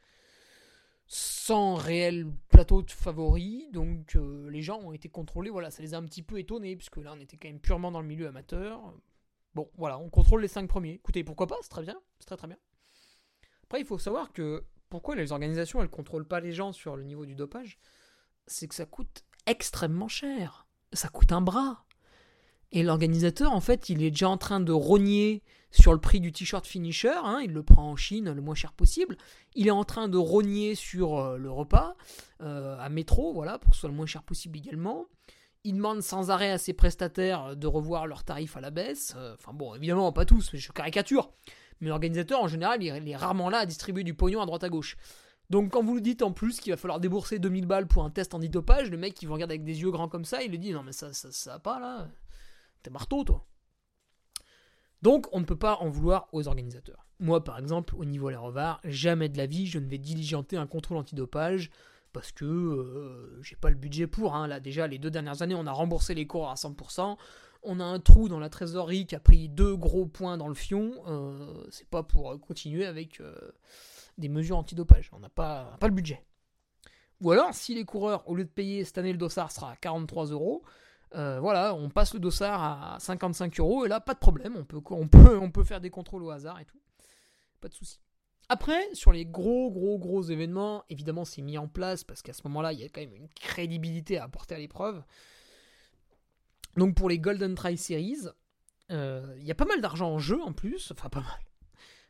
sans 1.07 1.75
réel 1.75 2.27
plateau 2.49 2.81
de 2.81 2.89
favoris, 2.89 3.69
donc 3.71 4.15
euh, 4.15 4.49
les 4.49 4.63
gens 4.63 4.79
ont 4.79 4.91
été 4.91 5.07
contrôlés, 5.07 5.51
voilà, 5.51 5.69
ça 5.69 5.83
les 5.83 5.93
a 5.93 5.97
un 5.97 6.05
petit 6.05 6.23
peu 6.23 6.39
étonnés, 6.39 6.75
puisque 6.75 6.97
là 6.97 7.13
on 7.15 7.19
était 7.19 7.37
quand 7.37 7.47
même 7.47 7.59
purement 7.59 7.91
dans 7.91 8.01
le 8.01 8.07
milieu 8.07 8.27
amateur. 8.27 8.93
Bon, 9.53 9.69
voilà, 9.77 9.99
on 9.99 10.09
contrôle 10.09 10.41
les 10.41 10.47
5 10.47 10.67
premiers. 10.67 10.93
Écoutez, 10.93 11.23
pourquoi 11.23 11.45
pas, 11.45 11.57
c'est 11.61 11.69
très 11.69 11.83
bien, 11.83 11.99
c'est 12.19 12.25
très 12.25 12.37
très 12.37 12.47
bien. 12.47 12.57
Après, 13.63 13.79
il 13.79 13.85
faut 13.85 13.99
savoir 13.99 14.33
que 14.33 14.65
pourquoi 14.89 15.15
les 15.15 15.31
organisations 15.31 15.81
elles 15.81 15.89
contrôlent 15.89 16.27
pas 16.27 16.39
les 16.39 16.51
gens 16.51 16.71
sur 16.71 16.95
le 16.95 17.03
niveau 17.03 17.25
du 17.25 17.35
dopage, 17.35 17.77
c'est 18.47 18.67
que 18.67 18.75
ça 18.75 18.85
coûte 18.85 19.23
extrêmement 19.45 20.07
cher. 20.07 20.67
Ça 20.93 21.09
coûte 21.09 21.31
un 21.31 21.41
bras. 21.41 21.85
Et 22.75 22.83
l'organisateur, 22.83 23.53
en 23.53 23.61
fait, 23.61 23.87
il 23.87 24.03
est 24.03 24.11
déjà 24.11 24.27
en 24.27 24.37
train 24.37 24.59
de 24.59 24.73
rogner 24.73 25.43
sur 25.71 25.93
le 25.93 25.99
prix 25.99 26.19
du 26.19 26.33
t-shirt 26.33 26.67
finisher, 26.67 27.13
hein, 27.23 27.39
il 27.41 27.53
le 27.53 27.63
prend 27.63 27.89
en 27.89 27.95
Chine 27.95 28.33
le 28.33 28.41
moins 28.41 28.53
cher 28.53 28.73
possible. 28.73 29.15
Il 29.55 29.67
est 29.67 29.71
en 29.71 29.85
train 29.85 30.09
de 30.09 30.17
rogner 30.17 30.75
sur 30.75 31.17
euh, 31.17 31.37
le 31.37 31.49
repas 31.49 31.95
euh, 32.41 32.77
à 32.77 32.89
métro, 32.89 33.31
voilà, 33.31 33.59
pour 33.59 33.69
que 33.69 33.77
ce 33.77 33.79
soit 33.79 33.89
le 33.89 33.95
moins 33.95 34.05
cher 34.05 34.23
possible 34.23 34.57
également. 34.57 35.05
Il 35.63 35.75
demande 35.75 36.01
sans 36.01 36.31
arrêt 36.31 36.51
à 36.51 36.57
ses 36.57 36.73
prestataires 36.73 37.55
de 37.55 37.65
revoir 37.65 38.07
leurs 38.07 38.25
tarifs 38.25 38.57
à 38.57 38.61
la 38.61 38.71
baisse. 38.71 39.13
Euh, 39.15 39.35
enfin 39.39 39.53
bon, 39.53 39.73
évidemment, 39.73 40.11
pas 40.11 40.25
tous, 40.25 40.51
mais 40.51 40.59
je 40.59 40.69
caricature. 40.73 41.31
Mais 41.79 41.87
l'organisateur, 41.87 42.43
en 42.43 42.49
général, 42.49 42.83
il 42.83 43.09
est 43.09 43.15
rarement 43.15 43.49
là 43.49 43.59
à 43.59 43.65
distribuer 43.65 44.03
du 44.03 44.15
pognon 44.15 44.41
à 44.41 44.45
droite 44.45 44.65
à 44.65 44.69
gauche. 44.69 44.97
Donc 45.49 45.71
quand 45.71 45.83
vous 45.83 45.95
lui 45.95 46.01
dites 46.01 46.23
en 46.23 46.33
plus 46.33 46.59
qu'il 46.59 46.73
va 46.73 46.77
falloir 46.77 46.99
débourser 46.99 47.39
2000 47.39 47.67
balles 47.67 47.87
pour 47.87 48.03
un 48.03 48.09
test 48.09 48.33
en 48.33 48.39
dopage, 48.39 48.91
le 48.91 48.97
mec 48.97 49.13
qui 49.13 49.25
vous 49.25 49.33
regarde 49.33 49.51
avec 49.51 49.63
des 49.63 49.81
yeux 49.81 49.91
grands 49.91 50.09
comme 50.09 50.25
ça, 50.25 50.43
il 50.43 50.51
lui 50.51 50.59
dit 50.59 50.73
non 50.73 50.83
mais 50.83 50.91
ça 50.91 51.13
ça, 51.13 51.31
ça 51.31 51.51
va 51.53 51.59
pas 51.59 51.79
là. 51.79 52.07
Marteau, 52.89 53.23
toi. 53.23 53.45
Donc, 55.01 55.27
on 55.33 55.39
ne 55.39 55.45
peut 55.45 55.57
pas 55.57 55.77
en 55.77 55.89
vouloir 55.89 56.27
aux 56.31 56.47
organisateurs. 56.47 57.05
Moi, 57.19 57.43
par 57.43 57.59
exemple, 57.59 57.95
au 57.95 58.05
niveau 58.05 58.27
Revars, 58.27 58.79
jamais 58.83 59.29
de 59.29 59.37
la 59.37 59.45
vie, 59.45 59.67
je 59.67 59.79
ne 59.79 59.87
vais 59.87 59.97
diligenter 59.97 60.57
un 60.57 60.67
contrôle 60.67 60.97
antidopage 60.97 61.69
parce 62.11 62.31
que 62.31 62.45
euh, 62.45 63.41
j'ai 63.41 63.55
pas 63.55 63.69
le 63.69 63.75
budget 63.75 64.07
pour. 64.07 64.35
Hein. 64.35 64.47
Là, 64.47 64.59
déjà, 64.59 64.87
les 64.87 64.97
deux 64.97 65.11
dernières 65.11 65.41
années, 65.41 65.55
on 65.55 65.67
a 65.67 65.71
remboursé 65.71 66.13
les 66.13 66.27
cours 66.27 66.49
à 66.49 66.55
100%. 66.55 67.17
On 67.63 67.79
a 67.79 67.83
un 67.83 67.99
trou 67.99 68.29
dans 68.29 68.39
la 68.39 68.49
trésorerie 68.49 69.05
qui 69.05 69.15
a 69.15 69.19
pris 69.19 69.49
deux 69.49 69.75
gros 69.75 70.05
points 70.05 70.37
dans 70.37 70.47
le 70.47 70.53
fion. 70.53 70.93
Euh, 71.07 71.63
c'est 71.69 71.87
pas 71.89 72.03
pour 72.03 72.39
continuer 72.39 72.85
avec 72.85 73.19
euh, 73.21 73.35
des 74.17 74.29
mesures 74.29 74.57
antidopage. 74.57 75.09
On 75.13 75.19
n'a 75.19 75.29
pas, 75.29 75.77
pas 75.79 75.87
le 75.87 75.93
budget. 75.93 76.25
Ou 77.21 77.31
alors, 77.31 77.53
si 77.53 77.75
les 77.75 77.85
coureurs, 77.85 78.27
au 78.29 78.35
lieu 78.35 78.43
de 78.43 78.49
payer 78.49 78.83
cette 78.83 78.97
année 78.97 79.11
le 79.11 79.17
dossard 79.17 79.51
sera 79.51 79.71
à 79.71 79.75
43 79.75 80.27
euros, 80.27 80.63
euh, 81.15 81.39
voilà, 81.39 81.73
on 81.73 81.89
passe 81.89 82.13
le 82.13 82.19
dossard 82.19 82.61
à 82.95 82.99
55 82.99 83.59
euros 83.59 83.85
et 83.85 83.89
là, 83.89 83.99
pas 83.99 84.13
de 84.13 84.19
problème, 84.19 84.55
on 84.57 84.65
peut, 84.65 84.81
on, 84.91 85.07
peut, 85.07 85.37
on 85.37 85.49
peut 85.49 85.63
faire 85.63 85.79
des 85.79 85.89
contrôles 85.89 86.23
au 86.23 86.29
hasard 86.29 86.59
et 86.59 86.65
tout. 86.65 86.79
Pas 87.61 87.69
de 87.69 87.73
souci. 87.73 87.99
Après, 88.49 88.93
sur 88.93 89.11
les 89.11 89.25
gros, 89.25 89.71
gros, 89.71 89.97
gros 89.97 90.21
événements, 90.21 90.83
évidemment, 90.89 91.25
c'est 91.25 91.41
mis 91.41 91.57
en 91.57 91.67
place 91.67 92.03
parce 92.03 92.21
qu'à 92.21 92.33
ce 92.33 92.41
moment-là, 92.45 92.73
il 92.73 92.79
y 92.79 92.83
a 92.83 92.89
quand 92.89 93.01
même 93.01 93.15
une 93.15 93.29
crédibilité 93.29 94.17
à 94.17 94.25
apporter 94.25 94.55
à 94.55 94.59
l'épreuve. 94.59 95.03
Donc 96.77 96.95
pour 96.95 97.09
les 97.09 97.17
Golden 97.17 97.55
Try 97.55 97.77
Series, 97.77 98.27
euh, 98.91 99.35
il 99.39 99.45
y 99.45 99.51
a 99.51 99.55
pas 99.55 99.65
mal 99.65 99.81
d'argent 99.81 100.11
en 100.11 100.19
jeu 100.19 100.41
en 100.41 100.53
plus, 100.53 100.91
enfin 100.91 101.09
pas 101.09 101.21
mal. 101.21 101.39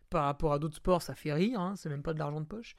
Par 0.10 0.26
rapport 0.26 0.54
à 0.54 0.60
d'autres 0.60 0.76
sports, 0.76 1.02
ça 1.02 1.16
fait 1.16 1.34
rire, 1.34 1.60
hein, 1.60 1.76
c'est 1.78 1.90
même 1.90 2.04
pas 2.04 2.14
de 2.14 2.20
l'argent 2.20 2.42
de 2.42 2.46
poche. 2.46 2.76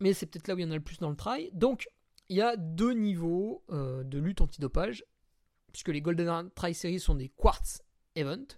Mais 0.00 0.12
c'est 0.12 0.26
peut-être 0.26 0.48
là 0.48 0.54
où 0.54 0.58
il 0.58 0.62
y 0.62 0.64
en 0.66 0.70
a 0.70 0.74
le 0.74 0.80
plus 0.80 0.98
dans 0.98 1.10
le 1.10 1.16
try. 1.16 1.50
Donc 1.52 1.88
il 2.28 2.36
y 2.36 2.42
a 2.42 2.56
deux 2.56 2.92
niveaux 2.92 3.64
euh, 3.70 4.02
de 4.04 4.18
lutte 4.18 4.40
antidopage, 4.40 5.04
puisque 5.72 5.88
les 5.88 6.00
Golden 6.00 6.50
Try 6.54 6.74
Series 6.74 7.00
sont 7.00 7.14
des 7.14 7.28
quartz 7.28 7.82
events. 8.14 8.56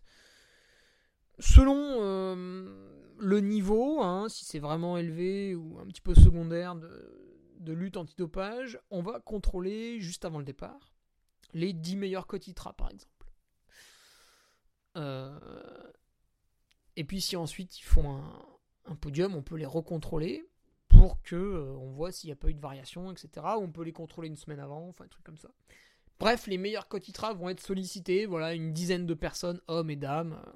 Selon 1.39 1.77
euh, 1.77 3.15
le 3.19 3.41
niveau, 3.41 4.03
hein, 4.03 4.29
si 4.29 4.45
c'est 4.45 4.59
vraiment 4.59 4.97
élevé 4.97 5.55
ou 5.55 5.79
un 5.79 5.87
petit 5.87 6.01
peu 6.01 6.15
secondaire 6.15 6.75
de, 6.75 7.73
lutte 7.73 7.99
antidopage, 7.99 8.81
on 8.91 9.03
va 9.03 9.21
contrôler 9.21 10.01
juste 10.01 10.25
avant 10.25 10.39
le 10.39 10.45
départ 10.45 10.95
les 11.53 11.75
10 11.75 11.97
meilleurs 11.97 12.27
quotitras 12.27 12.73
par 12.73 12.91
exemple. 12.91 13.31
Euh, 14.97 15.39
et 16.97 17.05
puis 17.05 17.21
si 17.21 17.37
ensuite 17.37 17.79
ils 17.79 17.85
font 17.85 18.23
un 18.87 18.97
podium, 18.97 19.35
on 19.35 19.43
peut 19.43 19.57
les 19.57 19.67
recontrôler 19.67 20.49
pour 20.99 21.23
que 21.23 21.37
euh, 21.37 21.77
on 21.79 21.91
voit 21.91 22.13
s'il 22.13 22.29
n'y 22.29 22.33
a 22.33 22.37
pas 22.37 22.49
eu 22.49 22.55
de 22.55 22.61
variation, 22.61 23.11
etc. 23.13 23.47
On 23.59 23.71
peut 23.71 23.83
les 23.83 23.93
contrôler 23.93 24.29
une 24.29 24.37
semaine 24.37 24.61
avant, 24.61 24.89
enfin 24.89 25.05
un 25.05 25.09
truc 25.09 25.25
comme 25.25 25.37
ça. 25.37 25.51
Bref, 26.19 26.49
les 26.49 26.59
meilleurs 26.59 26.89
cotitras 26.89 27.33
vont 27.33 27.49
être 27.49 27.61
sollicités, 27.61 28.27
voilà, 28.27 28.55
une 28.55 28.73
dizaine 28.73 29.07
de 29.07 29.15
personnes, 29.15 29.61
hommes 29.69 29.91
et 29.91 29.97
dames, 29.97 30.33
euh, 30.33 30.53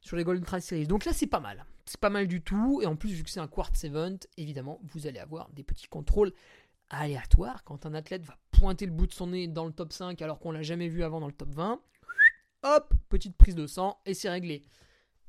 sur 0.00 0.16
les 0.16 0.24
Golden 0.24 0.44
Trail 0.44 0.62
Series. 0.62 0.86
Donc 0.86 1.04
là, 1.04 1.12
c'est 1.12 1.26
pas 1.26 1.40
mal. 1.40 1.66
C'est 1.84 2.00
pas 2.00 2.10
mal 2.10 2.26
du 2.26 2.42
tout. 2.42 2.80
Et 2.82 2.86
en 2.86 2.96
plus, 2.96 3.10
vu 3.10 3.22
que 3.22 3.30
c'est 3.30 3.40
un 3.40 3.48
quartz 3.48 3.84
event, 3.84 4.16
évidemment, 4.38 4.80
vous 4.82 5.06
allez 5.06 5.18
avoir 5.18 5.50
des 5.50 5.62
petits 5.62 5.88
contrôles 5.88 6.32
aléatoires. 6.88 7.64
Quand 7.64 7.84
un 7.84 7.94
athlète 7.94 8.24
va 8.24 8.38
pointer 8.50 8.86
le 8.86 8.92
bout 8.92 9.06
de 9.06 9.12
son 9.12 9.28
nez 9.28 9.48
dans 9.48 9.66
le 9.66 9.72
top 9.72 9.92
5 9.92 10.20
alors 10.22 10.38
qu'on 10.38 10.52
l'a 10.52 10.62
jamais 10.62 10.88
vu 10.88 11.02
avant 11.02 11.20
dans 11.20 11.26
le 11.26 11.32
top 11.32 11.50
20, 11.50 11.80
hop, 12.62 12.94
petite 13.08 13.36
prise 13.36 13.54
de 13.54 13.66
sang 13.66 14.00
et 14.06 14.14
c'est 14.14 14.30
réglé. 14.30 14.62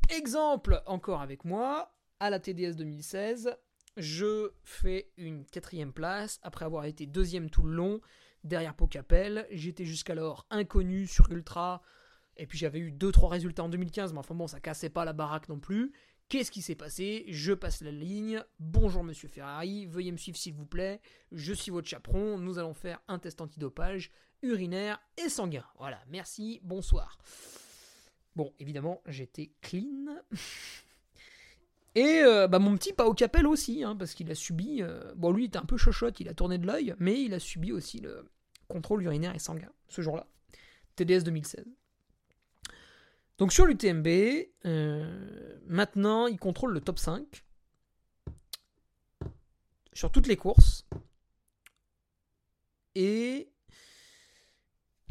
Exemple 0.10 0.82
encore 0.86 1.22
avec 1.22 1.44
moi, 1.44 1.94
à 2.20 2.30
la 2.30 2.40
TDS 2.40 2.76
2016, 2.76 3.56
je 3.98 4.52
fais 4.64 5.12
une 5.18 5.46
quatrième 5.46 5.94
place 5.94 6.40
après 6.44 6.66
avoir 6.66 6.86
été 6.86 7.06
deuxième 7.06 7.50
tout 7.50 7.64
le 7.64 7.74
long 7.74 8.02
derrière 8.44 8.76
Pocapel. 8.76 9.48
J'étais 9.52 9.86
jusqu'alors 9.86 10.46
inconnu 10.50 11.08
sur 11.08 11.32
Ultra. 11.32 11.82
Et 12.38 12.48
puis 12.48 12.58
j'avais 12.58 12.80
eu 12.80 12.92
2-3 12.92 13.28
résultats 13.28 13.64
en 13.64 13.70
2015, 13.70 14.14
mais 14.14 14.20
enfin 14.20 14.34
bon, 14.34 14.48
ça 14.48 14.60
cassait 14.60 14.90
pas 14.90 15.06
la 15.06 15.14
baraque 15.14 15.50
non 15.50 15.60
plus. 15.60 15.94
Qu'est-ce 16.30 16.50
qui 16.50 16.64
s'est 16.64 16.76
passé? 16.76 17.26
Je 17.28 17.54
passe 17.54 17.82
la 17.82 17.92
ligne. 17.92 18.44
Bonjour 18.60 19.04
monsieur 19.04 19.28
Ferrari, 19.28 19.86
veuillez 19.86 20.12
me 20.12 20.18
suivre 20.18 20.38
s'il 20.38 20.54
vous 20.54 20.66
plaît. 20.66 21.00
Je 21.32 21.54
suis 21.54 21.70
votre 21.70 21.88
chaperon. 21.88 22.40
Nous 22.40 22.58
allons 22.58 22.74
faire 22.74 23.02
un 23.08 23.20
test 23.20 23.42
antidopage 23.42 24.10
urinaire 24.42 25.00
et 25.24 25.30
sanguin. 25.30 25.66
Voilà, 25.78 26.02
merci, 26.08 26.60
bonsoir. 26.64 27.20
Bon, 28.36 28.52
évidemment, 28.60 29.02
j'étais 29.06 29.52
clean. 29.62 30.24
Et 31.96 32.22
euh, 32.24 32.48
bah, 32.48 32.60
mon 32.60 32.76
petit 32.76 32.94
Pao 32.94 33.14
Capel 33.14 33.46
aussi, 33.46 33.84
hein, 33.84 33.96
parce 33.96 34.14
qu'il 34.14 34.32
a 34.32 34.36
subi. 34.36 34.82
euh, 34.82 35.14
bon, 35.16 35.32
lui, 35.32 35.44
il 35.44 35.48
était 35.48 35.58
un 35.58 35.66
peu 35.66 35.78
chochotte, 35.78 36.20
il 36.20 36.30
a 36.30 36.34
tourné 36.34 36.58
de 36.58 36.66
l'œil, 36.66 36.96
mais 37.00 37.22
il 37.22 37.34
a 37.34 37.40
subi 37.40 37.72
aussi 37.72 38.00
le 38.00 38.26
contrôle 38.68 39.04
urinaire 39.04 39.36
et 39.36 39.40
sanguin 39.40 39.72
ce 39.88 40.02
jour-là. 40.02 40.28
TDS 40.96 41.24
2016. 41.24 41.66
Donc 43.38 43.52
sur 43.52 43.66
l'UTMB, 43.66 44.08
euh, 44.66 45.60
maintenant, 45.68 46.28
il 46.28 46.40
contrôle 46.40 46.74
le 46.74 46.82
top 46.82 47.00
5 47.00 47.44
sur 49.94 50.12
toutes 50.12 50.28
les 50.28 50.38
courses. 50.38 50.86
Et 52.96 53.52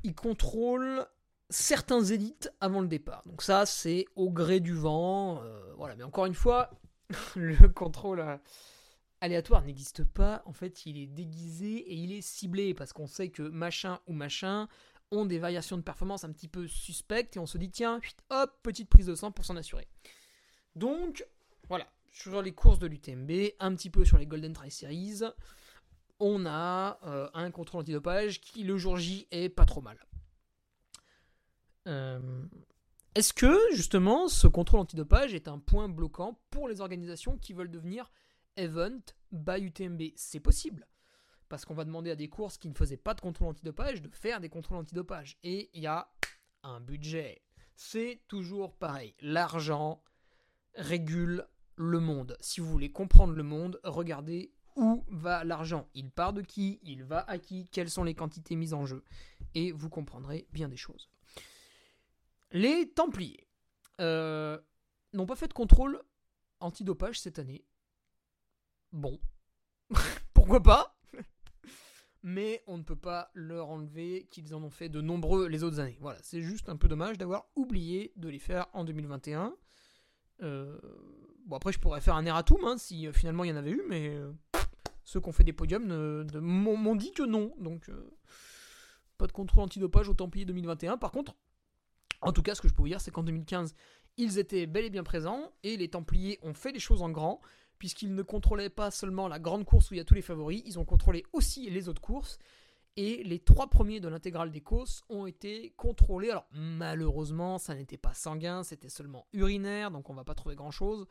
il 0.04 0.14
contrôle 0.14 1.06
certains 1.52 2.02
élites 2.02 2.50
avant 2.60 2.80
le 2.80 2.88
départ. 2.88 3.22
Donc 3.26 3.42
ça, 3.42 3.66
c'est 3.66 4.06
au 4.16 4.30
gré 4.30 4.60
du 4.60 4.72
vent. 4.72 5.42
euh, 5.42 5.72
voilà, 5.76 5.94
mais 5.96 6.02
encore 6.02 6.26
une 6.26 6.34
fois, 6.34 6.70
le 7.36 7.68
contrôle 7.68 8.20
euh, 8.20 8.36
aléatoire 9.20 9.62
n'existe 9.62 10.04
pas. 10.04 10.42
En 10.46 10.52
fait, 10.52 10.86
il 10.86 10.98
est 10.98 11.06
déguisé 11.06 11.76
et 11.76 11.94
il 11.94 12.12
est 12.12 12.22
ciblé 12.22 12.74
parce 12.74 12.92
qu'on 12.92 13.06
sait 13.06 13.28
que 13.28 13.42
machin 13.42 14.00
ou 14.06 14.12
machin 14.12 14.68
ont 15.10 15.26
des 15.26 15.38
variations 15.38 15.76
de 15.76 15.82
performance 15.82 16.24
un 16.24 16.32
petit 16.32 16.48
peu 16.48 16.66
suspectes 16.66 17.36
et 17.36 17.38
on 17.38 17.46
se 17.46 17.58
dit 17.58 17.70
tiens, 17.70 18.00
hop, 18.30 18.50
petite 18.62 18.88
prise 18.88 19.06
de 19.06 19.14
sang 19.14 19.30
pour 19.30 19.44
s'en 19.44 19.56
assurer. 19.56 19.86
Donc 20.74 21.26
voilà, 21.68 21.86
sur 22.10 22.40
les 22.40 22.52
courses 22.52 22.78
de 22.78 22.86
l'UTMB, 22.86 23.30
un 23.60 23.74
petit 23.74 23.90
peu 23.90 24.06
sur 24.06 24.16
les 24.16 24.26
Golden 24.26 24.54
Tri 24.54 24.70
Series, 24.70 25.20
on 26.18 26.46
a 26.46 26.98
euh, 27.04 27.28
un 27.34 27.50
contrôle 27.50 27.82
antidopage 27.82 28.40
qui 28.40 28.62
le 28.62 28.78
jour 28.78 28.96
J 28.96 29.26
est 29.30 29.50
pas 29.50 29.66
trop 29.66 29.82
mal. 29.82 29.98
Euh, 31.86 32.44
Est-ce 33.14 33.32
que 33.32 33.58
justement 33.74 34.28
ce 34.28 34.46
contrôle 34.46 34.80
antidopage 34.80 35.34
est 35.34 35.48
un 35.48 35.58
point 35.58 35.88
bloquant 35.88 36.40
pour 36.50 36.68
les 36.68 36.80
organisations 36.80 37.36
qui 37.38 37.52
veulent 37.52 37.70
devenir 37.70 38.10
event 38.56 39.00
by 39.32 39.60
UTMB 39.60 40.02
C'est 40.16 40.40
possible. 40.40 40.86
Parce 41.48 41.64
qu'on 41.64 41.74
va 41.74 41.84
demander 41.84 42.10
à 42.10 42.16
des 42.16 42.28
courses 42.28 42.56
qui 42.56 42.68
ne 42.68 42.74
faisaient 42.74 42.96
pas 42.96 43.14
de 43.14 43.20
contrôle 43.20 43.48
antidopage 43.48 44.00
de 44.00 44.08
faire 44.10 44.40
des 44.40 44.48
contrôles 44.48 44.78
antidopage. 44.78 45.38
Et 45.42 45.70
il 45.74 45.82
y 45.82 45.86
a 45.86 46.10
un 46.62 46.80
budget. 46.80 47.42
C'est 47.74 48.22
toujours 48.28 48.74
pareil. 48.74 49.14
L'argent 49.20 50.02
régule 50.74 51.46
le 51.76 52.00
monde. 52.00 52.36
Si 52.40 52.60
vous 52.60 52.70
voulez 52.70 52.90
comprendre 52.92 53.34
le 53.34 53.42
monde, 53.42 53.80
regardez 53.84 54.52
où 54.76 55.04
va 55.08 55.44
l'argent. 55.44 55.88
Il 55.94 56.10
part 56.10 56.32
de 56.32 56.40
qui 56.42 56.80
Il 56.82 57.04
va 57.04 57.20
à 57.28 57.38
qui 57.38 57.68
Quelles 57.70 57.90
sont 57.90 58.04
les 58.04 58.14
quantités 58.14 58.56
mises 58.56 58.74
en 58.74 58.86
jeu 58.86 59.04
Et 59.54 59.72
vous 59.72 59.90
comprendrez 59.90 60.46
bien 60.52 60.68
des 60.68 60.76
choses. 60.76 61.10
Les 62.52 62.90
Templiers 62.90 63.48
euh, 64.00 64.58
n'ont 65.14 65.24
pas 65.24 65.36
fait 65.36 65.48
de 65.48 65.54
contrôle 65.54 66.02
antidopage 66.60 67.18
cette 67.18 67.38
année. 67.38 67.64
Bon, 68.92 69.18
pourquoi 70.34 70.62
pas? 70.62 70.98
Mais 72.22 72.62
on 72.66 72.76
ne 72.76 72.82
peut 72.82 72.96
pas 72.96 73.30
leur 73.32 73.70
enlever 73.70 74.28
qu'ils 74.30 74.54
en 74.54 74.62
ont 74.62 74.70
fait 74.70 74.90
de 74.90 75.00
nombreux 75.00 75.48
les 75.48 75.62
autres 75.62 75.80
années. 75.80 75.96
Voilà, 76.00 76.18
c'est 76.22 76.42
juste 76.42 76.68
un 76.68 76.76
peu 76.76 76.88
dommage 76.88 77.16
d'avoir 77.16 77.46
oublié 77.56 78.12
de 78.16 78.28
les 78.28 78.38
faire 78.38 78.66
en 78.74 78.84
2021. 78.84 79.56
Euh, 80.42 80.78
bon, 81.46 81.56
après, 81.56 81.72
je 81.72 81.78
pourrais 81.78 82.02
faire 82.02 82.16
un 82.16 82.26
erratum 82.26 82.62
hein, 82.64 82.76
si 82.76 83.06
euh, 83.06 83.12
finalement 83.12 83.44
il 83.44 83.48
y 83.48 83.52
en 83.52 83.56
avait 83.56 83.70
eu, 83.70 83.82
mais 83.88 84.14
ceux 85.04 85.20
qui 85.20 85.28
ont 85.28 85.32
fait 85.32 85.44
des 85.44 85.54
podiums 85.54 85.86
m'ont 86.34 86.96
dit 86.96 87.12
que 87.12 87.22
non. 87.22 87.54
Donc, 87.58 87.90
pas 89.16 89.26
de 89.26 89.32
contrôle 89.32 89.64
antidopage 89.64 90.10
au 90.10 90.14
Templiers 90.14 90.44
2021. 90.44 90.98
Par 90.98 91.12
contre, 91.12 91.34
en 92.22 92.32
tout 92.32 92.42
cas, 92.42 92.54
ce 92.54 92.62
que 92.62 92.68
je 92.68 92.74
peux 92.74 92.82
vous 92.82 92.88
dire, 92.88 93.00
c'est 93.00 93.10
qu'en 93.10 93.22
2015, 93.22 93.74
ils 94.16 94.38
étaient 94.38 94.66
bel 94.66 94.84
et 94.84 94.90
bien 94.90 95.02
présents 95.02 95.52
et 95.62 95.76
les 95.76 95.88
Templiers 95.88 96.38
ont 96.42 96.54
fait 96.54 96.72
les 96.72 96.78
choses 96.78 97.02
en 97.02 97.10
grand, 97.10 97.40
puisqu'ils 97.78 98.14
ne 98.14 98.22
contrôlaient 98.22 98.70
pas 98.70 98.90
seulement 98.90 99.28
la 99.28 99.38
grande 99.38 99.64
course 99.64 99.90
où 99.90 99.94
il 99.94 99.98
y 99.98 100.00
a 100.00 100.04
tous 100.04 100.14
les 100.14 100.22
favoris, 100.22 100.62
ils 100.64 100.78
ont 100.78 100.84
contrôlé 100.84 101.24
aussi 101.32 101.68
les 101.68 101.88
autres 101.88 102.00
courses. 102.00 102.38
Et 102.96 103.24
les 103.24 103.38
trois 103.38 103.70
premiers 103.70 104.00
de 104.00 104.08
l'intégrale 104.08 104.50
des 104.50 104.60
courses 104.60 105.02
ont 105.08 105.24
été 105.26 105.72
contrôlés. 105.78 106.30
Alors, 106.30 106.46
malheureusement, 106.52 107.58
ça 107.58 107.74
n'était 107.74 107.96
pas 107.96 108.12
sanguin, 108.12 108.62
c'était 108.62 108.90
seulement 108.90 109.26
urinaire, 109.32 109.90
donc 109.90 110.10
on 110.10 110.14
va 110.14 110.24
pas 110.24 110.34
trouver 110.34 110.54
grand 110.54 110.70
chose. 110.70 111.06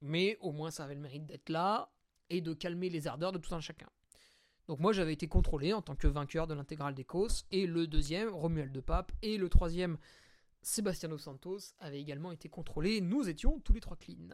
Mais 0.00 0.36
au 0.40 0.50
moins, 0.50 0.72
ça 0.72 0.84
avait 0.84 0.96
le 0.96 1.00
mérite 1.00 1.24
d'être 1.24 1.50
là 1.50 1.92
et 2.30 2.40
de 2.40 2.52
calmer 2.52 2.90
les 2.90 3.06
ardeurs 3.06 3.30
de 3.30 3.38
tout 3.38 3.54
un 3.54 3.60
chacun. 3.60 3.88
Donc 4.66 4.80
moi 4.80 4.92
j'avais 4.92 5.12
été 5.12 5.28
contrôlé 5.28 5.72
en 5.72 5.82
tant 5.82 5.94
que 5.94 6.06
vainqueur 6.06 6.46
de 6.46 6.54
l'intégrale 6.54 6.94
des 6.94 7.04
Cosses, 7.04 7.46
et 7.50 7.66
le 7.66 7.86
deuxième, 7.86 8.30
Romuald 8.30 8.72
de 8.72 8.80
Pape, 8.80 9.12
et 9.22 9.36
le 9.36 9.48
troisième, 9.48 9.98
Sébastien 10.64 11.08
Dos 11.08 11.18
Santos, 11.18 11.58
avaient 11.78 12.00
également 12.00 12.32
été 12.32 12.48
contrôlés. 12.48 13.00
Nous 13.00 13.28
étions 13.28 13.60
tous 13.60 13.72
les 13.72 13.80
trois 13.80 13.96
clean. 13.96 14.28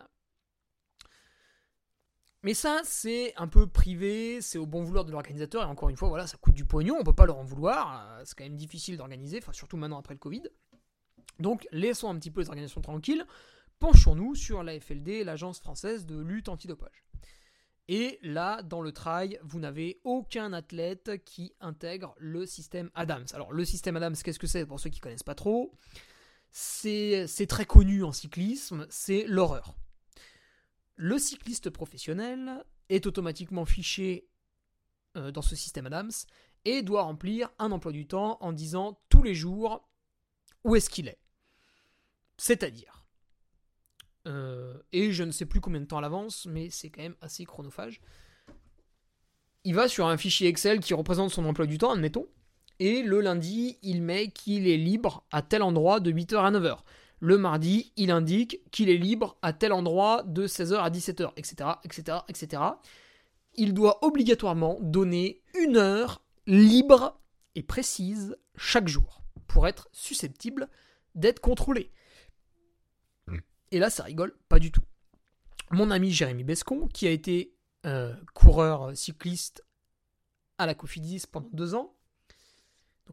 Mais 2.43 2.55
ça, 2.55 2.81
c'est 2.85 3.35
un 3.37 3.49
peu 3.49 3.67
privé, 3.67 4.41
c'est 4.41 4.57
au 4.57 4.65
bon 4.65 4.83
vouloir 4.83 5.05
de 5.05 5.13
l'organisateur, 5.13 5.63
et 5.63 5.67
encore 5.67 5.91
une 5.91 5.97
fois, 5.97 6.09
voilà, 6.09 6.27
ça 6.27 6.39
coûte 6.39 6.55
du 6.55 6.65
pognon, 6.65 6.97
on 6.99 7.05
peut 7.05 7.13
pas 7.13 7.27
leur 7.27 7.37
en 7.37 7.45
vouloir, 7.45 8.13
euh, 8.13 8.23
c'est 8.25 8.35
quand 8.35 8.45
même 8.45 8.57
difficile 8.57 8.97
d'organiser, 8.97 9.39
enfin 9.43 9.53
surtout 9.53 9.77
maintenant 9.77 9.99
après 9.99 10.15
le 10.15 10.21
Covid. 10.21 10.45
Donc 11.39 11.69
laissons 11.71 12.09
un 12.09 12.19
petit 12.19 12.31
peu 12.31 12.41
les 12.41 12.49
organisations 12.49 12.81
tranquilles, 12.81 13.27
penchons-nous 13.79 14.35
sur 14.37 14.63
la 14.63 14.81
FLD, 14.81 15.23
l'agence 15.23 15.61
française 15.61 16.07
de 16.07 16.19
lutte 16.19 16.49
antidopage. 16.49 17.05
Et 17.89 18.19
là, 18.23 18.63
dans 18.63 18.81
le 18.81 18.93
trail, 18.93 19.39
vous 19.43 19.59
n'avez 19.59 20.01
aucun 20.05 20.53
athlète 20.53 21.23
qui 21.25 21.53
intègre 21.61 22.15
le 22.19 22.47
système 22.47 22.89
Adams. 22.95 23.27
Alors, 23.33 23.53
le 23.53 23.65
système 23.65 23.97
Adams, 23.97 24.15
qu'est-ce 24.15 24.39
que 24.39 24.47
c'est? 24.47 24.65
Pour 24.65 24.79
ceux 24.79 24.91
qui 24.91 25.01
connaissent 25.01 25.25
pas 25.25 25.35
trop 25.35 25.73
C'est 26.51 27.47
très 27.49 27.65
connu 27.65 28.03
en 28.03 28.13
cyclisme, 28.13 28.87
c'est 28.91 29.25
l'horreur. 29.27 29.75
Le 30.97 31.19
cycliste 31.19 31.71
professionnel 31.71 32.65
est 32.89 33.07
automatiquement 33.07 33.65
fiché 33.65 34.29
euh, 35.17 35.31
dans 35.31 35.43
ce 35.43 35.57
système 35.57 35.87
Adams 35.87 36.11
et 36.65 36.83
doit 36.83 37.03
remplir 37.03 37.51
un 37.59 37.73
emploi 37.73 37.93
du 37.93 38.07
temps 38.07 38.37
en 38.41 38.53
disant 38.53 39.01
tous 39.09 39.23
les 39.23 39.35
jours 39.35 39.89
où 40.65 40.77
est-ce 40.77 40.91
qu'il 40.91 41.09
est. 41.09 41.19
C'est-à-dire 42.37 43.01
euh, 44.27 44.75
et 44.93 45.13
je 45.13 45.25
ne 45.25 45.31
sais 45.31 45.47
plus 45.47 45.61
combien 45.61 45.81
de 45.81 45.87
temps 45.87 45.99
à 45.99 46.03
l'avance, 46.03 46.47
mais 46.47 46.71
c'est 46.71 46.91
quand 46.91 47.03
même 47.03 47.17
assez 47.21 47.45
chronophage. 47.45 48.01
Il 49.65 49.75
va 49.75 49.89
sur 49.89 50.07
un 50.07 50.17
fichier 50.17 50.49
Excel 50.49 50.81
qui 50.81 50.95
représente 50.95 51.31
son 51.31 51.45
emploi 51.45 51.67
du 51.67 51.79
temps, 51.79 51.91
admettons, 51.91 52.27
et 52.81 53.03
le 53.03 53.21
lundi, 53.21 53.79
il 53.83 54.03
met 54.03 54.31
qu'il 54.31 54.67
est 54.67 54.79
libre 54.79 55.27
à 55.31 55.43
tel 55.43 55.63
endroit 55.63 56.01
de 56.01 56.11
8h 56.11 56.37
à 56.39 56.51
9h. 56.51 56.79
Le 57.21 57.37
mardi, 57.37 57.93
il 57.97 58.11
indique 58.11 58.59
qu'il 58.71 58.89
est 58.89 58.97
libre 58.97 59.37
à 59.43 59.53
tel 59.53 59.75
endroit 59.75 60.23
de 60.23 60.47
16h 60.47 60.77
à 60.77 60.89
17h, 60.89 61.33
etc., 61.37 61.71
etc., 61.85 62.19
etc. 62.29 62.63
Il 63.55 63.75
doit 63.75 64.03
obligatoirement 64.03 64.79
donner 64.81 65.43
une 65.55 65.77
heure 65.77 66.23
libre 66.47 67.21
et 67.55 67.63
précise 67.63 68.39
chaque 68.57 68.89
jour 68.89 69.23
pour 69.47 69.69
être 69.69 69.91
susceptible 69.93 70.71
d'être 71.15 71.41
contrôlé. 71.41 71.93
Et 73.73 73.79
là, 73.79 73.91
ça 73.91 74.05
rigole 74.05 74.35
pas 74.49 74.59
du 74.59 74.73
tout. 74.73 74.83
Mon 75.71 75.91
ami 75.91 76.11
Jérémy 76.11 76.45
Bescon, 76.45 76.89
qui 76.89 77.07
a 77.07 77.11
été 77.11 77.55
euh, 77.85 78.15
coureur 78.33 78.97
cycliste 78.97 79.67
à 80.57 80.65
la 80.65 80.75
Cofidis 80.75 81.25
pendant 81.31 81.51
deux 81.53 81.75
ans, 81.75 81.95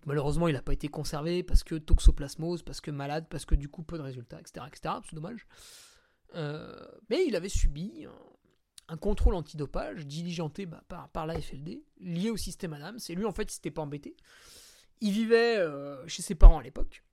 malheureusement, 0.06 0.48
il 0.48 0.54
n'a 0.54 0.62
pas 0.62 0.74
été 0.74 0.88
conservé 0.88 1.44
parce 1.44 1.64
que 1.64 1.76
toxoplasmose, 1.76 2.64
parce 2.64 2.82
que 2.82 2.92
malade, 2.92 3.28
parce 3.30 3.46
que 3.46 3.56
du 3.56 3.70
coup, 3.70 3.84
peu 3.84 3.98
de 3.98 4.04
résultats, 4.04 4.40
etc. 4.40 4.66
c'est 5.04 5.16
dommage. 5.16 5.48
Euh, 6.36 6.76
mais 7.10 7.26
il 7.26 7.36
avait 7.36 7.50
subi 7.50 8.06
un, 8.88 8.98
contrôle 8.98 9.36
antidopage 9.36 10.06
diligenté 10.06 10.66
bah, 10.66 10.84
par, 10.88 11.10
par 11.10 11.26
la 11.26 11.40
FLD, 11.40 11.84
lié 12.00 12.30
au 12.30 12.38
système 12.38 12.74
Adams. 12.74 13.00
Et 13.10 13.16
lui, 13.16 13.26
en 13.26 13.32
fait, 13.32 13.44
il 13.44 13.56
s'était 13.56 13.72
pas 13.72 13.82
embêté. 13.82 14.16
Il 15.02 15.12
vivait 15.12 15.58
euh, 15.58 16.06
chez 16.08 16.22
ses 16.22 16.36
parents 16.36 16.60
à 16.60 16.64
l'époque 16.64 17.04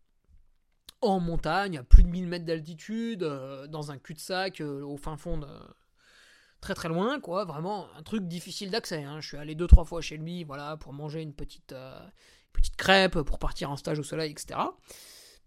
en 1.01 1.21
montagne, 1.21 1.77
à 1.77 1.83
plus 1.83 2.03
de 2.03 2.09
1000 2.09 2.27
mètres 2.27 2.47
d'altitude, 2.47 3.25
euh, 3.25 3.67
dans 3.67 3.91
un 3.91 3.99
cul-de-sac 3.99 4.61
au 4.61 4.97
fin 4.97 5.17
fond. 5.17 5.41
Très 6.63 6.73
très 6.73 6.89
loin, 6.89 7.21
quoi. 7.21 7.45
Vraiment 7.45 7.95
un 7.95 8.03
truc 8.03 8.27
difficile 8.27 8.71
d'accès. 8.71 9.05
hein. 9.05 9.21
Je 9.21 9.29
suis 9.29 9.37
allé 9.37 9.55
deux 9.55 9.67
trois 9.67 9.85
fois 9.85 10.01
chez 10.01 10.17
lui, 10.17 10.45
voilà, 10.45 10.79
pour 10.79 10.95
manger 10.95 11.21
une 11.21 11.35
petite, 11.35 11.75
petite 12.55 12.77
crêpe, 12.77 13.21
pour 13.21 13.39
partir 13.39 13.71
en 13.71 13.77
stage 13.77 13.99
au 13.99 14.03
soleil, 14.03 14.31
etc. 14.33 14.59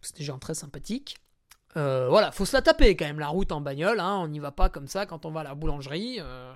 C'était 0.02 0.20
des 0.20 0.26
gens 0.26 0.38
très 0.38 0.54
sympathiques. 0.54 1.18
Euh, 1.76 2.08
voilà, 2.10 2.32
faut 2.32 2.46
se 2.46 2.56
la 2.56 2.62
taper 2.62 2.96
quand 2.96 3.06
même 3.06 3.20
la 3.20 3.28
route 3.28 3.52
en 3.52 3.62
bagnole. 3.62 4.00
Hein. 4.00 4.16
On 4.22 4.28
n'y 4.28 4.40
va 4.40 4.52
pas 4.52 4.70
comme 4.70 4.88
ça 4.88 5.06
quand 5.06 5.26
on 5.26 5.32
va 5.32 5.42
à 5.42 5.44
la 5.44 5.56
boulangerie. 5.56 6.18
euh. 6.20 6.54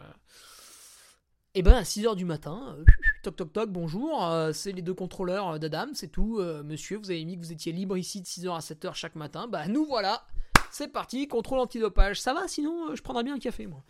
Et 1.53 1.63
ben 1.63 1.73
à 1.73 1.81
6h 1.83 2.15
du 2.15 2.23
matin, 2.23 2.77
euh, 2.79 2.85
toc 3.23 3.35
toc 3.35 3.51
toc, 3.51 3.69
bonjour, 3.69 4.25
c'est 4.53 4.71
les 4.71 4.81
deux 4.81 4.93
contrôleurs 4.93 5.59
d'Adam, 5.59 5.87
c'est 5.93 6.07
tout. 6.07 6.39
Monsieur, 6.63 6.97
vous 6.97 7.11
avez 7.11 7.25
mis 7.25 7.35
que 7.35 7.41
vous 7.41 7.51
étiez 7.51 7.73
libre 7.73 7.97
ici 7.97 8.21
de 8.21 8.25
6h 8.25 8.55
à 8.55 8.59
7h 8.59 8.93
chaque 8.93 9.15
matin. 9.15 9.47
Bah 9.49 9.67
nous 9.67 9.85
voilà, 9.85 10.25
c'est 10.71 10.87
parti, 10.87 11.27
contrôle 11.27 11.59
antidopage. 11.59 12.21
Ça 12.21 12.33
va, 12.33 12.47
sinon 12.47 12.95
je 12.95 13.01
prendrais 13.01 13.23
bien 13.23 13.35
un 13.35 13.39
café 13.39 13.67
moi. 13.67 13.83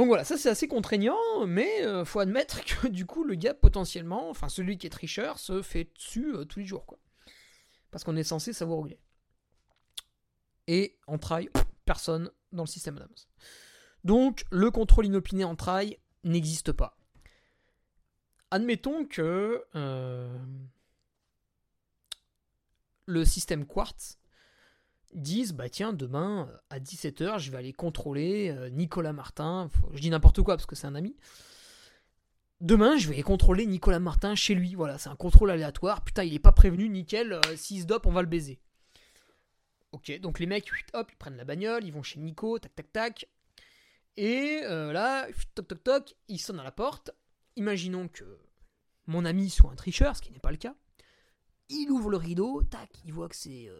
Donc 0.00 0.06
voilà, 0.06 0.24
ça 0.24 0.38
c'est 0.38 0.48
assez 0.48 0.66
contraignant, 0.66 1.44
mais 1.46 1.84
euh, 1.84 2.06
faut 2.06 2.20
admettre 2.20 2.64
que 2.80 2.88
du 2.88 3.04
coup 3.04 3.22
le 3.22 3.34
gars 3.34 3.52
potentiellement, 3.52 4.30
enfin 4.30 4.48
celui 4.48 4.78
qui 4.78 4.86
est 4.86 4.90
tricheur, 4.90 5.38
se 5.38 5.60
fait 5.60 5.92
dessus 5.94 6.34
euh, 6.34 6.46
tous 6.46 6.60
les 6.60 6.64
jours. 6.64 6.86
Parce 7.90 8.02
qu'on 8.02 8.16
est 8.16 8.24
censé 8.24 8.54
savoir 8.54 8.78
où 8.78 8.86
il 8.86 8.94
est. 8.94 9.00
Et 10.68 10.98
en 11.06 11.18
trail, 11.18 11.50
personne 11.84 12.30
dans 12.50 12.62
le 12.62 12.66
système 12.66 12.96
Adams. 12.96 13.10
Donc 14.02 14.44
le 14.50 14.70
contrôle 14.70 15.04
inopiné 15.04 15.44
en 15.44 15.54
trail 15.54 15.98
n'existe 16.24 16.72
pas. 16.72 16.96
Admettons 18.50 19.04
que 19.04 19.62
euh, 19.74 20.38
le 23.04 23.26
système 23.26 23.66
Quartz 23.66 24.18
dise 25.14 25.52
bah 25.52 25.68
tiens 25.68 25.92
demain 25.92 26.48
à 26.70 26.78
17h 26.78 27.38
je 27.38 27.50
vais 27.50 27.58
aller 27.58 27.72
contrôler 27.72 28.50
euh, 28.50 28.68
Nicolas 28.70 29.12
Martin. 29.12 29.70
Je 29.92 30.00
dis 30.00 30.10
n'importe 30.10 30.42
quoi 30.42 30.56
parce 30.56 30.66
que 30.66 30.76
c'est 30.76 30.86
un 30.86 30.94
ami. 30.94 31.16
Demain 32.60 32.96
je 32.96 33.08
vais 33.08 33.22
contrôler 33.22 33.66
Nicolas 33.66 34.00
Martin 34.00 34.34
chez 34.34 34.54
lui. 34.54 34.74
Voilà 34.74 34.98
c'est 34.98 35.08
un 35.08 35.16
contrôle 35.16 35.50
aléatoire. 35.50 36.04
Putain 36.04 36.24
il 36.24 36.34
est 36.34 36.38
pas 36.40 36.52
prévenu 36.52 36.88
nickel 36.88 37.32
euh, 37.32 37.56
s'il 37.56 37.82
se 37.82 37.86
dope 37.86 38.06
on 38.06 38.12
va 38.12 38.22
le 38.22 38.28
baiser. 38.28 38.60
Ok 39.92 40.18
donc 40.20 40.38
les 40.38 40.46
mecs 40.46 40.70
hop 40.92 41.10
ils 41.12 41.16
prennent 41.16 41.36
la 41.36 41.44
bagnole 41.44 41.84
ils 41.84 41.92
vont 41.92 42.02
chez 42.02 42.20
Nico 42.20 42.58
tac 42.58 42.74
tac 42.74 42.92
tac. 42.92 43.28
Et 44.16 44.60
euh, 44.64 44.92
là 44.92 45.26
toc 45.54 45.68
toc 45.68 45.82
toc 45.82 46.16
ils 46.28 46.38
sonnent 46.38 46.60
à 46.60 46.64
la 46.64 46.72
porte. 46.72 47.10
Imaginons 47.56 48.08
que 48.08 48.38
mon 49.06 49.24
ami 49.24 49.50
soit 49.50 49.72
un 49.72 49.76
tricheur 49.76 50.16
ce 50.16 50.22
qui 50.22 50.30
n'est 50.30 50.38
pas 50.38 50.52
le 50.52 50.56
cas. 50.56 50.74
Il 51.68 51.90
ouvre 51.90 52.10
le 52.10 52.16
rideau 52.16 52.62
tac 52.62 52.90
il 53.04 53.12
voit 53.12 53.28
que 53.28 53.36
c'est 53.36 53.70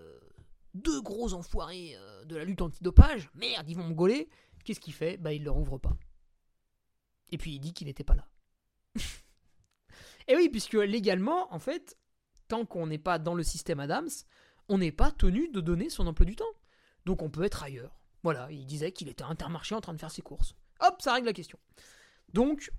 deux 0.75 1.01
gros 1.03 1.35
enfoirés 1.35 1.95
euh, 1.97 2.25
de 2.25 2.37
la 2.37 2.45
lutte 2.45 2.63
antidopage, 2.63 3.31
merde, 3.35 3.69
ils 3.69 3.77
vont 3.77 3.87
me 3.87 3.95
gauler. 3.95 4.29
Qu'est-ce 4.65 4.81
qu'il 4.81 4.93
fait? 4.93 5.17
Bah, 5.17 5.33
il 5.33 5.45
leur 5.45 5.57
ouvre 5.57 5.79
pas. 5.79 5.97
Et 7.31 7.39
puis 7.39 7.53
il 7.53 7.61
dit 7.61 7.73
qu'il 7.73 7.87
n'était 7.87 8.05
pas 8.05 8.15
là. 8.15 8.29
Et 10.29 10.37
oui, 10.37 10.49
puisque 10.49 10.75
légalement, 10.75 11.53
en 11.53 11.59
fait, 11.59 11.97
tant 12.49 12.65
qu'on 12.67 12.87
n'est 12.87 12.99
pas 12.99 13.19
dans 13.19 13.35
le 13.35 13.43
système 13.43 13.81
Adams, 13.81 14.11
on 14.69 14.79
n'est 14.79 14.93
pas 14.93 15.11
tenu 15.11 15.49
de 15.49 15.61
donner 15.61 15.91
son 15.91 16.07
emploi 16.07 16.27
du 16.27 16.37
temps. 16.37 16.45
Donc 17.05 17.23
on 17.23 17.31
peut 17.31 17.45
être 17.45 17.63
ailleurs. 17.63 17.99
Voilà, 18.23 18.51
il 18.51 18.67
disait 18.67 18.93
qu'il 18.93 19.09
était 19.09 19.25
intermarché 19.25 19.75
en 19.75 19.81
train 19.81 19.95
de 19.95 19.99
faire 19.99 20.11
ses 20.11 20.23
courses. 20.23 20.55
Hop, 20.81 21.01
ça 21.01 21.15
règle 21.15 21.27
la 21.27 21.33
question. 21.33 21.59
Donc, 22.33 22.71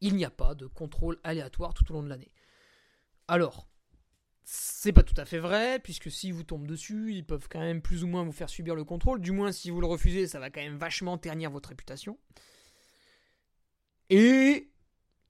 il 0.00 0.16
n'y 0.16 0.24
a 0.24 0.30
pas 0.30 0.54
de 0.54 0.66
contrôle 0.66 1.18
aléatoire 1.24 1.74
tout 1.74 1.90
au 1.90 1.94
long 1.94 2.02
de 2.02 2.08
l'année. 2.08 2.32
Alors, 3.26 3.68
c'est 4.50 4.94
pas 4.94 5.02
tout 5.02 5.14
à 5.18 5.26
fait 5.26 5.40
vrai, 5.40 5.78
puisque 5.78 6.10
si 6.10 6.32
vous 6.32 6.42
tombez 6.42 6.66
dessus, 6.66 7.12
ils 7.12 7.22
peuvent 7.22 7.48
quand 7.50 7.60
même 7.60 7.82
plus 7.82 8.02
ou 8.02 8.06
moins 8.06 8.24
vous 8.24 8.32
faire 8.32 8.48
subir 8.48 8.74
le 8.74 8.82
contrôle. 8.82 9.20
Du 9.20 9.30
moins, 9.30 9.52
si 9.52 9.68
vous 9.68 9.78
le 9.78 9.86
refusez, 9.86 10.26
ça 10.26 10.38
va 10.40 10.48
quand 10.48 10.62
même 10.62 10.78
vachement 10.78 11.18
ternir 11.18 11.50
votre 11.50 11.68
réputation. 11.68 12.18
Et 14.08 14.70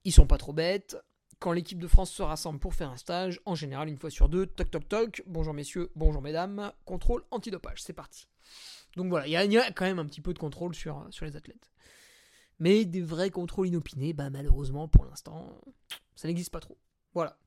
ils 0.05 0.13
sont 0.13 0.25
pas 0.25 0.37
trop 0.37 0.53
bêtes. 0.53 0.95
Quand 1.39 1.51
l'équipe 1.51 1.79
de 1.79 1.87
France 1.87 2.11
se 2.11 2.21
rassemble 2.21 2.59
pour 2.59 2.73
faire 2.73 2.91
un 2.91 2.95
stage, 2.95 3.41
en 3.43 3.55
général, 3.55 3.89
une 3.89 3.97
fois 3.97 4.09
sur 4.09 4.29
deux, 4.29 4.45
toc 4.45 4.71
toc 4.71 4.87
toc, 4.87 5.21
bonjour 5.27 5.53
messieurs, 5.53 5.91
bonjour 5.95 6.21
mesdames, 6.21 6.71
contrôle 6.85 7.25
antidopage, 7.29 7.83
c'est 7.83 7.91
parti. 7.91 8.29
Donc 8.95 9.09
voilà, 9.09 9.27
il 9.27 9.31
y, 9.51 9.57
a 9.57 9.71
quand 9.73 9.85
même 9.85 9.99
un 9.99 10.05
petit 10.05 10.21
peu 10.21 10.33
de 10.33 10.39
contrôle 10.39 10.73
sur, 10.73 11.05
sur 11.09 11.25
les 11.25 11.35
athlètes. 11.35 11.71
Mais 12.59 12.85
des 12.85 13.01
vrais 13.01 13.31
contrôles 13.31 13.67
inopinés, 13.67 14.13
bah 14.13 14.29
malheureusement, 14.29 14.87
pour 14.87 15.03
l'instant, 15.03 15.59
ça 16.15 16.29
n'existe 16.29 16.51
pas 16.51 16.61
trop. 16.61 16.77
Voilà. 17.13 17.37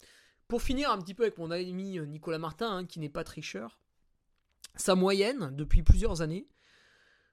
Pour 0.53 0.61
finir 0.61 0.91
un 0.91 0.99
petit 0.99 1.15
peu 1.15 1.23
avec 1.23 1.39
mon 1.39 1.51
ami 1.51 1.99
euh, 1.99 2.05
Nicolas 2.05 2.37
Martin, 2.39 2.77
hein, 2.77 2.85
qui 2.85 3.01
n'est 3.01 3.09
pas 3.09 3.25
tricheur, 3.25 3.81
sa 4.77 4.95
moyenne 4.95 5.49
depuis 5.57 5.83
plusieurs 5.83 6.21
années, 6.21 6.47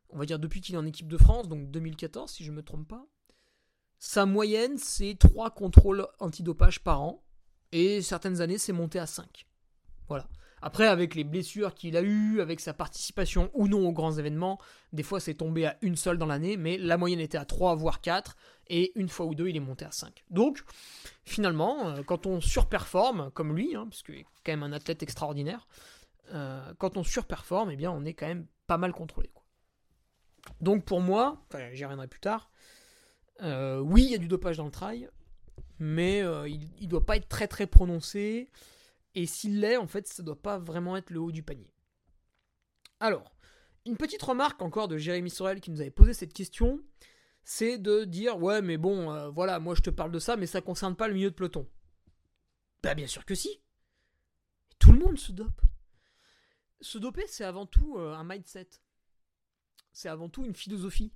on 0.07 0.17
va 0.17 0.25
dire 0.25 0.39
depuis 0.39 0.61
qu'il 0.61 0.75
est 0.75 0.77
en 0.77 0.85
équipe 0.85 1.09
de 1.09 1.17
France, 1.17 1.49
donc 1.49 1.69
2014 1.69 2.31
si 2.31 2.45
je 2.45 2.51
ne 2.51 2.55
me 2.55 2.63
trompe 2.63 2.87
pas, 2.87 3.05
sa 3.97 4.25
moyenne 4.25 4.77
c'est 4.77 5.17
3 5.19 5.49
contrôles 5.49 6.07
antidopage 6.19 6.81
par 6.81 7.01
an, 7.01 7.21
et 7.73 8.01
certaines 8.01 8.39
années 8.39 8.57
c'est 8.57 8.71
monté 8.71 8.99
à 8.99 9.05
5. 9.05 9.45
Voilà. 10.07 10.25
Après, 10.61 10.87
avec 10.87 11.15
les 11.15 11.23
blessures 11.23 11.73
qu'il 11.73 11.95
a 11.95 12.01
eues, 12.01 12.41
avec 12.41 12.59
sa 12.59 12.73
participation 12.73 13.49
ou 13.53 13.67
non 13.67 13.87
aux 13.87 13.93
grands 13.93 14.17
événements, 14.17 14.59
des 14.93 15.03
fois 15.03 15.19
c'est 15.19 15.35
tombé 15.35 15.65
à 15.65 15.77
une 15.81 15.95
seule 15.95 16.17
dans 16.17 16.25
l'année, 16.25 16.57
mais 16.57 16.77
la 16.77 16.97
moyenne 16.97 17.19
était 17.19 17.37
à 17.37 17.45
3 17.45 17.75
voire 17.75 18.01
4, 18.01 18.35
et 18.67 18.91
une 18.95 19.09
fois 19.09 19.25
ou 19.25 19.35
deux 19.35 19.47
il 19.47 19.55
est 19.55 19.61
monté 19.61 19.85
à 19.85 19.91
5. 19.91 20.23
Donc, 20.29 20.63
finalement, 21.25 21.89
euh, 21.89 22.03
quand 22.03 22.25
on 22.25 22.41
surperforme, 22.41 23.31
comme 23.31 23.55
lui, 23.55 23.75
hein, 23.75 23.87
parce 23.89 24.03
qu'il 24.03 24.15
est 24.15 24.25
quand 24.45 24.51
même 24.51 24.63
un 24.63 24.73
athlète 24.73 25.03
extraordinaire, 25.03 25.67
euh, 26.33 26.73
quand 26.77 26.97
on 26.97 27.03
surperforme, 27.03 27.71
eh 27.71 27.75
bien 27.75 27.91
on 27.91 28.05
est 28.05 28.13
quand 28.13 28.27
même 28.27 28.45
pas 28.67 28.77
mal 28.77 28.91
contrôlé. 28.91 29.31
Donc 30.61 30.85
pour 30.85 31.01
moi, 31.01 31.45
j'y 31.73 31.83
reviendrai 31.83 32.07
plus 32.07 32.19
tard, 32.19 32.51
euh, 33.41 33.79
oui 33.79 34.03
il 34.03 34.11
y 34.11 34.15
a 34.15 34.17
du 34.17 34.27
dopage 34.27 34.57
dans 34.57 34.65
le 34.65 34.71
trail, 34.71 35.09
mais 35.79 36.19
il 36.19 36.83
ne 36.83 36.87
doit 36.87 37.05
pas 37.05 37.15
être 37.15 37.27
très 37.27 37.47
très 37.47 37.65
prononcé. 37.65 38.49
Et 39.15 39.25
s'il 39.25 39.59
l'est, 39.59 39.77
en 39.77 39.87
fait, 39.87 40.07
ça 40.07 40.23
doit 40.23 40.41
pas 40.41 40.59
vraiment 40.59 40.95
être 40.95 41.09
le 41.09 41.19
haut 41.19 41.31
du 41.31 41.43
panier. 41.43 41.73
Alors, 42.99 43.33
une 43.85 43.97
petite 43.97 44.21
remarque 44.21 44.61
encore 44.61 44.87
de 44.87 44.97
Jérémy 44.97 45.29
Sorel 45.29 45.61
qui 45.61 45.71
nous 45.71 45.81
avait 45.81 45.89
posé 45.89 46.13
cette 46.13 46.33
question, 46.33 46.83
c'est 47.43 47.77
de 47.77 48.03
dire 48.03 48.37
ouais 48.37 48.61
mais 48.61 48.77
bon 48.77 49.11
euh, 49.11 49.29
voilà 49.29 49.59
moi 49.59 49.73
je 49.73 49.81
te 49.81 49.89
parle 49.89 50.11
de 50.11 50.19
ça 50.19 50.35
mais 50.35 50.45
ça 50.45 50.61
concerne 50.61 50.95
pas 50.95 51.07
le 51.07 51.13
milieu 51.13 51.31
de 51.31 51.35
peloton. 51.35 51.67
Bah 52.83 52.93
bien 52.93 53.07
sûr 53.07 53.25
que 53.25 53.35
si. 53.35 53.61
Tout 54.77 54.91
le 54.91 54.99
monde 54.99 55.17
se 55.17 55.31
dope. 55.31 55.61
Se 56.81 56.97
doper 56.97 57.25
c'est 57.27 57.43
avant 57.43 57.65
tout 57.65 57.97
euh, 57.97 58.13
un 58.13 58.23
mindset. 58.23 58.69
C'est 59.93 60.09
avant 60.09 60.29
tout 60.29 60.45
une 60.45 60.55
philosophie. 60.55 61.11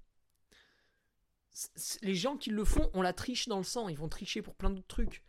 les 2.01 2.15
gens 2.15 2.37
qui 2.37 2.49
le 2.49 2.65
font, 2.65 2.89
on 2.93 3.01
la 3.01 3.13
triche 3.13 3.47
dans 3.47 3.59
le 3.59 3.63
sang, 3.63 3.87
ils 3.87 3.97
vont 3.97 4.09
tricher 4.09 4.41
pour 4.41 4.55
plein 4.55 4.71
d'autres 4.71 4.87
trucs 4.87 5.23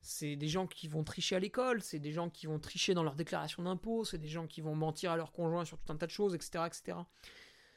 c'est 0.00 0.36
des 0.36 0.48
gens 0.48 0.66
qui 0.66 0.88
vont 0.88 1.04
tricher 1.04 1.36
à 1.36 1.38
l'école, 1.38 1.82
c'est 1.82 1.98
des 1.98 2.12
gens 2.12 2.30
qui 2.30 2.46
vont 2.46 2.58
tricher 2.58 2.94
dans 2.94 3.02
leur 3.02 3.16
déclaration 3.16 3.62
d'impôt, 3.62 4.04
c'est 4.04 4.18
des 4.18 4.28
gens 4.28 4.46
qui 4.46 4.60
vont 4.60 4.74
mentir 4.74 5.10
à 5.10 5.16
leur 5.16 5.32
conjoint 5.32 5.64
sur 5.64 5.78
tout 5.78 5.92
un 5.92 5.96
tas 5.96 6.06
de 6.06 6.12
choses, 6.12 6.34
etc. 6.34 6.64
etc. 6.66 6.98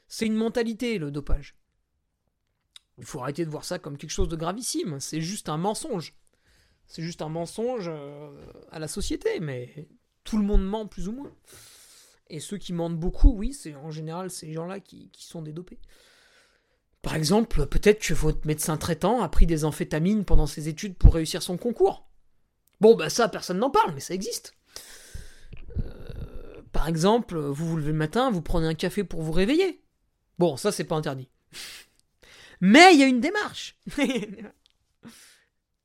C'est 0.08 0.26
une 0.26 0.34
mentalité, 0.34 0.98
le 0.98 1.10
dopage. 1.10 1.56
Il 2.98 3.04
faut 3.04 3.20
arrêter 3.20 3.44
de 3.44 3.50
voir 3.50 3.64
ça 3.64 3.78
comme 3.78 3.96
quelque 3.96 4.10
chose 4.10 4.28
de 4.28 4.36
gravissime, 4.36 5.00
c'est 5.00 5.20
juste 5.20 5.48
un 5.48 5.56
mensonge. 5.56 6.14
C'est 6.86 7.02
juste 7.02 7.22
un 7.22 7.28
mensonge 7.28 7.86
euh, 7.88 8.30
à 8.70 8.78
la 8.78 8.88
société, 8.88 9.40
mais 9.40 9.88
tout 10.24 10.36
le 10.36 10.44
monde 10.44 10.64
ment 10.64 10.86
plus 10.86 11.08
ou 11.08 11.12
moins. 11.12 11.32
Et 12.28 12.40
ceux 12.40 12.58
qui 12.58 12.72
mentent 12.72 12.98
beaucoup, 12.98 13.32
oui, 13.32 13.52
c'est 13.52 13.74
en 13.74 13.90
général 13.90 14.30
ces 14.30 14.52
gens-là 14.52 14.80
qui, 14.80 15.10
qui 15.10 15.24
sont 15.24 15.42
des 15.42 15.52
dopés. 15.52 15.78
Par 17.02 17.14
exemple, 17.14 17.66
peut-être 17.66 18.00
que 18.00 18.12
votre 18.12 18.46
médecin 18.46 18.76
traitant 18.76 19.22
a 19.22 19.28
pris 19.28 19.46
des 19.46 19.64
amphétamines 19.64 20.24
pendant 20.24 20.46
ses 20.46 20.68
études 20.68 20.96
pour 20.96 21.14
réussir 21.14 21.42
son 21.42 21.56
concours. 21.56 22.09
Bon, 22.80 22.94
bah 22.94 23.10
ça, 23.10 23.28
personne 23.28 23.58
n'en 23.58 23.70
parle, 23.70 23.92
mais 23.94 24.00
ça 24.00 24.14
existe. 24.14 24.54
Euh, 25.80 26.62
par 26.72 26.88
exemple, 26.88 27.38
vous 27.38 27.66
vous 27.66 27.76
levez 27.76 27.92
le 27.92 27.98
matin, 27.98 28.30
vous 28.30 28.42
prenez 28.42 28.66
un 28.66 28.74
café 28.74 29.04
pour 29.04 29.22
vous 29.22 29.32
réveiller. 29.32 29.82
Bon, 30.38 30.56
ça, 30.56 30.72
c'est 30.72 30.84
pas 30.84 30.96
interdit. 30.96 31.28
Mais 32.60 32.94
il 32.94 33.00
y 33.00 33.02
a 33.02 33.06
une 33.06 33.20
démarche. 33.20 33.76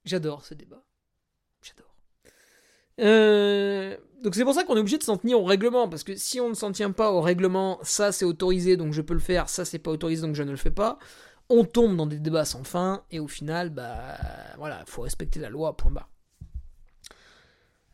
J'adore 0.06 0.46
ce 0.46 0.54
débat. 0.54 0.86
J'adore. 1.62 1.96
Euh, 3.02 3.98
donc 4.22 4.36
c'est 4.36 4.44
pour 4.44 4.54
ça 4.54 4.64
qu'on 4.64 4.76
est 4.78 4.80
obligé 4.80 4.98
de 4.98 5.04
s'en 5.04 5.18
tenir 5.18 5.40
au 5.40 5.46
règlement, 5.46 5.90
parce 5.90 6.04
que 6.04 6.16
si 6.16 6.40
on 6.40 6.50
ne 6.50 6.54
s'en 6.54 6.72
tient 6.72 6.92
pas 6.92 7.12
au 7.12 7.22
règlement, 7.22 7.80
ça 7.84 8.12
c'est 8.12 8.26
autorisé, 8.26 8.78
donc 8.78 8.94
je 8.94 9.02
peux 9.02 9.14
le 9.14 9.20
faire, 9.20 9.50
ça 9.50 9.66
c'est 9.66 9.80
pas 9.80 9.92
autorisé, 9.92 10.22
donc 10.22 10.36
je 10.36 10.44
ne 10.44 10.52
le 10.52 10.58
fais 10.58 10.72
pas. 10.72 11.00
On 11.50 11.64
tombe 11.64 11.96
dans 11.96 12.08
des 12.08 12.20
débats 12.20 12.46
sans 12.46 12.64
fin, 12.64 13.04
et 13.12 13.20
au 13.20 13.28
final, 13.28 13.70
bah 13.70 14.18
voilà, 14.58 14.84
il 14.86 14.90
faut 14.90 15.04
respecter 15.04 15.40
la 15.40 15.50
loi, 15.50 15.76
point 15.78 15.92
barre. 15.92 16.10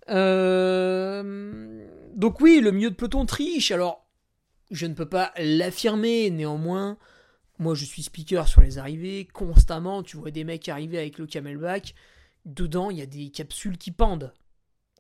Euh, 0.10 1.88
donc 2.16 2.42
oui, 2.42 2.60
le 2.62 2.72
milieu 2.72 2.90
de 2.90 2.96
peloton 2.96 3.26
triche. 3.26 3.72
Alors, 3.72 4.06
je 4.72 4.86
ne 4.86 4.94
peux 4.94 5.08
pas 5.08 5.34
l'affirmer, 5.38 6.30
néanmoins, 6.30 6.98
moi 7.60 7.76
je 7.76 7.86
suis 7.86 8.04
speaker 8.04 8.48
sur 8.48 8.62
les 8.62 8.78
arrivées, 8.78 9.28
constamment, 9.34 10.04
tu 10.04 10.18
vois 10.18 10.32
des 10.32 10.44
mecs 10.44 10.68
arriver 10.70 10.98
avec 10.98 11.18
le 11.18 11.28
camelback, 11.28 11.94
dedans 12.46 12.90
il 12.90 12.98
y 12.98 13.02
a 13.02 13.06
des 13.06 13.30
capsules 13.30 13.78
qui 13.78 13.92
pendent. 13.92 14.34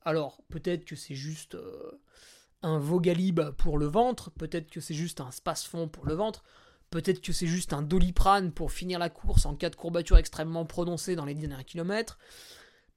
Alors, 0.03 0.41
peut-être 0.49 0.83
que 0.83 0.95
c'est 0.95 1.15
juste 1.15 1.55
euh, 1.55 2.01
un 2.63 2.79
Vogalib 2.79 3.41
pour 3.57 3.77
le 3.77 3.85
ventre, 3.85 4.31
peut-être 4.31 4.69
que 4.69 4.81
c'est 4.81 4.93
juste 4.93 5.21
un 5.21 5.31
space-fond 5.31 5.87
pour 5.87 6.05
le 6.05 6.15
ventre, 6.15 6.43
peut-être 6.89 7.21
que 7.21 7.31
c'est 7.31 7.47
juste 7.47 7.71
un 7.71 7.81
doliprane 7.81 8.51
pour 8.51 8.71
finir 8.71 8.99
la 8.99 9.09
course 9.09 9.45
en 9.45 9.55
cas 9.55 9.69
de 9.69 9.75
courbature 9.75 10.17
extrêmement 10.17 10.65
prononcée 10.65 11.15
dans 11.15 11.25
les 11.25 11.35
derniers 11.35 11.63
kilomètres. 11.63 12.17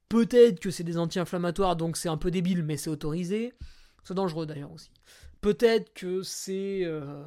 Peut-être 0.09 0.59
que 0.59 0.71
c'est 0.71 0.83
des 0.83 0.97
anti-inflammatoires, 0.97 1.75
donc 1.75 1.97
c'est 1.97 2.09
un 2.09 2.17
peu 2.17 2.31
débile, 2.31 2.63
mais 2.63 2.77
c'est 2.77 2.89
autorisé. 2.89 3.53
C'est 4.03 4.13
dangereux 4.13 4.45
d'ailleurs 4.45 4.71
aussi. 4.71 4.91
Peut-être 5.41 5.93
que 5.93 6.21
c'est 6.21 6.81
euh, 6.83 7.23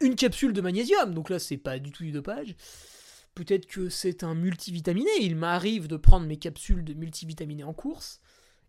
une 0.00 0.16
capsule 0.16 0.52
de 0.52 0.60
magnésium, 0.60 1.14
donc 1.14 1.30
là 1.30 1.38
c'est 1.38 1.56
pas 1.56 1.78
du 1.78 1.90
tout 1.90 2.04
du 2.04 2.12
dopage. 2.12 2.54
Peut-être 3.34 3.66
que 3.66 3.88
c'est 3.88 4.24
un 4.24 4.34
multivitaminé. 4.34 5.10
Il 5.20 5.36
m'arrive 5.36 5.88
de 5.88 5.96
prendre 5.96 6.26
mes 6.26 6.36
capsules 6.36 6.84
de 6.84 6.92
multivitaminé 6.92 7.64
en 7.64 7.72
course. 7.72 8.20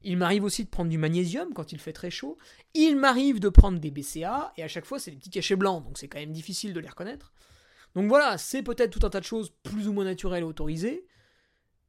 Il 0.04 0.18
m'arrive 0.18 0.44
aussi 0.44 0.64
de 0.64 0.70
prendre 0.70 0.90
du 0.90 0.98
magnésium 0.98 1.54
quand 1.54 1.72
il 1.72 1.80
fait 1.80 1.94
très 1.94 2.12
chaud. 2.12 2.38
Il 2.74 2.98
m'arrive 2.98 3.40
de 3.40 3.50
prendre 3.50 3.80
des 3.80 3.92
BCA, 3.92 4.54
et 4.58 4.64
à 4.64 4.68
chaque 4.68 4.86
fois 4.86 5.00
c'est 5.00 5.12
des 5.12 5.18
petits 5.18 5.30
cachets 5.30 5.56
blancs, 5.56 5.84
donc 5.84 5.98
c'est 5.98 6.08
quand 6.08 6.20
même 6.20 6.34
difficile 6.34 6.74
de 6.74 6.80
les 6.80 6.90
reconnaître. 6.90 7.34
Donc 7.96 8.08
voilà, 8.08 8.38
c'est 8.38 8.64
peut-être 8.64 8.98
tout 8.98 9.06
un 9.06 9.10
tas 9.10 9.20
de 9.20 9.26
choses 9.26 9.54
plus 9.64 9.88
ou 9.88 9.94
moins 9.94 10.06
naturelles 10.06 10.44
et 10.44 10.46
autorisées. 10.46 11.06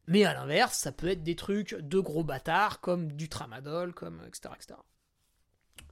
Mais 0.07 0.25
à 0.25 0.35
l'inverse, 0.35 0.77
ça 0.79 0.93
peut 0.93 1.09
être 1.09 1.23
des 1.23 1.37
trucs 1.37 1.75
de 1.75 1.99
gros 1.99 2.25
bâtards, 2.25 2.81
comme 2.81 3.13
du 3.13 3.29
tramadol, 3.29 3.95
comme 3.95 4.21
etc. 4.27 4.55
etc. 4.57 4.75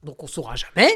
Donc 0.03 0.23
on 0.23 0.27
saura 0.27 0.55
jamais. 0.55 0.89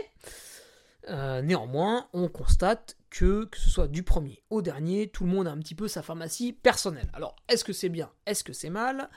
Euh, 1.10 1.42
néanmoins, 1.42 2.10
on 2.14 2.28
constate 2.28 2.98
que, 3.10 3.46
que 3.46 3.58
ce 3.58 3.70
soit 3.70 3.88
du 3.88 4.04
premier 4.04 4.44
au 4.50 4.62
dernier, 4.62 5.10
tout 5.10 5.24
le 5.24 5.30
monde 5.30 5.48
a 5.48 5.52
un 5.52 5.60
petit 5.60 5.76
peu 5.76 5.88
sa 5.88 6.02
pharmacie 6.02 6.52
personnelle. 6.52 7.10
Alors, 7.14 7.36
est-ce 7.48 7.64
que 7.64 7.74
c'est 7.74 7.90
bien 7.90 8.12
Est-ce 8.26 8.44
que 8.44 8.54
c'est 8.54 8.70
mal? 8.70 9.10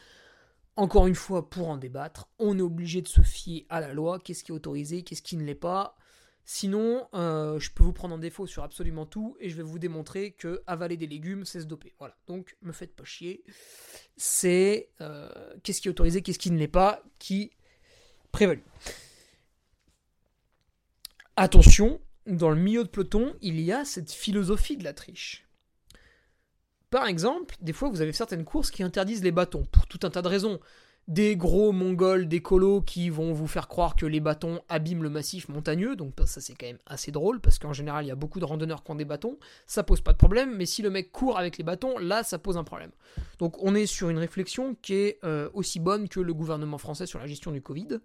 Encore 0.76 1.09
une 1.09 1.16
fois, 1.16 1.51
pour 1.51 1.68
en 1.68 1.76
débattre, 1.76 2.28
on 2.38 2.57
est 2.59 2.62
obligé 2.62 3.03
de 3.03 3.09
se 3.09 3.22
fier 3.22 3.66
à 3.68 3.80
la 3.80 3.92
loi. 3.92 4.18
Qu'est-ce 4.20 4.44
qui 4.44 4.53
est 4.53 4.55
autorisé 4.55 5.03
Qu'est-ce 5.03 5.22
qui 5.22 5.36
ne 5.36 5.44
l'est 5.44 5.55
pas? 5.55 5.96
Sinon, 6.45 7.07
euh, 7.14 7.59
je 7.61 7.70
peux 7.70 7.84
vous 7.84 7.93
prendre 7.93 8.14
en 8.14 8.18
défaut 8.18 8.47
sur 8.47 8.64
absolument 8.64 9.07
tout 9.07 9.36
et 9.41 9.49
je 9.51 9.57
vais 9.57 9.62
vous 9.62 9.78
démontrer 9.78 10.32
que 10.32 10.62
avaler 10.66 10.97
des 10.97 11.07
légumes, 11.07 11.45
c'est 11.45 11.61
se 11.61 11.66
doper. 11.66 11.95
Voilà. 11.99 12.16
Donc, 12.26 12.57
me 12.62 12.72
faites 12.72 12.95
pas 12.97 13.05
chier. 13.05 13.45
C'est 14.16 14.91
euh, 15.01 15.28
qu'est-ce 15.62 15.80
qui 15.80 15.88
est 15.88 15.91
autorisé, 15.91 16.22
qu'est-ce 16.22 16.38
qui 16.38 16.51
ne 16.51 16.59
l'est 16.59 16.68
pas, 16.68 17.03
qui 17.18 17.53
prévalue. 18.32 18.62
Attention, 21.36 22.01
dans 22.26 22.51
le 22.51 22.57
milieu 22.57 22.84
de 22.84 22.88
peloton, 22.88 23.34
il 23.41 23.61
y 23.61 23.72
a 23.72 23.84
cette 23.84 24.11
philosophie 24.11 24.76
de 24.76 24.84
la 24.84 24.93
triche. 24.93 25.47
Par 26.91 27.07
exemple, 27.07 27.57
des 27.61 27.72
fois, 27.72 27.88
vous 27.88 28.01
avez 28.01 28.12
certaines 28.12 28.45
courses 28.45 28.70
qui 28.70 28.82
interdisent 28.82 29.22
les 29.22 29.30
bâtons, 29.30 29.64
pour 29.66 29.86
tout 29.86 30.01
un 30.03 30.11
tas 30.11 30.22
de 30.22 30.28
raisons. 30.28 30.61
Des 31.09 31.36
gros 31.36 31.72
mongols, 31.72 32.28
des 32.28 32.40
colos 32.40 32.82
qui 32.82 33.11
vont 33.11 33.32
vous 33.32 33.48
faire 33.48 33.66
croire 33.66 33.96
que 33.96 34.07
les 34.07 34.20
bâtons 34.20 34.61
abîment 34.68 35.03
le 35.03 35.11
massif 35.11 35.48
montagneux, 35.48 35.96
donc 35.96 36.14
ça 36.24 36.40
c'est 36.40 36.55
quand 36.55 36.66
même 36.66 36.78
assez 36.86 37.11
drôle, 37.11 37.40
parce 37.40 37.59
qu'en 37.59 37.72
général 37.72 38.05
il 38.05 38.09
y 38.09 38.12
a 38.12 38.14
beaucoup 38.14 38.38
de 38.38 38.44
randonneurs 38.44 38.84
qui 38.84 38.92
ont 38.92 38.94
des 38.94 39.05
bâtons, 39.05 39.36
ça 39.66 39.82
pose 39.82 40.03
pas 40.03 40.12
de 40.12 40.18
problème, 40.18 40.55
mais 40.57 40.66
si 40.66 40.82
le 40.82 40.90
mec 40.90 41.11
court 41.11 41.36
avec 41.36 41.59
les 41.59 41.64
bâtons, 41.64 41.98
là 41.98 42.22
ça 42.22 42.38
pose 42.38 42.57
un 42.57 42.62
problème. 42.62 42.92
Donc 43.40 43.61
on 43.61 43.74
est 43.74 43.86
sur 43.86 44.09
une 44.09 44.18
réflexion 44.18 44.76
qui 44.82 44.94
est 44.94 45.18
euh, 45.24 45.51
aussi 45.53 45.80
bonne 45.80 46.09
que 46.09 46.20
le 46.20 46.32
gouvernement 46.32 46.78
français 46.78 47.07
sur 47.07 47.18
la 47.18 47.26
gestion 47.26 47.51
du 47.51 47.61
Covid. 47.61 47.98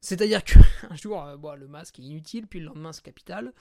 C'est-à-dire 0.00 0.44
que 0.44 0.58
un 0.90 0.96
jour, 0.96 1.22
euh, 1.22 1.56
le 1.56 1.66
masque 1.66 1.98
est 1.98 2.02
inutile, 2.02 2.46
puis 2.46 2.60
le 2.60 2.66
lendemain 2.66 2.92
c'est 2.92 3.02
capital. 3.02 3.52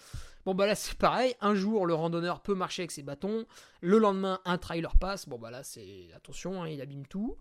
Bon 0.46 0.54
bah 0.54 0.68
là 0.68 0.76
c'est 0.76 0.98
pareil, 0.98 1.36
un 1.42 1.56
jour 1.56 1.86
le 1.86 1.94
randonneur 1.94 2.42
peut 2.42 2.56
marcher 2.56 2.84
avec 2.84 2.92
ses 2.92 3.04
bâtons, 3.04 3.46
le 3.82 3.98
lendemain 3.98 4.40
un 4.46 4.58
trailer 4.58 4.96
passe, 4.98 5.28
bon 5.28 5.38
bah 5.38 5.52
là 5.52 5.64
c'est 5.64 6.10
attention, 6.16 6.64
hein, 6.64 6.70
il 6.70 6.82
abîme 6.82 7.08
tout. 7.08 7.38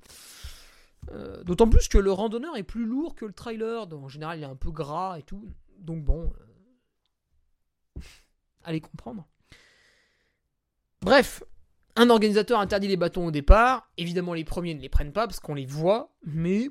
Euh, 1.10 1.42
d'autant 1.42 1.68
plus 1.68 1.88
que 1.88 1.98
le 1.98 2.12
randonneur 2.12 2.56
est 2.56 2.62
plus 2.62 2.84
lourd 2.84 3.14
que 3.14 3.24
le 3.24 3.32
trailer, 3.32 3.86
donc 3.86 4.04
en 4.04 4.08
général 4.08 4.38
il 4.38 4.42
est 4.42 4.46
un 4.46 4.56
peu 4.56 4.70
gras 4.70 5.18
et 5.18 5.22
tout, 5.22 5.48
donc 5.78 6.04
bon, 6.04 6.32
euh, 7.96 8.00
allez 8.64 8.80
comprendre. 8.80 9.26
Bref, 11.00 11.42
un 11.96 12.08
organisateur 12.08 12.60
interdit 12.60 12.86
les 12.86 12.96
bâtons 12.96 13.26
au 13.26 13.30
départ, 13.32 13.90
évidemment 13.96 14.32
les 14.32 14.44
premiers 14.44 14.74
ne 14.74 14.80
les 14.80 14.88
prennent 14.88 15.12
pas 15.12 15.26
parce 15.26 15.40
qu'on 15.40 15.54
les 15.54 15.66
voit, 15.66 16.14
mais 16.22 16.68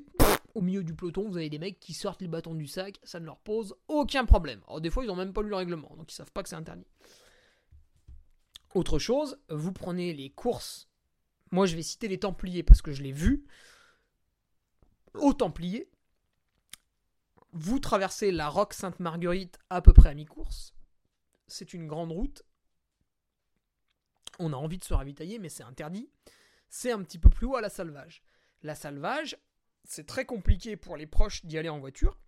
au 0.54 0.62
milieu 0.62 0.82
du 0.82 0.94
peloton, 0.94 1.28
vous 1.28 1.36
avez 1.36 1.50
des 1.50 1.58
mecs 1.58 1.78
qui 1.78 1.92
sortent 1.92 2.22
les 2.22 2.28
bâtons 2.28 2.54
du 2.54 2.66
sac, 2.66 2.98
ça 3.02 3.20
ne 3.20 3.26
leur 3.26 3.38
pose 3.38 3.74
aucun 3.88 4.24
problème. 4.24 4.60
Alors 4.66 4.80
des 4.80 4.90
fois, 4.90 5.04
ils 5.04 5.08
n'ont 5.08 5.16
même 5.16 5.34
pas 5.34 5.42
lu 5.42 5.50
le 5.50 5.56
règlement, 5.56 5.94
donc 5.96 6.10
ils 6.10 6.14
savent 6.14 6.32
pas 6.32 6.42
que 6.42 6.48
c'est 6.48 6.56
interdit. 6.56 6.86
Autre 8.74 8.98
chose, 8.98 9.38
vous 9.50 9.72
prenez 9.72 10.14
les 10.14 10.30
courses. 10.30 10.88
Moi, 11.50 11.66
je 11.66 11.76
vais 11.76 11.82
citer 11.82 12.08
les 12.08 12.18
Templiers 12.18 12.62
parce 12.62 12.80
que 12.80 12.92
je 12.92 13.02
l'ai 13.02 13.12
vu. 13.12 13.44
Aux 15.14 15.34
Templiers, 15.34 15.90
vous 17.52 17.78
traversez 17.78 18.30
la 18.30 18.48
Roque 18.48 18.72
Sainte-Marguerite 18.72 19.58
à 19.68 19.82
peu 19.82 19.92
près 19.92 20.08
à 20.08 20.14
mi-course. 20.14 20.74
C'est 21.46 21.74
une 21.74 21.86
grande 21.86 22.12
route. 22.12 22.42
On 24.38 24.52
a 24.52 24.56
envie 24.56 24.78
de 24.78 24.84
se 24.84 24.94
ravitailler, 24.94 25.38
mais 25.38 25.50
c'est 25.50 25.62
interdit. 25.62 26.08
C'est 26.70 26.92
un 26.92 27.02
petit 27.02 27.18
peu 27.18 27.28
plus 27.28 27.46
haut 27.46 27.56
à 27.56 27.60
la 27.60 27.68
Salvage. 27.68 28.22
La 28.62 28.74
Salvage, 28.74 29.36
c'est 29.84 30.06
très 30.06 30.24
compliqué 30.24 30.76
pour 30.76 30.96
les 30.96 31.06
proches 31.06 31.44
d'y 31.44 31.58
aller 31.58 31.68
en 31.68 31.78
voiture. 31.78 32.18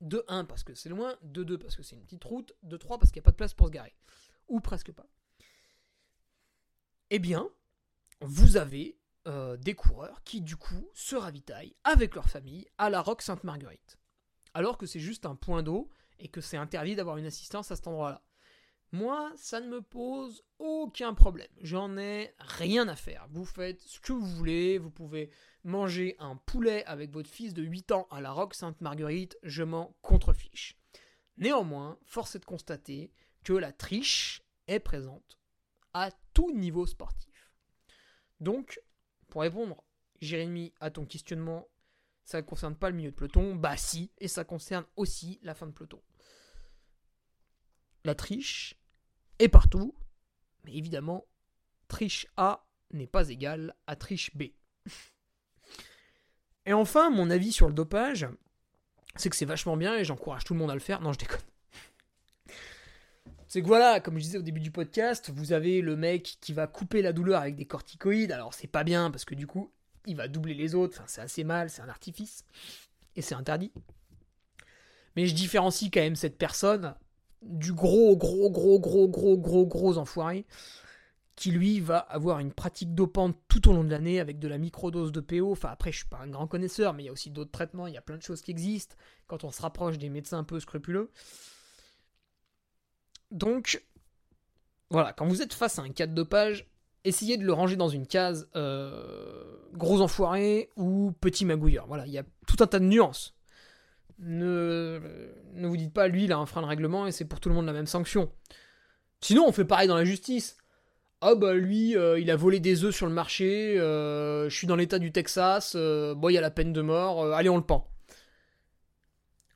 De 0.00 0.24
1 0.28 0.44
parce 0.44 0.64
que 0.64 0.74
c'est 0.74 0.88
loin, 0.88 1.16
de 1.22 1.44
2 1.44 1.56
parce 1.56 1.76
que 1.76 1.82
c'est 1.82 1.94
une 1.94 2.02
petite 2.02 2.24
route, 2.24 2.52
de 2.64 2.76
3 2.76 2.98
parce 2.98 3.12
qu'il 3.12 3.20
n'y 3.20 3.24
a 3.24 3.26
pas 3.26 3.30
de 3.30 3.36
place 3.36 3.54
pour 3.54 3.68
se 3.68 3.72
garer. 3.72 3.94
Ou 4.48 4.60
presque 4.60 4.92
pas. 4.92 5.06
Eh 7.10 7.20
bien, 7.20 7.48
vous 8.20 8.56
avez 8.56 8.98
euh, 9.26 9.56
des 9.56 9.74
coureurs 9.74 10.22
qui 10.24 10.40
du 10.40 10.56
coup 10.56 10.88
se 10.94 11.16
ravitaillent 11.16 11.74
avec 11.84 12.14
leur 12.14 12.28
famille 12.28 12.66
à 12.78 12.90
la 12.90 13.00
Roque 13.00 13.22
Sainte-Marguerite. 13.22 13.98
Alors 14.54 14.78
que 14.78 14.86
c'est 14.86 15.00
juste 15.00 15.26
un 15.26 15.34
point 15.34 15.62
d'eau 15.62 15.90
et 16.18 16.28
que 16.28 16.40
c'est 16.40 16.56
interdit 16.56 16.96
d'avoir 16.96 17.16
une 17.16 17.26
assistance 17.26 17.70
à 17.70 17.76
cet 17.76 17.86
endroit-là. 17.88 18.22
Moi, 18.92 19.32
ça 19.36 19.60
ne 19.60 19.68
me 19.68 19.82
pose 19.82 20.44
aucun 20.58 21.12
problème. 21.12 21.50
J'en 21.60 21.98
ai 21.98 22.34
rien 22.38 22.88
à 22.88 22.96
faire. 22.96 23.26
Vous 23.30 23.44
faites 23.44 23.82
ce 23.82 24.00
que 24.00 24.12
vous 24.12 24.24
voulez. 24.24 24.78
Vous 24.78 24.90
pouvez 24.90 25.30
manger 25.64 26.14
un 26.18 26.36
poulet 26.36 26.84
avec 26.84 27.10
votre 27.10 27.28
fils 27.28 27.52
de 27.52 27.62
8 27.62 27.92
ans 27.92 28.06
à 28.10 28.20
la 28.20 28.30
Roque 28.30 28.54
Sainte-Marguerite. 28.54 29.36
Je 29.42 29.64
m'en 29.64 29.96
contrefiche. 30.02 30.78
Néanmoins, 31.36 31.98
force 32.04 32.36
est 32.36 32.40
de 32.40 32.44
constater 32.44 33.12
que 33.44 33.52
la 33.52 33.72
triche 33.72 34.42
est 34.68 34.80
présente 34.80 35.38
à 35.92 36.10
tout 36.32 36.52
niveau 36.52 36.86
sportif. 36.86 37.52
Donc, 38.40 38.80
pour 39.36 39.42
répondre, 39.42 39.84
Jérémy, 40.22 40.72
à 40.80 40.90
ton 40.90 41.04
questionnement, 41.04 41.68
ça 42.24 42.40
ne 42.40 42.46
concerne 42.46 42.74
pas 42.74 42.88
le 42.88 42.96
milieu 42.96 43.10
de 43.10 43.14
peloton 43.14 43.54
Bah 43.54 43.76
si, 43.76 44.10
et 44.16 44.28
ça 44.28 44.44
concerne 44.44 44.86
aussi 44.96 45.40
la 45.42 45.54
fin 45.54 45.66
de 45.66 45.72
peloton 45.72 46.00
la 48.04 48.14
triche 48.14 48.80
est 49.38 49.50
partout, 49.50 49.94
mais 50.64 50.72
évidemment, 50.74 51.26
triche 51.86 52.26
A 52.38 52.66
n'est 52.92 53.06
pas 53.06 53.28
égale 53.28 53.76
à 53.86 53.94
triche 53.94 54.34
B. 54.34 54.44
Et 56.64 56.72
enfin, 56.72 57.10
mon 57.10 57.28
avis 57.28 57.52
sur 57.52 57.68
le 57.68 57.74
dopage, 57.74 58.26
c'est 59.16 59.28
que 59.28 59.36
c'est 59.36 59.44
vachement 59.44 59.76
bien 59.76 59.98
et 59.98 60.04
j'encourage 60.04 60.44
tout 60.44 60.54
le 60.54 60.60
monde 60.60 60.70
à 60.70 60.74
le 60.74 60.80
faire. 60.80 61.02
Non, 61.02 61.12
je 61.12 61.18
déconne. 61.18 61.40
C'est 63.56 63.62
que 63.62 63.68
voilà, 63.68 64.00
comme 64.00 64.18
je 64.18 64.22
disais 64.22 64.36
au 64.36 64.42
début 64.42 64.60
du 64.60 64.70
podcast, 64.70 65.30
vous 65.34 65.52
avez 65.54 65.80
le 65.80 65.96
mec 65.96 66.36
qui 66.42 66.52
va 66.52 66.66
couper 66.66 67.00
la 67.00 67.14
douleur 67.14 67.40
avec 67.40 67.56
des 67.56 67.64
corticoïdes. 67.64 68.30
Alors 68.30 68.52
c'est 68.52 68.66
pas 68.66 68.84
bien 68.84 69.10
parce 69.10 69.24
que 69.24 69.34
du 69.34 69.46
coup, 69.46 69.72
il 70.04 70.14
va 70.14 70.28
doubler 70.28 70.52
les 70.52 70.74
autres. 70.74 71.02
C'est 71.06 71.22
assez 71.22 71.42
mal, 71.42 71.70
c'est 71.70 71.80
un 71.80 71.88
artifice. 71.88 72.44
Et 73.14 73.22
c'est 73.22 73.34
interdit. 73.34 73.72
Mais 75.16 75.24
je 75.24 75.34
différencie 75.34 75.90
quand 75.90 76.02
même 76.02 76.16
cette 76.16 76.36
personne 76.36 76.96
du 77.40 77.72
gros, 77.72 78.14
gros, 78.18 78.50
gros, 78.50 78.78
gros, 78.78 79.08
gros, 79.08 79.38
gros, 79.38 79.66
gros 79.66 79.96
enfoiré 79.96 80.44
qui 81.34 81.50
lui 81.50 81.80
va 81.80 81.96
avoir 81.96 82.40
une 82.40 82.52
pratique 82.52 82.94
dopante 82.94 83.38
tout 83.48 83.70
au 83.70 83.72
long 83.72 83.84
de 83.84 83.90
l'année 83.90 84.20
avec 84.20 84.38
de 84.38 84.48
la 84.48 84.58
microdose 84.58 85.12
de 85.12 85.20
PO. 85.20 85.52
Enfin, 85.52 85.70
après, 85.70 85.92
je 85.92 85.96
suis 85.96 86.08
pas 86.08 86.18
un 86.18 86.28
grand 86.28 86.46
connaisseur, 86.46 86.92
mais 86.92 87.04
il 87.04 87.06
y 87.06 87.08
a 87.08 87.12
aussi 87.12 87.30
d'autres 87.30 87.52
traitements, 87.52 87.86
il 87.86 87.94
y 87.94 87.98
a 87.98 88.02
plein 88.02 88.18
de 88.18 88.22
choses 88.22 88.42
qui 88.42 88.50
existent 88.50 88.96
quand 89.26 89.44
on 89.44 89.50
se 89.50 89.62
rapproche 89.62 89.96
des 89.96 90.10
médecins 90.10 90.40
un 90.40 90.44
peu 90.44 90.60
scrupuleux. 90.60 91.10
Donc, 93.30 93.82
voilà, 94.90 95.12
quand 95.12 95.26
vous 95.26 95.42
êtes 95.42 95.54
face 95.54 95.78
à 95.78 95.82
un 95.82 95.90
cas 95.90 96.06
de 96.06 96.14
dopage, 96.14 96.66
essayez 97.04 97.36
de 97.36 97.44
le 97.44 97.52
ranger 97.52 97.76
dans 97.76 97.88
une 97.88 98.06
case 98.06 98.48
euh, 98.56 99.44
gros 99.72 100.00
enfoiré 100.00 100.70
ou 100.76 101.12
petit 101.20 101.44
magouilleur. 101.44 101.86
Voilà, 101.86 102.06
il 102.06 102.12
y 102.12 102.18
a 102.18 102.24
tout 102.46 102.56
un 102.60 102.66
tas 102.66 102.78
de 102.78 102.84
nuances 102.84 103.36
ne, 104.18 105.00
ne 105.54 105.66
vous 105.66 105.76
dites 105.76 105.92
pas, 105.92 106.08
lui, 106.08 106.24
il 106.24 106.32
a 106.32 106.38
un 106.38 106.46
frein 106.46 106.62
de 106.62 106.66
règlement 106.66 107.06
et 107.06 107.12
c'est 107.12 107.24
pour 107.24 107.40
tout 107.40 107.48
le 107.48 107.54
monde 107.54 107.66
la 107.66 107.72
même 107.72 107.86
sanction. 107.86 108.30
Sinon, 109.20 109.44
on 109.46 109.52
fait 109.52 109.64
pareil 109.64 109.88
dans 109.88 109.96
la 109.96 110.04
justice. 110.04 110.56
Ah 111.20 111.34
bah 111.34 111.54
lui, 111.54 111.96
euh, 111.96 112.20
il 112.20 112.30
a 112.30 112.36
volé 112.36 112.60
des 112.60 112.84
œufs 112.84 112.94
sur 112.94 113.06
le 113.06 113.12
marché, 113.12 113.78
euh, 113.78 114.50
je 114.50 114.56
suis 114.56 114.66
dans 114.66 114.76
l'état 114.76 114.98
du 114.98 115.12
Texas, 115.12 115.72
euh, 115.74 116.14
bon, 116.14 116.28
il 116.28 116.34
y 116.34 116.38
a 116.38 116.42
la 116.42 116.50
peine 116.50 116.74
de 116.74 116.82
mort, 116.82 117.32
allez, 117.32 117.48
on 117.48 117.56
le 117.56 117.62
pend. 117.62 117.88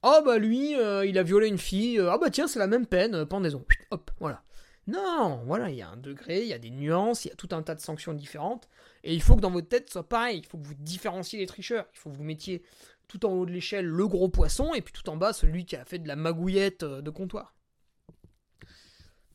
Ah 0.03 0.23
bah 0.25 0.39
lui, 0.39 0.73
il 0.73 1.19
a 1.19 1.23
violé 1.23 1.49
une 1.49 1.59
fille, 1.59 1.99
ah 2.01 2.19
bah 2.19 2.31
tiens, 2.31 2.47
c'est 2.47 2.59
la 2.59 2.67
même 2.67 2.87
peine, 2.87 3.27
pendaison. 3.27 3.65
Hop, 3.91 4.11
voilà. 4.19 4.43
Non, 4.87 5.43
voilà, 5.45 5.71
il 5.71 5.77
y 5.77 5.83
a 5.83 5.89
un 5.89 5.97
degré, 5.97 6.43
il 6.43 6.49
y 6.49 6.53
a 6.53 6.59
des 6.59 6.71
nuances, 6.71 7.25
il 7.25 7.29
y 7.29 7.31
a 7.31 7.37
tout 7.37 7.51
un 7.53 7.63
tas 7.63 7.75
de 7.75 7.81
sanctions 7.81 8.15
différentes, 8.15 8.69
et 9.05 9.15
il 9.15 9.23
faut 9.23 9.37
que 9.37 9.41
dans 9.41 9.51
votre 9.51 9.69
tête, 9.69 9.91
soit 9.91 10.09
pareil, 10.09 10.39
il 10.39 10.47
faut 10.47 10.59
que 10.59 10.67
vous 10.67 10.75
différenciez 10.75 11.39
les 11.39 11.47
tricheurs, 11.47 11.87
il 11.93 11.99
faut 11.99 12.11
que 12.11 12.17
vous 12.17 12.25
mettiez 12.25 12.63
tout 13.07 13.27
en 13.27 13.33
haut 13.33 13.47
de 13.47 13.53
l'échelle 13.53 13.87
le 13.87 14.09
gros 14.09 14.29
poisson, 14.29 14.75
et 14.75 14.81
puis 14.81 14.93
tout 14.93 15.09
en 15.09 15.17
bas 15.17 15.33
celui 15.33 15.65
qui 15.65 15.77
a 15.77 15.85
fait 15.85 15.99
de 15.99 16.09
la 16.09 16.17
magouillette 16.17 16.83
euh, 16.83 17.03
de 17.03 17.11
comptoir. 17.11 17.55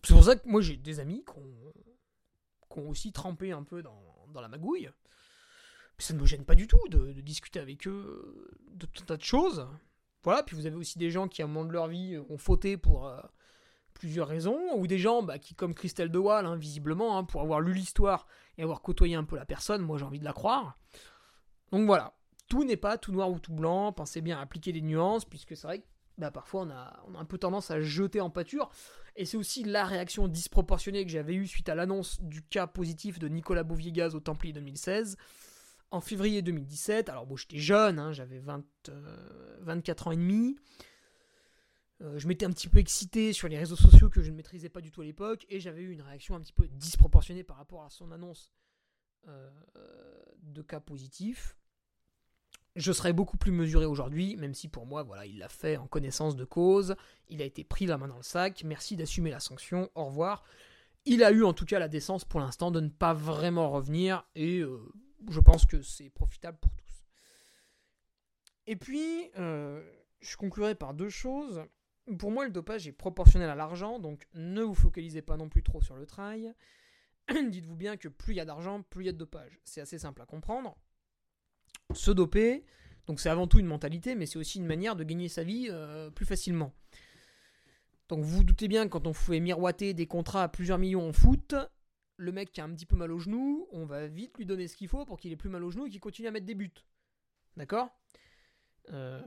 C'est 0.04 0.14
pour 0.14 0.24
ça 0.24 0.36
que 0.36 0.48
moi 0.48 0.62
j'ai 0.62 0.78
des 0.78 1.00
amis 1.00 1.24
qui 1.26 2.80
ont, 2.80 2.90
aussi 2.90 3.12
trempé 3.12 3.52
un 3.52 3.64
peu 3.64 3.82
dans, 3.82 4.02
la 4.34 4.48
magouille. 4.50 4.90
Mais 5.98 6.04
ça 6.04 6.14
ne 6.14 6.20
me 6.20 6.26
gêne 6.26 6.44
pas 6.44 6.56
du 6.56 6.68
tout 6.68 6.86
de, 6.90 7.14
discuter 7.22 7.60
avec 7.60 7.88
eux 7.88 8.52
de 8.72 8.86
tout 8.86 9.04
un 9.04 9.06
tas 9.06 9.18
de 9.18 9.24
choses. 9.24 9.66
Voilà, 10.26 10.44
puis 10.44 10.56
vous 10.56 10.66
avez 10.66 10.76
aussi 10.76 10.98
des 10.98 11.12
gens 11.12 11.28
qui, 11.28 11.42
à 11.42 11.46
un 11.46 11.48
moment 11.48 11.66
de 11.66 11.72
leur 11.72 11.88
vie, 11.88 12.18
ont 12.30 12.38
fauté 12.38 12.78
pour 12.78 13.08
euh, 13.08 13.22
plusieurs 13.94 14.28
raisons, 14.28 14.60
ou 14.76 14.88
des 14.88 14.98
gens 14.98 15.22
bah, 15.22 15.40
qui, 15.40 15.54
comme 15.54 15.74
Christelle 15.76 16.10
de 16.10 16.18
Waal, 16.18 16.46
hein, 16.46 16.56
visiblement, 16.56 17.18
hein, 17.18 17.24
pour 17.24 17.42
avoir 17.42 17.62
lu 17.62 17.74
l'histoire 17.74 18.28
et 18.58 18.64
avoir 18.64 18.82
côtoyé 18.82 19.16
un 19.16 19.24
peu 19.24 19.36
la 19.36 19.46
personne, 19.46 19.82
moi 19.84 19.98
j'ai 19.98 20.06
envie 20.06 20.20
de 20.20 20.26
la 20.26 20.34
croire. 20.34 20.80
Donc 21.72 21.86
voilà, 21.86 22.14
tout 22.48 22.64
n'est 22.64 22.76
pas 22.76 22.98
tout 22.98 23.12
noir 23.12 23.30
ou 23.30 23.40
tout 23.40 23.54
blanc, 23.54 23.94
pensez 23.94 24.22
bien 24.22 24.40
à 24.40 24.42
appliquer 24.42 24.72
des 24.72 24.82
nuances, 24.82 25.26
puisque 25.26 25.56
c'est 25.56 25.68
vrai 25.68 25.80
que 25.80 25.86
bah, 26.18 26.32
parfois 26.32 26.62
on 26.64 26.72
a, 26.72 27.04
un 27.20 27.26
peu 27.26 27.38
tendance 27.38 27.70
à 27.70 27.80
jeter 27.80 28.20
en 28.20 28.32
pâture, 28.32 28.70
et 29.16 29.26
c'est 29.26 29.38
aussi 29.38 29.64
la 29.64 29.86
réaction 29.86 30.28
disproportionnée 30.28 31.06
que 31.06 31.12
j'avais 31.12 31.36
eue 31.36 31.48
suite 31.48 31.70
à 31.70 31.76
l'annonce 31.76 32.20
du 32.22 32.42
cas 32.42 32.66
positif 32.66 33.20
de 33.20 33.28
Nicolas 33.28 33.64
Bouviegas 33.64 34.10
au 34.16 34.20
Templier 34.20 34.54
2016. 34.54 35.18
En 35.92 36.02
février 36.02 36.42
2017, 36.42 37.10
alors 37.10 37.26
bon 37.26 37.36
j'étais 37.36 37.60
jeune, 37.60 38.00
hein, 38.00 38.12
j'avais 38.12 38.40
24 38.40 38.90
euh, 38.90 40.10
ans 40.10 40.12
et 40.12 40.18
demi, 40.18 40.58
Euh, 42.02 42.20
je 42.20 42.28
m'étais 42.28 42.46
un 42.46 42.52
petit 42.52 42.68
peu 42.68 42.80
excité 42.80 43.32
sur 43.32 43.48
les 43.48 43.58
réseaux 43.58 43.78
sociaux 43.78 44.10
que 44.10 44.22
je 44.22 44.30
ne 44.30 44.36
maîtrisais 44.36 44.68
pas 44.68 44.82
du 44.82 44.92
tout 44.92 45.02
à 45.02 45.06
l'époque 45.06 45.46
et 45.48 45.62
j'avais 45.62 45.82
eu 45.82 45.92
une 45.92 46.02
réaction 46.02 46.36
un 46.36 46.42
petit 46.42 46.52
peu 46.52 46.68
disproportionnée 46.68 47.44
par 47.44 47.56
rapport 47.56 47.84
à 47.84 47.90
son 47.90 48.12
annonce 48.12 48.52
euh, 49.30 49.50
de 50.44 50.62
cas 50.62 50.82
positif. 50.82 51.56
Je 52.76 52.92
serais 52.92 53.14
beaucoup 53.14 53.38
plus 53.38 53.54
mesuré 53.54 53.86
aujourd'hui, 53.86 54.36
même 54.36 54.54
si 54.54 54.68
pour 54.68 54.86
moi, 54.86 55.04
voilà, 55.04 55.26
il 55.26 55.38
l'a 55.38 55.48
fait 55.48 55.78
en 55.78 55.88
connaissance 55.88 56.36
de 56.36 56.44
cause. 56.44 56.96
Il 57.30 57.42
a 57.42 57.46
été 57.46 57.64
pris 57.64 57.86
la 57.86 57.98
main 57.98 58.10
dans 58.10 58.18
le 58.18 58.24
sac. 58.24 58.64
Merci 58.66 58.98
d'assumer 58.98 59.30
la 59.32 59.40
sanction. 59.40 59.90
Au 59.96 60.06
revoir. 60.08 60.44
Il 61.06 61.24
a 61.24 61.32
eu 61.32 61.46
en 61.46 61.54
tout 61.54 61.64
cas 61.64 61.80
la 61.80 61.88
décence 61.88 62.26
pour 62.26 62.42
l'instant 62.42 62.72
de 62.72 62.82
ne 62.82 62.90
pas 62.90 63.14
vraiment 63.14 63.70
revenir 63.70 64.28
et 64.36 64.62
je 65.30 65.40
pense 65.40 65.66
que 65.66 65.82
c'est 65.82 66.10
profitable 66.10 66.58
pour 66.60 66.72
tous. 66.74 67.06
Et 68.68 68.76
puis, 68.76 69.30
je 69.36 70.38
conclurai 70.38 70.76
par 70.76 70.94
deux 70.94 71.10
choses. 71.10 71.64
Pour 72.20 72.32
moi, 72.32 72.46
le 72.46 72.52
dopage 72.52 72.88
est 72.88 72.92
proportionnel 72.92 73.50
à 73.50 73.56
l'argent, 73.56 74.00
donc 74.00 74.28
ne 74.34 74.62
vous 74.62 74.76
focalisez 74.76 75.22
pas 75.22 75.38
non 75.38 75.50
plus 75.50 75.64
trop 75.64 75.82
sur 75.82 75.96
le 75.96 76.06
trail. 76.06 76.54
Dites-vous 77.50 77.76
bien 77.76 77.98
que 77.98 78.08
plus 78.08 78.34
il 78.34 78.38
y 78.38 78.40
a 78.40 78.46
d'argent, 78.46 78.84
plus 78.84 79.04
il 79.04 79.06
y 79.08 79.10
a 79.10 79.14
de 79.14 79.18
dopage. 79.18 79.60
C'est 79.64 79.82
assez 79.82 79.98
simple 79.98 80.22
à 80.22 80.26
comprendre. 80.26 80.78
Se 81.94 82.12
doper, 82.12 82.64
donc 83.08 83.20
c'est 83.20 83.30
avant 83.30 83.48
tout 83.48 83.60
une 83.60 83.66
mentalité, 83.66 84.16
mais 84.16 84.26
c'est 84.26 84.38
aussi 84.38 84.60
une 84.60 84.66
manière 84.66 84.96
de 84.96 85.04
gagner 85.04 85.30
sa 85.30 85.44
vie 85.44 85.68
euh, 85.70 86.10
plus 86.10 86.26
facilement. 86.26 86.74
Donc 88.08 88.24
vous 88.24 88.38
vous 88.38 88.44
doutez 88.44 88.68
bien, 88.68 88.88
quand 88.88 89.08
on 89.08 89.14
fait 89.14 89.40
miroiter 89.40 89.94
des 89.94 90.06
contrats 90.06 90.44
à 90.44 90.48
plusieurs 90.48 90.78
millions 90.78 91.08
en 91.10 91.14
foot, 91.14 91.56
le 92.18 92.32
mec 92.32 92.52
qui 92.52 92.62
a 92.62 92.64
un 92.64 92.74
petit 92.74 92.86
peu 92.86 92.96
mal 92.96 93.12
au 93.12 93.20
genou, 93.20 93.68
on 93.72 93.86
va 93.86 94.08
vite 94.08 94.38
lui 94.38 94.46
donner 94.46 94.68
ce 94.68 94.76
qu'il 94.76 94.88
faut 94.88 95.06
pour 95.06 95.20
qu'il 95.20 95.32
ait 95.32 95.38
plus 95.38 95.50
mal 95.50 95.64
au 95.64 95.72
genou 95.72 95.86
et 95.86 95.90
qu'il 95.90 96.00
continue 96.00 96.28
à 96.28 96.32
mettre 96.32 96.46
des 96.46 96.56
buts. 96.56 96.72
D'accord? 97.58 97.90
Euh, 98.92 99.22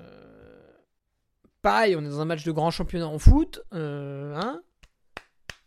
on 1.64 2.04
est 2.04 2.08
dans 2.08 2.20
un 2.20 2.24
match 2.24 2.44
de 2.44 2.52
grand 2.52 2.70
championnat 2.70 3.08
en 3.08 3.18
foot. 3.18 3.60
Euh, 3.74 4.34
hein? 4.36 4.62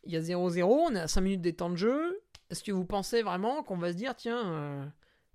Il 0.03 0.11
y 0.11 0.17
a 0.17 0.21
0-0, 0.21 0.63
on 0.63 0.95
est 0.95 0.99
à 0.99 1.07
5 1.07 1.21
minutes 1.21 1.41
des 1.41 1.53
temps 1.53 1.69
de 1.69 1.75
jeu. 1.75 2.21
Est-ce 2.49 2.63
que 2.63 2.71
vous 2.71 2.85
pensez 2.85 3.21
vraiment 3.21 3.61
qu'on 3.63 3.77
va 3.77 3.91
se 3.91 3.97
dire, 3.97 4.15
tiens, 4.15 4.51
euh, 4.51 4.85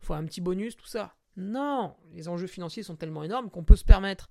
faut 0.01 0.14
un 0.14 0.24
petit 0.24 0.41
bonus, 0.41 0.76
tout 0.76 0.87
ça? 0.87 1.14
Non 1.37 1.95
Les 2.12 2.28
enjeux 2.28 2.47
financiers 2.47 2.82
sont 2.82 2.97
tellement 2.97 3.22
énormes 3.22 3.51
qu'on 3.51 3.64
peut 3.64 3.76
se 3.76 3.84
permettre 3.84 4.28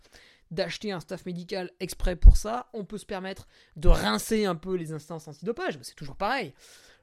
d'acheter 0.55 0.91
un 0.91 0.99
staff 0.99 1.25
médical 1.25 1.71
exprès 1.79 2.15
pour 2.15 2.37
ça. 2.37 2.69
On 2.73 2.85
peut 2.85 2.97
se 2.97 3.05
permettre 3.05 3.47
de 3.75 3.87
rincer 3.87 4.45
un 4.45 4.55
peu 4.55 4.75
les 4.75 4.91
instances 4.91 5.27
antidopage. 5.27 5.77
C'est 5.81 5.95
toujours 5.95 6.15
pareil. 6.15 6.53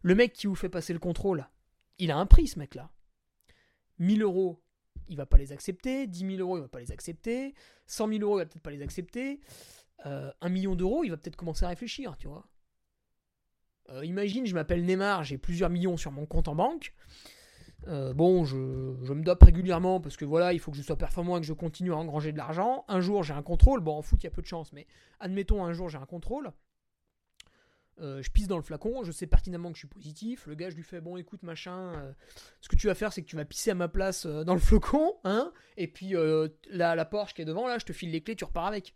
Le 0.03 0.15
mec 0.15 0.33
qui 0.33 0.49
vous 0.49 0.57
fait 0.57 0.69
passer 0.69 0.93
le 0.93 0.99
contrôle, 0.99 1.47
il 1.99 2.11
a 2.11 2.17
un 2.17 2.27
prix, 2.27 2.49
ce 2.49 2.59
mec-là. 2.59 2.91
1000 3.99 4.23
euros 4.23 4.63
il 5.09 5.17
va 5.17 5.27
pas 5.27 5.37
les 5.37 5.53
accepter. 5.53 6.07
10 6.07 6.37
000 6.37 6.41
euros, 6.41 6.59
il 6.59 6.63
va 6.63 6.69
pas 6.69 6.81
les 6.81 6.91
accepter. 6.91 7.55
100 7.87 8.09
000 8.09 8.21
euros, 8.23 8.39
il 8.39 8.43
va 8.43 8.47
peut-être 8.47 8.63
pas 8.63 8.71
les 8.71 8.83
accepter. 8.83 9.41
Euh, 10.07 10.33
1 10.41 10.49
million 10.49 10.75
d'euros, 10.75 11.05
il 11.05 11.11
va 11.11 11.17
peut-être 11.17 11.37
commencer 11.37 11.65
à 11.65 11.69
réfléchir, 11.69 12.17
tu 12.17 12.29
vois. 12.29 12.47
Euh, 13.91 14.05
imagine, 14.05 14.47
je 14.47 14.55
m'appelle 14.55 14.85
Neymar, 14.85 15.25
j'ai 15.25 15.39
plusieurs 15.39 15.71
millions 15.71 15.97
sur 15.97 16.13
mon 16.13 16.27
compte 16.27 16.49
en 16.49 16.55
banque. 16.55 16.95
Euh, 17.89 18.13
bon, 18.15 18.45
je, 18.45 18.57
me 18.57 19.23
dope 19.23 19.43
régulièrement 19.43 20.01
parce 20.01 20.17
que 20.17 20.25
voilà, 20.25 20.53
il 20.53 20.61
faut 20.61 20.71
que 20.71 20.77
je 20.77 20.83
sois 20.83 20.97
performant 20.97 21.37
et 21.37 21.41
que 21.41 21.47
je 21.47 21.53
continue 21.53 21.93
à 21.93 21.97
engranger 21.97 22.33
de 22.33 22.39
l'argent. 22.39 22.85
Un 22.89 23.01
jour, 23.01 23.23
j'ai 23.23 23.35
un 23.35 23.43
contrôle. 23.43 23.81
Bon, 23.81 23.97
en 23.97 24.03
foot, 24.03 24.23
il 24.23 24.25
y 24.25 24.29
a 24.29 24.31
peu 24.31 24.43
de 24.43 24.47
chance, 24.47 24.73
mais 24.73 24.87
admettons, 25.21 25.65
un 25.65 25.73
jour, 25.73 25.89
j'ai 25.89 25.99
un 25.99 26.07
contrôle. 26.07 26.53
Euh, 28.01 28.23
je 28.23 28.31
pisse 28.31 28.49
dans 28.49 28.57
le 28.57 28.63
flacon, 28.63 29.05
je 29.05 29.13
sais 29.13 29.27
pertinemment 29.27 29.71
que 29.71 29.77
je 29.77 29.81
suis 29.81 29.89
positif. 29.89 30.47
Le 30.47 30.55
gars, 30.55 30.71
je 30.71 30.77
lui 30.77 30.83
fais 30.83 31.01
bon, 31.01 31.17
écoute, 31.17 31.43
machin, 31.43 31.93
euh, 31.95 32.13
ce 32.61 32.69
que 32.69 32.77
tu 32.77 32.87
vas 32.87 32.95
faire, 32.95 33.13
c'est 33.13 33.23
que 33.23 33.29
tu 33.29 33.37
vas 33.37 33.45
pisser 33.45 33.71
à 33.71 33.75
ma 33.75 33.89
place 33.89 34.27
dans 34.27 34.55
le 34.55 34.61
flacon, 34.61 35.15
hein, 35.25 35.53
et 35.77 35.89
puis 35.89 36.15
la, 36.71 36.95
la, 36.95 37.05
Porsche 37.05 37.35
qui 37.35 37.43
est 37.43 37.45
devant, 37.45 37.69
là, 37.69 37.79
je 37.79 37.85
te 37.85 37.93
file 37.93 38.11
les 38.11 38.23
clés, 38.23 38.35
tu 38.35 38.45
repars 38.45 38.67
avec. 38.67 38.95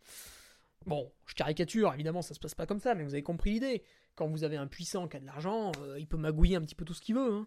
Bon, 0.86 1.12
je 1.26 1.34
caricature, 1.34 1.92
évidemment, 1.92 2.22
ça 2.22 2.32
se 2.32 2.40
passe 2.40 2.54
pas 2.54 2.64
comme 2.64 2.80
ça, 2.80 2.94
mais 2.94 3.02
vous 3.02 3.12
avez 3.12 3.22
compris 3.22 3.50
l'idée. 3.50 3.82
Quand 4.14 4.28
vous 4.28 4.44
avez 4.44 4.56
un 4.56 4.66
puissant 4.66 5.08
qui 5.08 5.18
a 5.18 5.20
de 5.20 5.26
l'argent, 5.26 5.72
il 5.98 6.06
peut 6.06 6.16
magouiller 6.16 6.56
un 6.56 6.62
petit 6.62 6.74
peu 6.74 6.86
tout 6.86 6.94
ce 6.94 7.02
qu'il 7.02 7.16
veut. 7.16 7.32
Hein. 7.32 7.46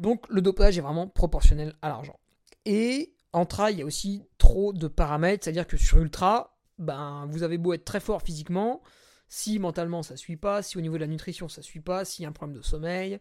Donc, 0.00 0.26
le 0.28 0.42
dopage 0.42 0.76
est 0.76 0.80
vraiment 0.80 1.06
proportionnel 1.06 1.74
à 1.82 1.88
l'argent. 1.88 2.18
Et 2.64 3.14
en 3.32 3.46
trail, 3.46 3.74
il 3.74 3.78
y 3.78 3.82
a 3.82 3.86
aussi 3.86 4.24
trop 4.38 4.72
de 4.72 4.88
paramètres, 4.88 5.44
c'est-à-dire 5.44 5.66
que 5.66 5.76
sur 5.76 5.98
ultra, 5.98 6.58
ben, 6.78 7.26
vous 7.30 7.42
avez 7.42 7.58
beau 7.58 7.74
être 7.74 7.84
très 7.84 8.00
fort 8.00 8.22
physiquement, 8.22 8.82
si 9.28 9.58
mentalement 9.58 10.02
ça 10.02 10.16
suit 10.16 10.36
pas, 10.36 10.62
si 10.62 10.76
au 10.76 10.80
niveau 10.80 10.96
de 10.96 11.02
la 11.02 11.06
nutrition 11.06 11.48
ça 11.48 11.62
suit 11.62 11.80
pas, 11.80 12.04
s'il 12.04 12.24
y 12.24 12.26
a 12.26 12.28
un 12.28 12.32
problème 12.32 12.56
de 12.56 12.62
sommeil, 12.62 13.20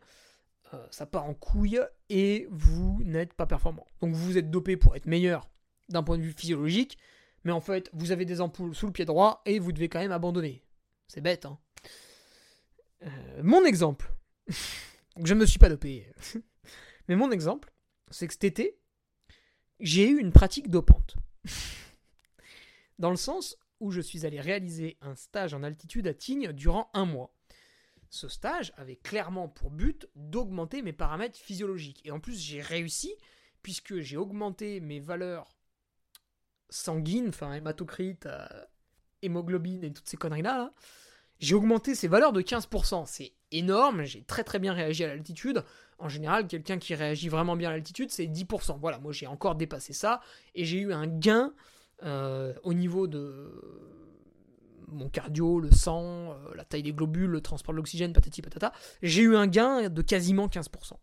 euh, 0.74 0.88
ça 0.90 1.06
part 1.06 1.26
en 1.26 1.34
couille 1.34 1.80
et 2.10 2.48
vous 2.50 3.02
n'êtes 3.04 3.34
pas 3.34 3.46
performant. 3.46 3.86
Donc 4.02 4.14
vous 4.14 4.38
êtes 4.38 4.50
dopé 4.50 4.78
pour 4.78 4.96
être 4.96 5.06
meilleur 5.06 5.50
d'un 5.90 6.02
point 6.02 6.18
de 6.18 6.24
vue 6.24 6.34
physiologique, 6.34 6.98
mais 7.44 7.52
en 7.52 7.62
fait 7.62 7.90
vous 7.94 8.12
avez 8.12 8.26
des 8.26 8.42
ampoules 8.42 8.74
sous 8.74 8.88
le 8.88 8.92
pied 8.94 9.06
droit 9.06 9.42
et 9.46 9.60
vous 9.60 9.72
devez 9.72 9.90
quand 9.90 10.00
même 10.00 10.12
abandonner. 10.12 10.64
C'est 11.08 11.22
bête, 11.22 11.46
hein. 11.46 11.60
Euh, 13.04 13.42
mon 13.44 13.64
exemple, 13.64 14.12
je 15.24 15.34
ne 15.34 15.40
me 15.40 15.46
suis 15.46 15.60
pas 15.60 15.70
dopé, 15.70 16.12
mais 17.10 17.16
mon 17.16 17.32
exemple, 17.32 17.74
c'est 18.12 18.28
que 18.28 18.34
cet 18.34 18.46
été, 18.46 18.80
j'ai 19.80 20.08
eu 20.08 20.20
une 20.20 20.32
pratique 20.32 20.70
dopante. 20.70 21.16
Dans 23.00 23.10
le 23.10 23.18
sens 23.18 23.58
où 23.80 23.92
je 23.92 24.00
suis 24.00 24.26
allé 24.26 24.40
réaliser 24.40 24.98
un 25.02 25.16
stage 25.16 25.54
en 25.54 25.64
altitude 25.64 26.08
à 26.08 26.14
Tignes 26.14 26.52
durant 26.52 26.90
un 26.94 27.06
mois. 27.06 27.34
Ce 28.10 28.28
stage 28.28 28.74
avait 28.78 28.96
clairement 28.96 29.48
pour 29.48 29.72
but 29.72 30.08
d'augmenter 30.16 30.82
mes 30.82 30.94
paramètres 30.94 31.38
physiologiques. 31.38 32.02
Et 32.06 32.12
en 32.12 32.20
plus, 32.20 32.40
j'ai 32.40 32.62
réussi, 32.62 33.16
puisque 33.62 34.00
j'ai 34.00 34.18
augmenté 34.18 34.80
mes 34.80 35.00
valeurs 35.00 35.58
sanguines, 36.70 37.30
enfin 37.30 37.54
hématocrite, 37.54 38.28
euh, 38.28 38.48
hémoglobine 39.22 39.84
et 39.84 39.92
toutes 39.92 40.08
ces 40.08 40.18
conneries-là. 40.18 40.74
j'ai 41.40 41.56
augmenté 41.56 41.96
ces 41.96 42.08
valeurs 42.08 42.34
de 42.34 42.42
15%. 42.42 43.06
C'est 43.08 43.34
énorme, 43.52 44.04
j'ai 44.04 44.24
très 44.24 44.44
très 44.44 44.60
bien 44.60 44.74
réagi 44.74 45.04
à 45.04 45.08
l'altitude. 45.08 45.64
En 45.98 46.10
général, 46.10 46.48
quelqu'un 46.48 46.78
qui 46.78 46.96
réagit 46.96 47.30
vraiment 47.30 47.56
bien 47.56 47.70
à 47.70 47.74
l'altitude, 47.74 48.12
c'est 48.12 48.26
10%. 48.26 48.80
Voilà, 48.80 49.00
moi 49.00 49.12
j'ai 49.12 49.28
encore 49.28 49.56
dépassé 49.56 49.94
ça, 49.94 50.22
et 50.56 50.66
j'ai 50.66 50.80
eu 50.80 50.94
un 50.94 51.08
gain 51.08 51.54
euh, 52.04 52.54
au 52.64 52.74
niveau 52.74 53.08
de 53.08 53.52
mon 54.88 55.10
cardio, 55.10 55.60
le 55.60 55.72
sang, 55.72 56.32
euh, 56.32 56.56
la 56.56 56.66
taille 56.66 56.84
des 56.84 56.94
globules, 56.94 57.30
le 57.30 57.42
transport 57.42 57.74
de 57.74 57.78
l'oxygène, 57.78 58.14
patati 58.14 58.42
patata, 58.42 58.72
j'ai 59.02 59.22
eu 59.22 59.36
un 59.36 59.48
gain 59.48 59.90
de 59.90 60.02
quasiment 60.02 60.48
15%. 60.48 60.94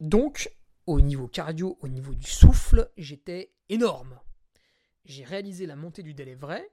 Donc, 0.00 0.50
au 0.86 1.00
niveau 1.00 1.28
cardio, 1.28 1.78
au 1.80 1.88
niveau 1.88 2.14
du 2.14 2.28
souffle, 2.28 2.90
j'étais 2.96 3.52
énorme. 3.68 4.18
J'ai 5.04 5.24
réalisé 5.24 5.66
la 5.66 5.76
montée 5.76 6.02
du 6.02 6.14
délai 6.14 6.34
vrai. 6.34 6.70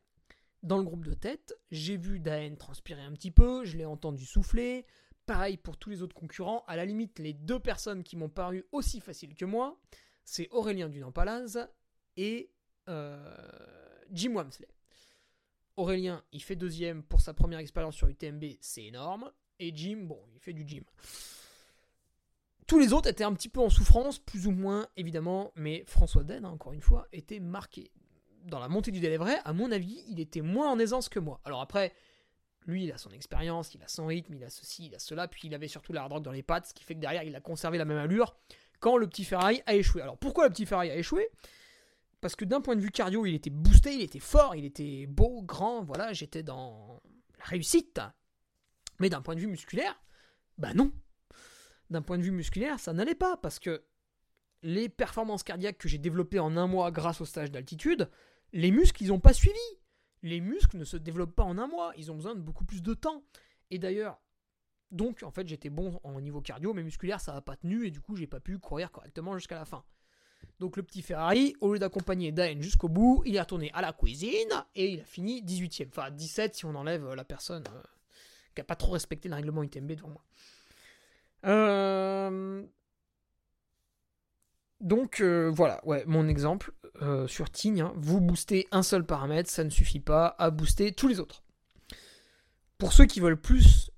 Dans 0.61 0.77
le 0.77 0.83
groupe 0.83 1.05
de 1.05 1.13
tête, 1.13 1.57
j'ai 1.71 1.97
vu 1.97 2.19
Daen 2.19 2.55
transpirer 2.57 3.01
un 3.01 3.13
petit 3.13 3.31
peu, 3.31 3.63
je 3.63 3.77
l'ai 3.77 3.85
entendu 3.85 4.25
souffler. 4.25 4.85
Pareil 5.25 5.57
pour 5.57 5.77
tous 5.77 5.89
les 5.89 6.01
autres 6.01 6.15
concurrents. 6.15 6.65
À 6.67 6.75
la 6.75 6.85
limite, 6.85 7.19
les 7.19 7.33
deux 7.33 7.59
personnes 7.59 8.03
qui 8.03 8.17
m'ont 8.17 8.29
paru 8.29 8.65
aussi 8.71 8.99
faciles 8.99 9.35
que 9.35 9.45
moi, 9.45 9.79
c'est 10.25 10.49
Aurélien 10.51 10.89
Dunampalaz 10.89 11.69
et 12.17 12.51
euh, 12.89 13.35
Jim 14.11 14.33
Wamsley. 14.33 14.67
Aurélien, 15.77 16.23
il 16.33 16.43
fait 16.43 16.57
deuxième 16.57 17.03
pour 17.03 17.21
sa 17.21 17.33
première 17.33 17.59
expérience 17.59 17.95
sur 17.95 18.07
UTMB, 18.07 18.43
c'est 18.59 18.83
énorme. 18.83 19.31
Et 19.59 19.71
Jim, 19.73 20.03
bon, 20.07 20.19
il 20.33 20.39
fait 20.39 20.53
du 20.53 20.67
gym. 20.67 20.83
Tous 22.67 22.79
les 22.79 22.91
autres 22.91 23.09
étaient 23.09 23.23
un 23.23 23.33
petit 23.33 23.49
peu 23.49 23.61
en 23.61 23.69
souffrance, 23.69 24.19
plus 24.19 24.45
ou 24.45 24.51
moins, 24.51 24.87
évidemment, 24.97 25.51
mais 25.55 25.83
François 25.87 26.23
Den, 26.23 26.45
hein, 26.45 26.49
encore 26.49 26.73
une 26.73 26.81
fois, 26.81 27.07
était 27.11 27.39
marqué. 27.39 27.91
Dans 28.45 28.59
la 28.59 28.67
montée 28.67 28.91
du 28.91 28.99
délai 28.99 29.17
vrai, 29.17 29.39
à 29.45 29.53
mon 29.53 29.71
avis, 29.71 30.03
il 30.07 30.19
était 30.19 30.41
moins 30.41 30.71
en 30.71 30.79
aisance 30.79 31.09
que 31.09 31.19
moi. 31.19 31.41
Alors 31.43 31.61
après, 31.61 31.93
lui, 32.65 32.85
il 32.85 32.91
a 32.91 32.97
son 32.97 33.11
expérience, 33.11 33.73
il 33.73 33.83
a 33.83 33.87
son 33.87 34.07
rythme, 34.07 34.33
il 34.33 34.43
a 34.43 34.49
ceci, 34.49 34.87
il 34.87 34.95
a 34.95 34.99
cela, 34.99 35.27
puis 35.27 35.47
il 35.47 35.53
avait 35.53 35.67
surtout 35.67 35.93
la 35.93 36.03
hard 36.03 36.23
dans 36.23 36.31
les 36.31 36.43
pattes, 36.43 36.67
ce 36.67 36.73
qui 36.73 36.83
fait 36.83 36.95
que 36.95 36.99
derrière, 36.99 37.23
il 37.23 37.35
a 37.35 37.41
conservé 37.41 37.77
la 37.77 37.85
même 37.85 37.97
allure 37.97 38.35
quand 38.79 38.97
le 38.97 39.07
petit 39.07 39.25
Ferrari 39.25 39.61
a 39.65 39.75
échoué. 39.75 40.01
Alors 40.01 40.17
pourquoi 40.17 40.45
le 40.45 40.51
petit 40.51 40.65
Ferrari 40.65 40.89
a 40.89 40.95
échoué? 40.95 41.29
Parce 42.21 42.35
que 42.35 42.45
d'un 42.45 42.61
point 42.61 42.75
de 42.75 42.81
vue 42.81 42.91
cardio, 42.91 43.25
il 43.25 43.35
était 43.35 43.49
boosté, 43.49 43.93
il 43.93 44.01
était 44.01 44.19
fort, 44.19 44.55
il 44.55 44.65
était 44.65 45.05
beau, 45.05 45.41
grand, 45.41 45.83
voilà, 45.83 46.11
j'étais 46.13 46.43
dans 46.43 47.01
la 47.37 47.45
réussite. 47.45 48.01
Mais 48.99 49.09
d'un 49.09 49.21
point 49.21 49.35
de 49.35 49.39
vue 49.39 49.47
musculaire, 49.47 50.01
bah 50.57 50.73
non. 50.73 50.91
D'un 51.89 52.01
point 52.01 52.17
de 52.17 52.23
vue 52.23 52.31
musculaire, 52.31 52.79
ça 52.79 52.93
n'allait 52.93 53.15
pas 53.15 53.37
parce 53.37 53.59
que 53.59 53.83
les 54.61 54.89
performances 54.89 55.43
cardiaques 55.43 55.77
que 55.77 55.87
j'ai 55.87 55.97
développées 55.97 56.39
en 56.39 56.57
un 56.57 56.67
mois 56.67 56.91
grâce 56.91 57.21
au 57.21 57.25
stage 57.25 57.51
d'altitude, 57.51 58.09
les 58.53 58.71
muscles, 58.71 59.03
ils 59.03 59.09
n'ont 59.09 59.19
pas 59.19 59.33
suivi. 59.33 59.59
Les 60.21 60.41
muscles 60.41 60.77
ne 60.77 60.83
se 60.83 60.97
développent 60.97 61.35
pas 61.35 61.43
en 61.43 61.57
un 61.57 61.67
mois, 61.67 61.93
ils 61.97 62.11
ont 62.11 62.15
besoin 62.15 62.35
de 62.35 62.41
beaucoup 62.41 62.65
plus 62.65 62.81
de 62.81 62.93
temps. 62.93 63.23
Et 63.71 63.79
d'ailleurs, 63.79 64.19
donc 64.91 65.23
en 65.23 65.31
fait 65.31 65.47
j'étais 65.47 65.69
bon 65.69 65.99
en 66.03 66.19
niveau 66.19 66.41
cardio, 66.41 66.73
mais 66.73 66.83
musculaire 66.83 67.21
ça 67.21 67.33
n'a 67.33 67.41
pas 67.41 67.55
tenu 67.55 67.85
et 67.85 67.91
du 67.91 68.01
coup 68.01 68.15
j'ai 68.15 68.27
pas 68.27 68.39
pu 68.39 68.57
courir 68.57 68.91
correctement 68.91 69.37
jusqu'à 69.37 69.55
la 69.55 69.65
fin. 69.65 69.83
Donc 70.59 70.77
le 70.77 70.83
petit 70.83 71.01
Ferrari, 71.01 71.55
au 71.61 71.73
lieu 71.73 71.79
d'accompagner 71.79 72.31
Daen 72.31 72.61
jusqu'au 72.61 72.89
bout, 72.89 73.21
il 73.25 73.35
est 73.35 73.39
retourné 73.39 73.71
à 73.73 73.81
la 73.81 73.93
cuisine 73.93 74.65
et 74.75 74.93
il 74.93 75.01
a 75.01 75.03
fini 75.03 75.41
18ème. 75.41 75.89
Enfin 75.89 76.11
17 76.11 76.55
si 76.55 76.65
on 76.65 76.75
enlève 76.75 77.13
la 77.13 77.23
personne 77.23 77.63
euh, 77.73 77.81
qui 78.55 78.61
a 78.61 78.63
pas 78.63 78.75
trop 78.75 78.91
respecté 78.91 79.29
le 79.29 79.35
règlement 79.35 79.63
UTMB 79.63 79.91
devant 79.91 80.09
moi. 80.09 80.25
Euh, 81.45 82.65
donc 84.81 85.21
euh, 85.21 85.49
voilà, 85.49 85.81
mon 86.05 86.27
exemple. 86.27 86.73
euh, 87.01 87.27
sur 87.27 87.49
Tignes, 87.49 87.81
hein, 87.81 87.93
vous 87.95 88.19
boostez 88.19 88.67
un 88.71 88.83
seul 88.83 89.05
paramètre, 89.05 89.49
ça 89.49 89.63
ne 89.63 89.69
suffit 89.69 89.99
pas 89.99 90.35
à 90.37 90.49
booster 90.49 90.91
tous 90.91 91.07
les 91.07 91.19
autres. 91.19 91.43
Pour 92.77 92.93
ceux 92.93 93.05
qui 93.05 93.19
veulent 93.19 93.39
plus 93.39 93.91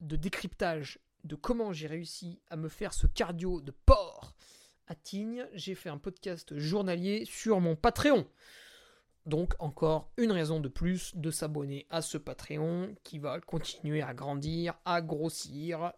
de 0.00 0.16
décryptage 0.16 0.98
de 1.24 1.34
comment 1.34 1.72
j'ai 1.72 1.86
réussi 1.86 2.40
à 2.48 2.56
me 2.56 2.68
faire 2.68 2.92
ce 2.92 3.06
cardio 3.06 3.60
de 3.60 3.72
porc 3.86 4.34
à 4.86 4.94
Tignes, 4.94 5.46
j'ai 5.52 5.74
fait 5.74 5.90
un 5.90 5.98
podcast 5.98 6.56
journalier 6.56 7.24
sur 7.24 7.60
mon 7.60 7.76
Patreon. 7.76 8.26
Donc 9.26 9.54
encore 9.58 10.10
une 10.16 10.32
raison 10.32 10.60
de 10.60 10.68
plus 10.68 11.14
de 11.14 11.30
s'abonner 11.30 11.86
à 11.90 12.02
ce 12.02 12.18
Patreon 12.18 12.94
qui 13.04 13.18
va 13.18 13.38
continuer 13.40 14.02
à 14.02 14.14
grandir, 14.14 14.74
à 14.84 15.02
grossir 15.02 15.92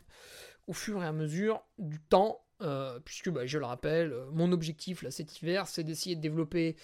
au 0.67 0.73
fur 0.73 1.03
et 1.03 1.07
à 1.07 1.13
mesure 1.13 1.63
du 1.79 2.01
temps, 2.01 2.45
euh, 2.63 2.99
puisque 3.05 3.31
bah, 3.31 3.47
je 3.47 3.59
le 3.59 3.65
rappelle, 3.65 4.13
euh, 4.13 4.27
mon 4.33 4.53
objectif 4.53 5.03
là 5.03 5.11
cet 5.11 5.41
hiver 5.41 5.67
c'est 5.67 5.85
d'essayer 5.85 6.17
de 6.17 6.21
développer 6.21 6.77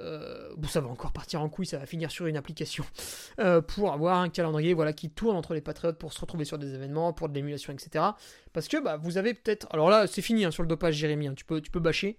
euh, 0.00 0.52
bon, 0.56 0.66
ça 0.66 0.80
va 0.80 0.88
encore 0.88 1.12
partir 1.12 1.40
en 1.40 1.48
couille, 1.48 1.66
ça 1.66 1.78
va 1.78 1.86
finir 1.86 2.10
sur 2.10 2.26
une 2.26 2.36
application 2.36 2.84
pour 3.68 3.92
avoir 3.92 4.18
un 4.18 4.28
calendrier 4.28 4.74
voilà, 4.74 4.92
qui 4.92 5.08
tourne 5.08 5.36
entre 5.36 5.54
les 5.54 5.60
patriotes 5.60 5.98
pour 5.98 6.12
se 6.12 6.20
retrouver 6.20 6.44
sur 6.44 6.58
des 6.58 6.74
événements, 6.74 7.12
pour 7.12 7.28
de 7.28 7.34
l'émulation, 7.34 7.72
etc. 7.72 8.04
Parce 8.52 8.66
que 8.66 8.82
bah, 8.82 8.96
vous 8.96 9.18
avez 9.18 9.34
peut-être. 9.34 9.68
Alors 9.70 9.90
là, 9.90 10.08
c'est 10.08 10.20
fini 10.20 10.44
hein, 10.44 10.50
sur 10.50 10.64
le 10.64 10.68
dopage, 10.68 10.96
Jérémy, 10.96 11.28
hein, 11.28 11.34
tu, 11.36 11.44
peux, 11.44 11.60
tu 11.60 11.70
peux 11.70 11.78
bâcher. 11.78 12.18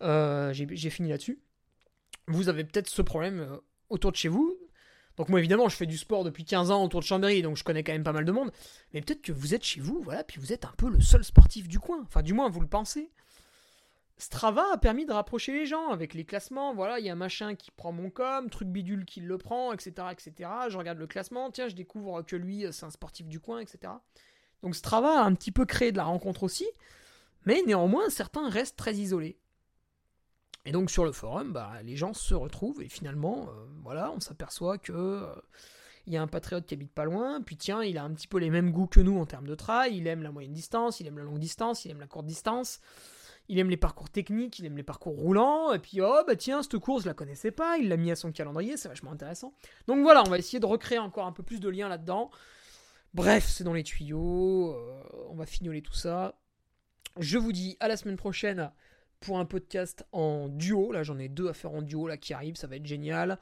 J'ai 0.00 0.90
fini 0.90 1.08
là-dessus 1.08 1.40
vous 2.28 2.48
avez 2.48 2.64
peut-être 2.64 2.88
ce 2.88 3.02
problème 3.02 3.58
autour 3.88 4.12
de 4.12 4.16
chez 4.16 4.28
vous. 4.28 4.58
Donc 5.16 5.28
moi 5.28 5.38
évidemment 5.38 5.68
je 5.68 5.76
fais 5.76 5.86
du 5.86 5.96
sport 5.96 6.24
depuis 6.24 6.44
15 6.44 6.70
ans 6.70 6.84
autour 6.84 7.00
de 7.00 7.06
Chambéry, 7.06 7.42
donc 7.42 7.56
je 7.56 7.64
connais 7.64 7.82
quand 7.82 7.92
même 7.92 8.04
pas 8.04 8.12
mal 8.12 8.24
de 8.24 8.32
monde. 8.32 8.50
Mais 8.92 9.00
peut-être 9.00 9.22
que 9.22 9.32
vous 9.32 9.54
êtes 9.54 9.64
chez 9.64 9.80
vous, 9.80 10.00
voilà, 10.02 10.24
puis 10.24 10.40
vous 10.40 10.52
êtes 10.52 10.64
un 10.64 10.74
peu 10.76 10.88
le 10.88 11.00
seul 11.00 11.24
sportif 11.24 11.68
du 11.68 11.78
coin. 11.78 12.02
Enfin 12.02 12.22
du 12.22 12.32
moins 12.32 12.48
vous 12.48 12.60
le 12.60 12.68
pensez. 12.68 13.10
Strava 14.18 14.64
a 14.72 14.78
permis 14.78 15.04
de 15.04 15.12
rapprocher 15.12 15.52
les 15.52 15.66
gens 15.66 15.90
avec 15.90 16.14
les 16.14 16.24
classements. 16.24 16.74
Voilà, 16.74 16.98
il 16.98 17.04
y 17.04 17.10
a 17.10 17.12
un 17.12 17.16
machin 17.16 17.54
qui 17.54 17.70
prend 17.70 17.92
mon 17.92 18.08
com, 18.08 18.48
truc 18.48 18.68
bidule 18.68 19.04
qui 19.04 19.20
le 19.20 19.36
prend, 19.36 19.74
etc., 19.74 19.92
etc. 20.10 20.50
Je 20.70 20.78
regarde 20.78 20.98
le 20.98 21.06
classement, 21.06 21.50
tiens, 21.50 21.68
je 21.68 21.74
découvre 21.74 22.22
que 22.22 22.34
lui, 22.34 22.64
c'est 22.70 22.86
un 22.86 22.90
sportif 22.90 23.26
du 23.26 23.40
coin, 23.40 23.60
etc. 23.60 23.92
Donc 24.62 24.74
Strava 24.74 25.20
a 25.20 25.24
un 25.24 25.34
petit 25.34 25.52
peu 25.52 25.66
créé 25.66 25.92
de 25.92 25.98
la 25.98 26.04
rencontre 26.04 26.44
aussi, 26.44 26.66
mais 27.44 27.62
néanmoins 27.66 28.08
certains 28.08 28.48
restent 28.48 28.76
très 28.76 28.94
isolés. 28.94 29.38
Et 30.66 30.72
donc 30.72 30.90
sur 30.90 31.04
le 31.04 31.12
forum, 31.12 31.52
bah, 31.52 31.72
les 31.84 31.96
gens 31.96 32.12
se 32.12 32.34
retrouvent 32.34 32.82
et 32.82 32.88
finalement, 32.88 33.48
euh, 33.48 33.66
voilà, 33.84 34.10
on 34.10 34.18
s'aperçoit 34.18 34.78
que 34.78 34.92
euh, 34.92 35.32
il 36.06 36.12
y 36.12 36.16
a 36.16 36.22
un 36.22 36.26
patriote 36.26 36.66
qui 36.66 36.74
habite 36.74 36.92
pas 36.92 37.04
loin, 37.04 37.40
puis 37.40 37.56
tiens, 37.56 37.84
il 37.84 37.96
a 37.98 38.02
un 38.02 38.12
petit 38.12 38.26
peu 38.26 38.38
les 38.38 38.50
mêmes 38.50 38.72
goûts 38.72 38.88
que 38.88 39.00
nous 39.00 39.16
en 39.16 39.26
termes 39.26 39.46
de 39.46 39.54
trail, 39.54 39.96
il 39.96 40.08
aime 40.08 40.22
la 40.22 40.32
moyenne 40.32 40.52
distance, 40.52 40.98
il 40.98 41.06
aime 41.06 41.18
la 41.18 41.24
longue 41.24 41.38
distance, 41.38 41.84
il 41.84 41.92
aime 41.92 42.00
la 42.00 42.08
courte 42.08 42.26
distance, 42.26 42.80
il 43.48 43.60
aime 43.60 43.70
les 43.70 43.76
parcours 43.76 44.10
techniques, 44.10 44.58
il 44.58 44.66
aime 44.66 44.76
les 44.76 44.82
parcours 44.82 45.14
roulants, 45.14 45.72
et 45.72 45.78
puis 45.78 46.00
oh 46.00 46.22
bah 46.26 46.34
tiens, 46.34 46.64
cette 46.64 46.78
course 46.78 47.04
je 47.04 47.08
la 47.08 47.14
connaissais 47.14 47.52
pas, 47.52 47.78
il 47.78 47.88
l'a 47.88 47.96
mis 47.96 48.10
à 48.10 48.16
son 48.16 48.32
calendrier, 48.32 48.76
c'est 48.76 48.88
vachement 48.88 49.12
intéressant. 49.12 49.54
Donc 49.86 50.02
voilà, 50.02 50.24
on 50.26 50.30
va 50.30 50.38
essayer 50.38 50.58
de 50.58 50.66
recréer 50.66 50.98
encore 50.98 51.26
un 51.26 51.32
peu 51.32 51.44
plus 51.44 51.60
de 51.60 51.68
liens 51.68 51.88
là-dedans. 51.88 52.30
Bref, 53.14 53.46
c'est 53.48 53.62
dans 53.62 53.72
les 53.72 53.84
tuyaux, 53.84 54.74
euh, 54.74 55.02
on 55.30 55.36
va 55.36 55.46
fignoler 55.46 55.80
tout 55.80 55.94
ça. 55.94 56.34
Je 57.18 57.38
vous 57.38 57.52
dis 57.52 57.76
à 57.78 57.86
la 57.86 57.96
semaine 57.96 58.16
prochaine 58.16 58.72
pour 59.20 59.38
un 59.38 59.44
podcast 59.44 60.06
en 60.12 60.48
duo. 60.48 60.92
Là, 60.92 61.02
j'en 61.02 61.18
ai 61.18 61.28
deux 61.28 61.48
à 61.48 61.54
faire 61.54 61.72
en 61.72 61.82
duo 61.82 62.06
là 62.06 62.16
qui 62.16 62.34
arrivent, 62.34 62.56
ça 62.56 62.66
va 62.66 62.76
être 62.76 62.86
génial. 62.86 63.38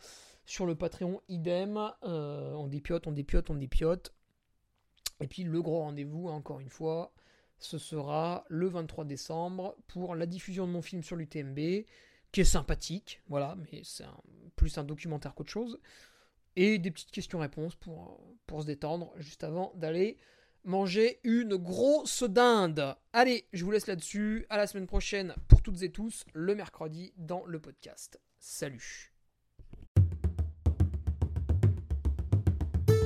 Sur 0.46 0.66
le 0.66 0.74
Patreon, 0.74 1.20
idem. 1.28 1.90
Euh, 2.04 2.52
on 2.54 2.66
dépiote, 2.66 3.06
on 3.06 3.12
dépiote, 3.12 3.50
on 3.50 3.54
dépiote. 3.54 4.12
Et 5.20 5.26
puis 5.26 5.44
le 5.44 5.62
gros 5.62 5.80
rendez-vous, 5.80 6.28
encore 6.28 6.60
une 6.60 6.68
fois, 6.68 7.12
ce 7.58 7.78
sera 7.78 8.44
le 8.48 8.68
23 8.68 9.04
décembre 9.04 9.76
pour 9.86 10.14
la 10.14 10.26
diffusion 10.26 10.66
de 10.66 10.72
mon 10.72 10.82
film 10.82 11.02
sur 11.02 11.16
l'UTMB, 11.16 11.58
qui 12.32 12.40
est 12.40 12.44
sympathique, 12.44 13.22
voilà, 13.28 13.56
mais 13.56 13.82
c'est 13.84 14.04
plus 14.56 14.76
un 14.76 14.84
documentaire 14.84 15.34
qu'autre 15.34 15.52
chose. 15.52 15.78
Et 16.56 16.78
des 16.78 16.90
petites 16.90 17.10
questions-réponses 17.10 17.76
pour 17.76 18.60
se 18.60 18.66
détendre 18.66 19.12
juste 19.16 19.44
avant 19.44 19.72
d'aller 19.76 20.18
manger 20.64 21.20
une 21.24 21.56
grosse 21.56 22.22
dinde. 22.22 22.96
Allez, 23.12 23.46
je 23.52 23.64
vous 23.64 23.70
laisse 23.70 23.86
là-dessus. 23.86 24.46
À 24.48 24.56
la 24.56 24.66
semaine 24.66 24.86
prochaine 24.86 25.34
pour 25.48 25.62
toutes 25.62 25.82
et 25.82 25.90
tous, 25.90 26.24
le 26.32 26.54
mercredi 26.54 27.12
dans 27.16 27.44
le 27.46 27.60
podcast. 27.60 28.20
Salut. 28.38 29.13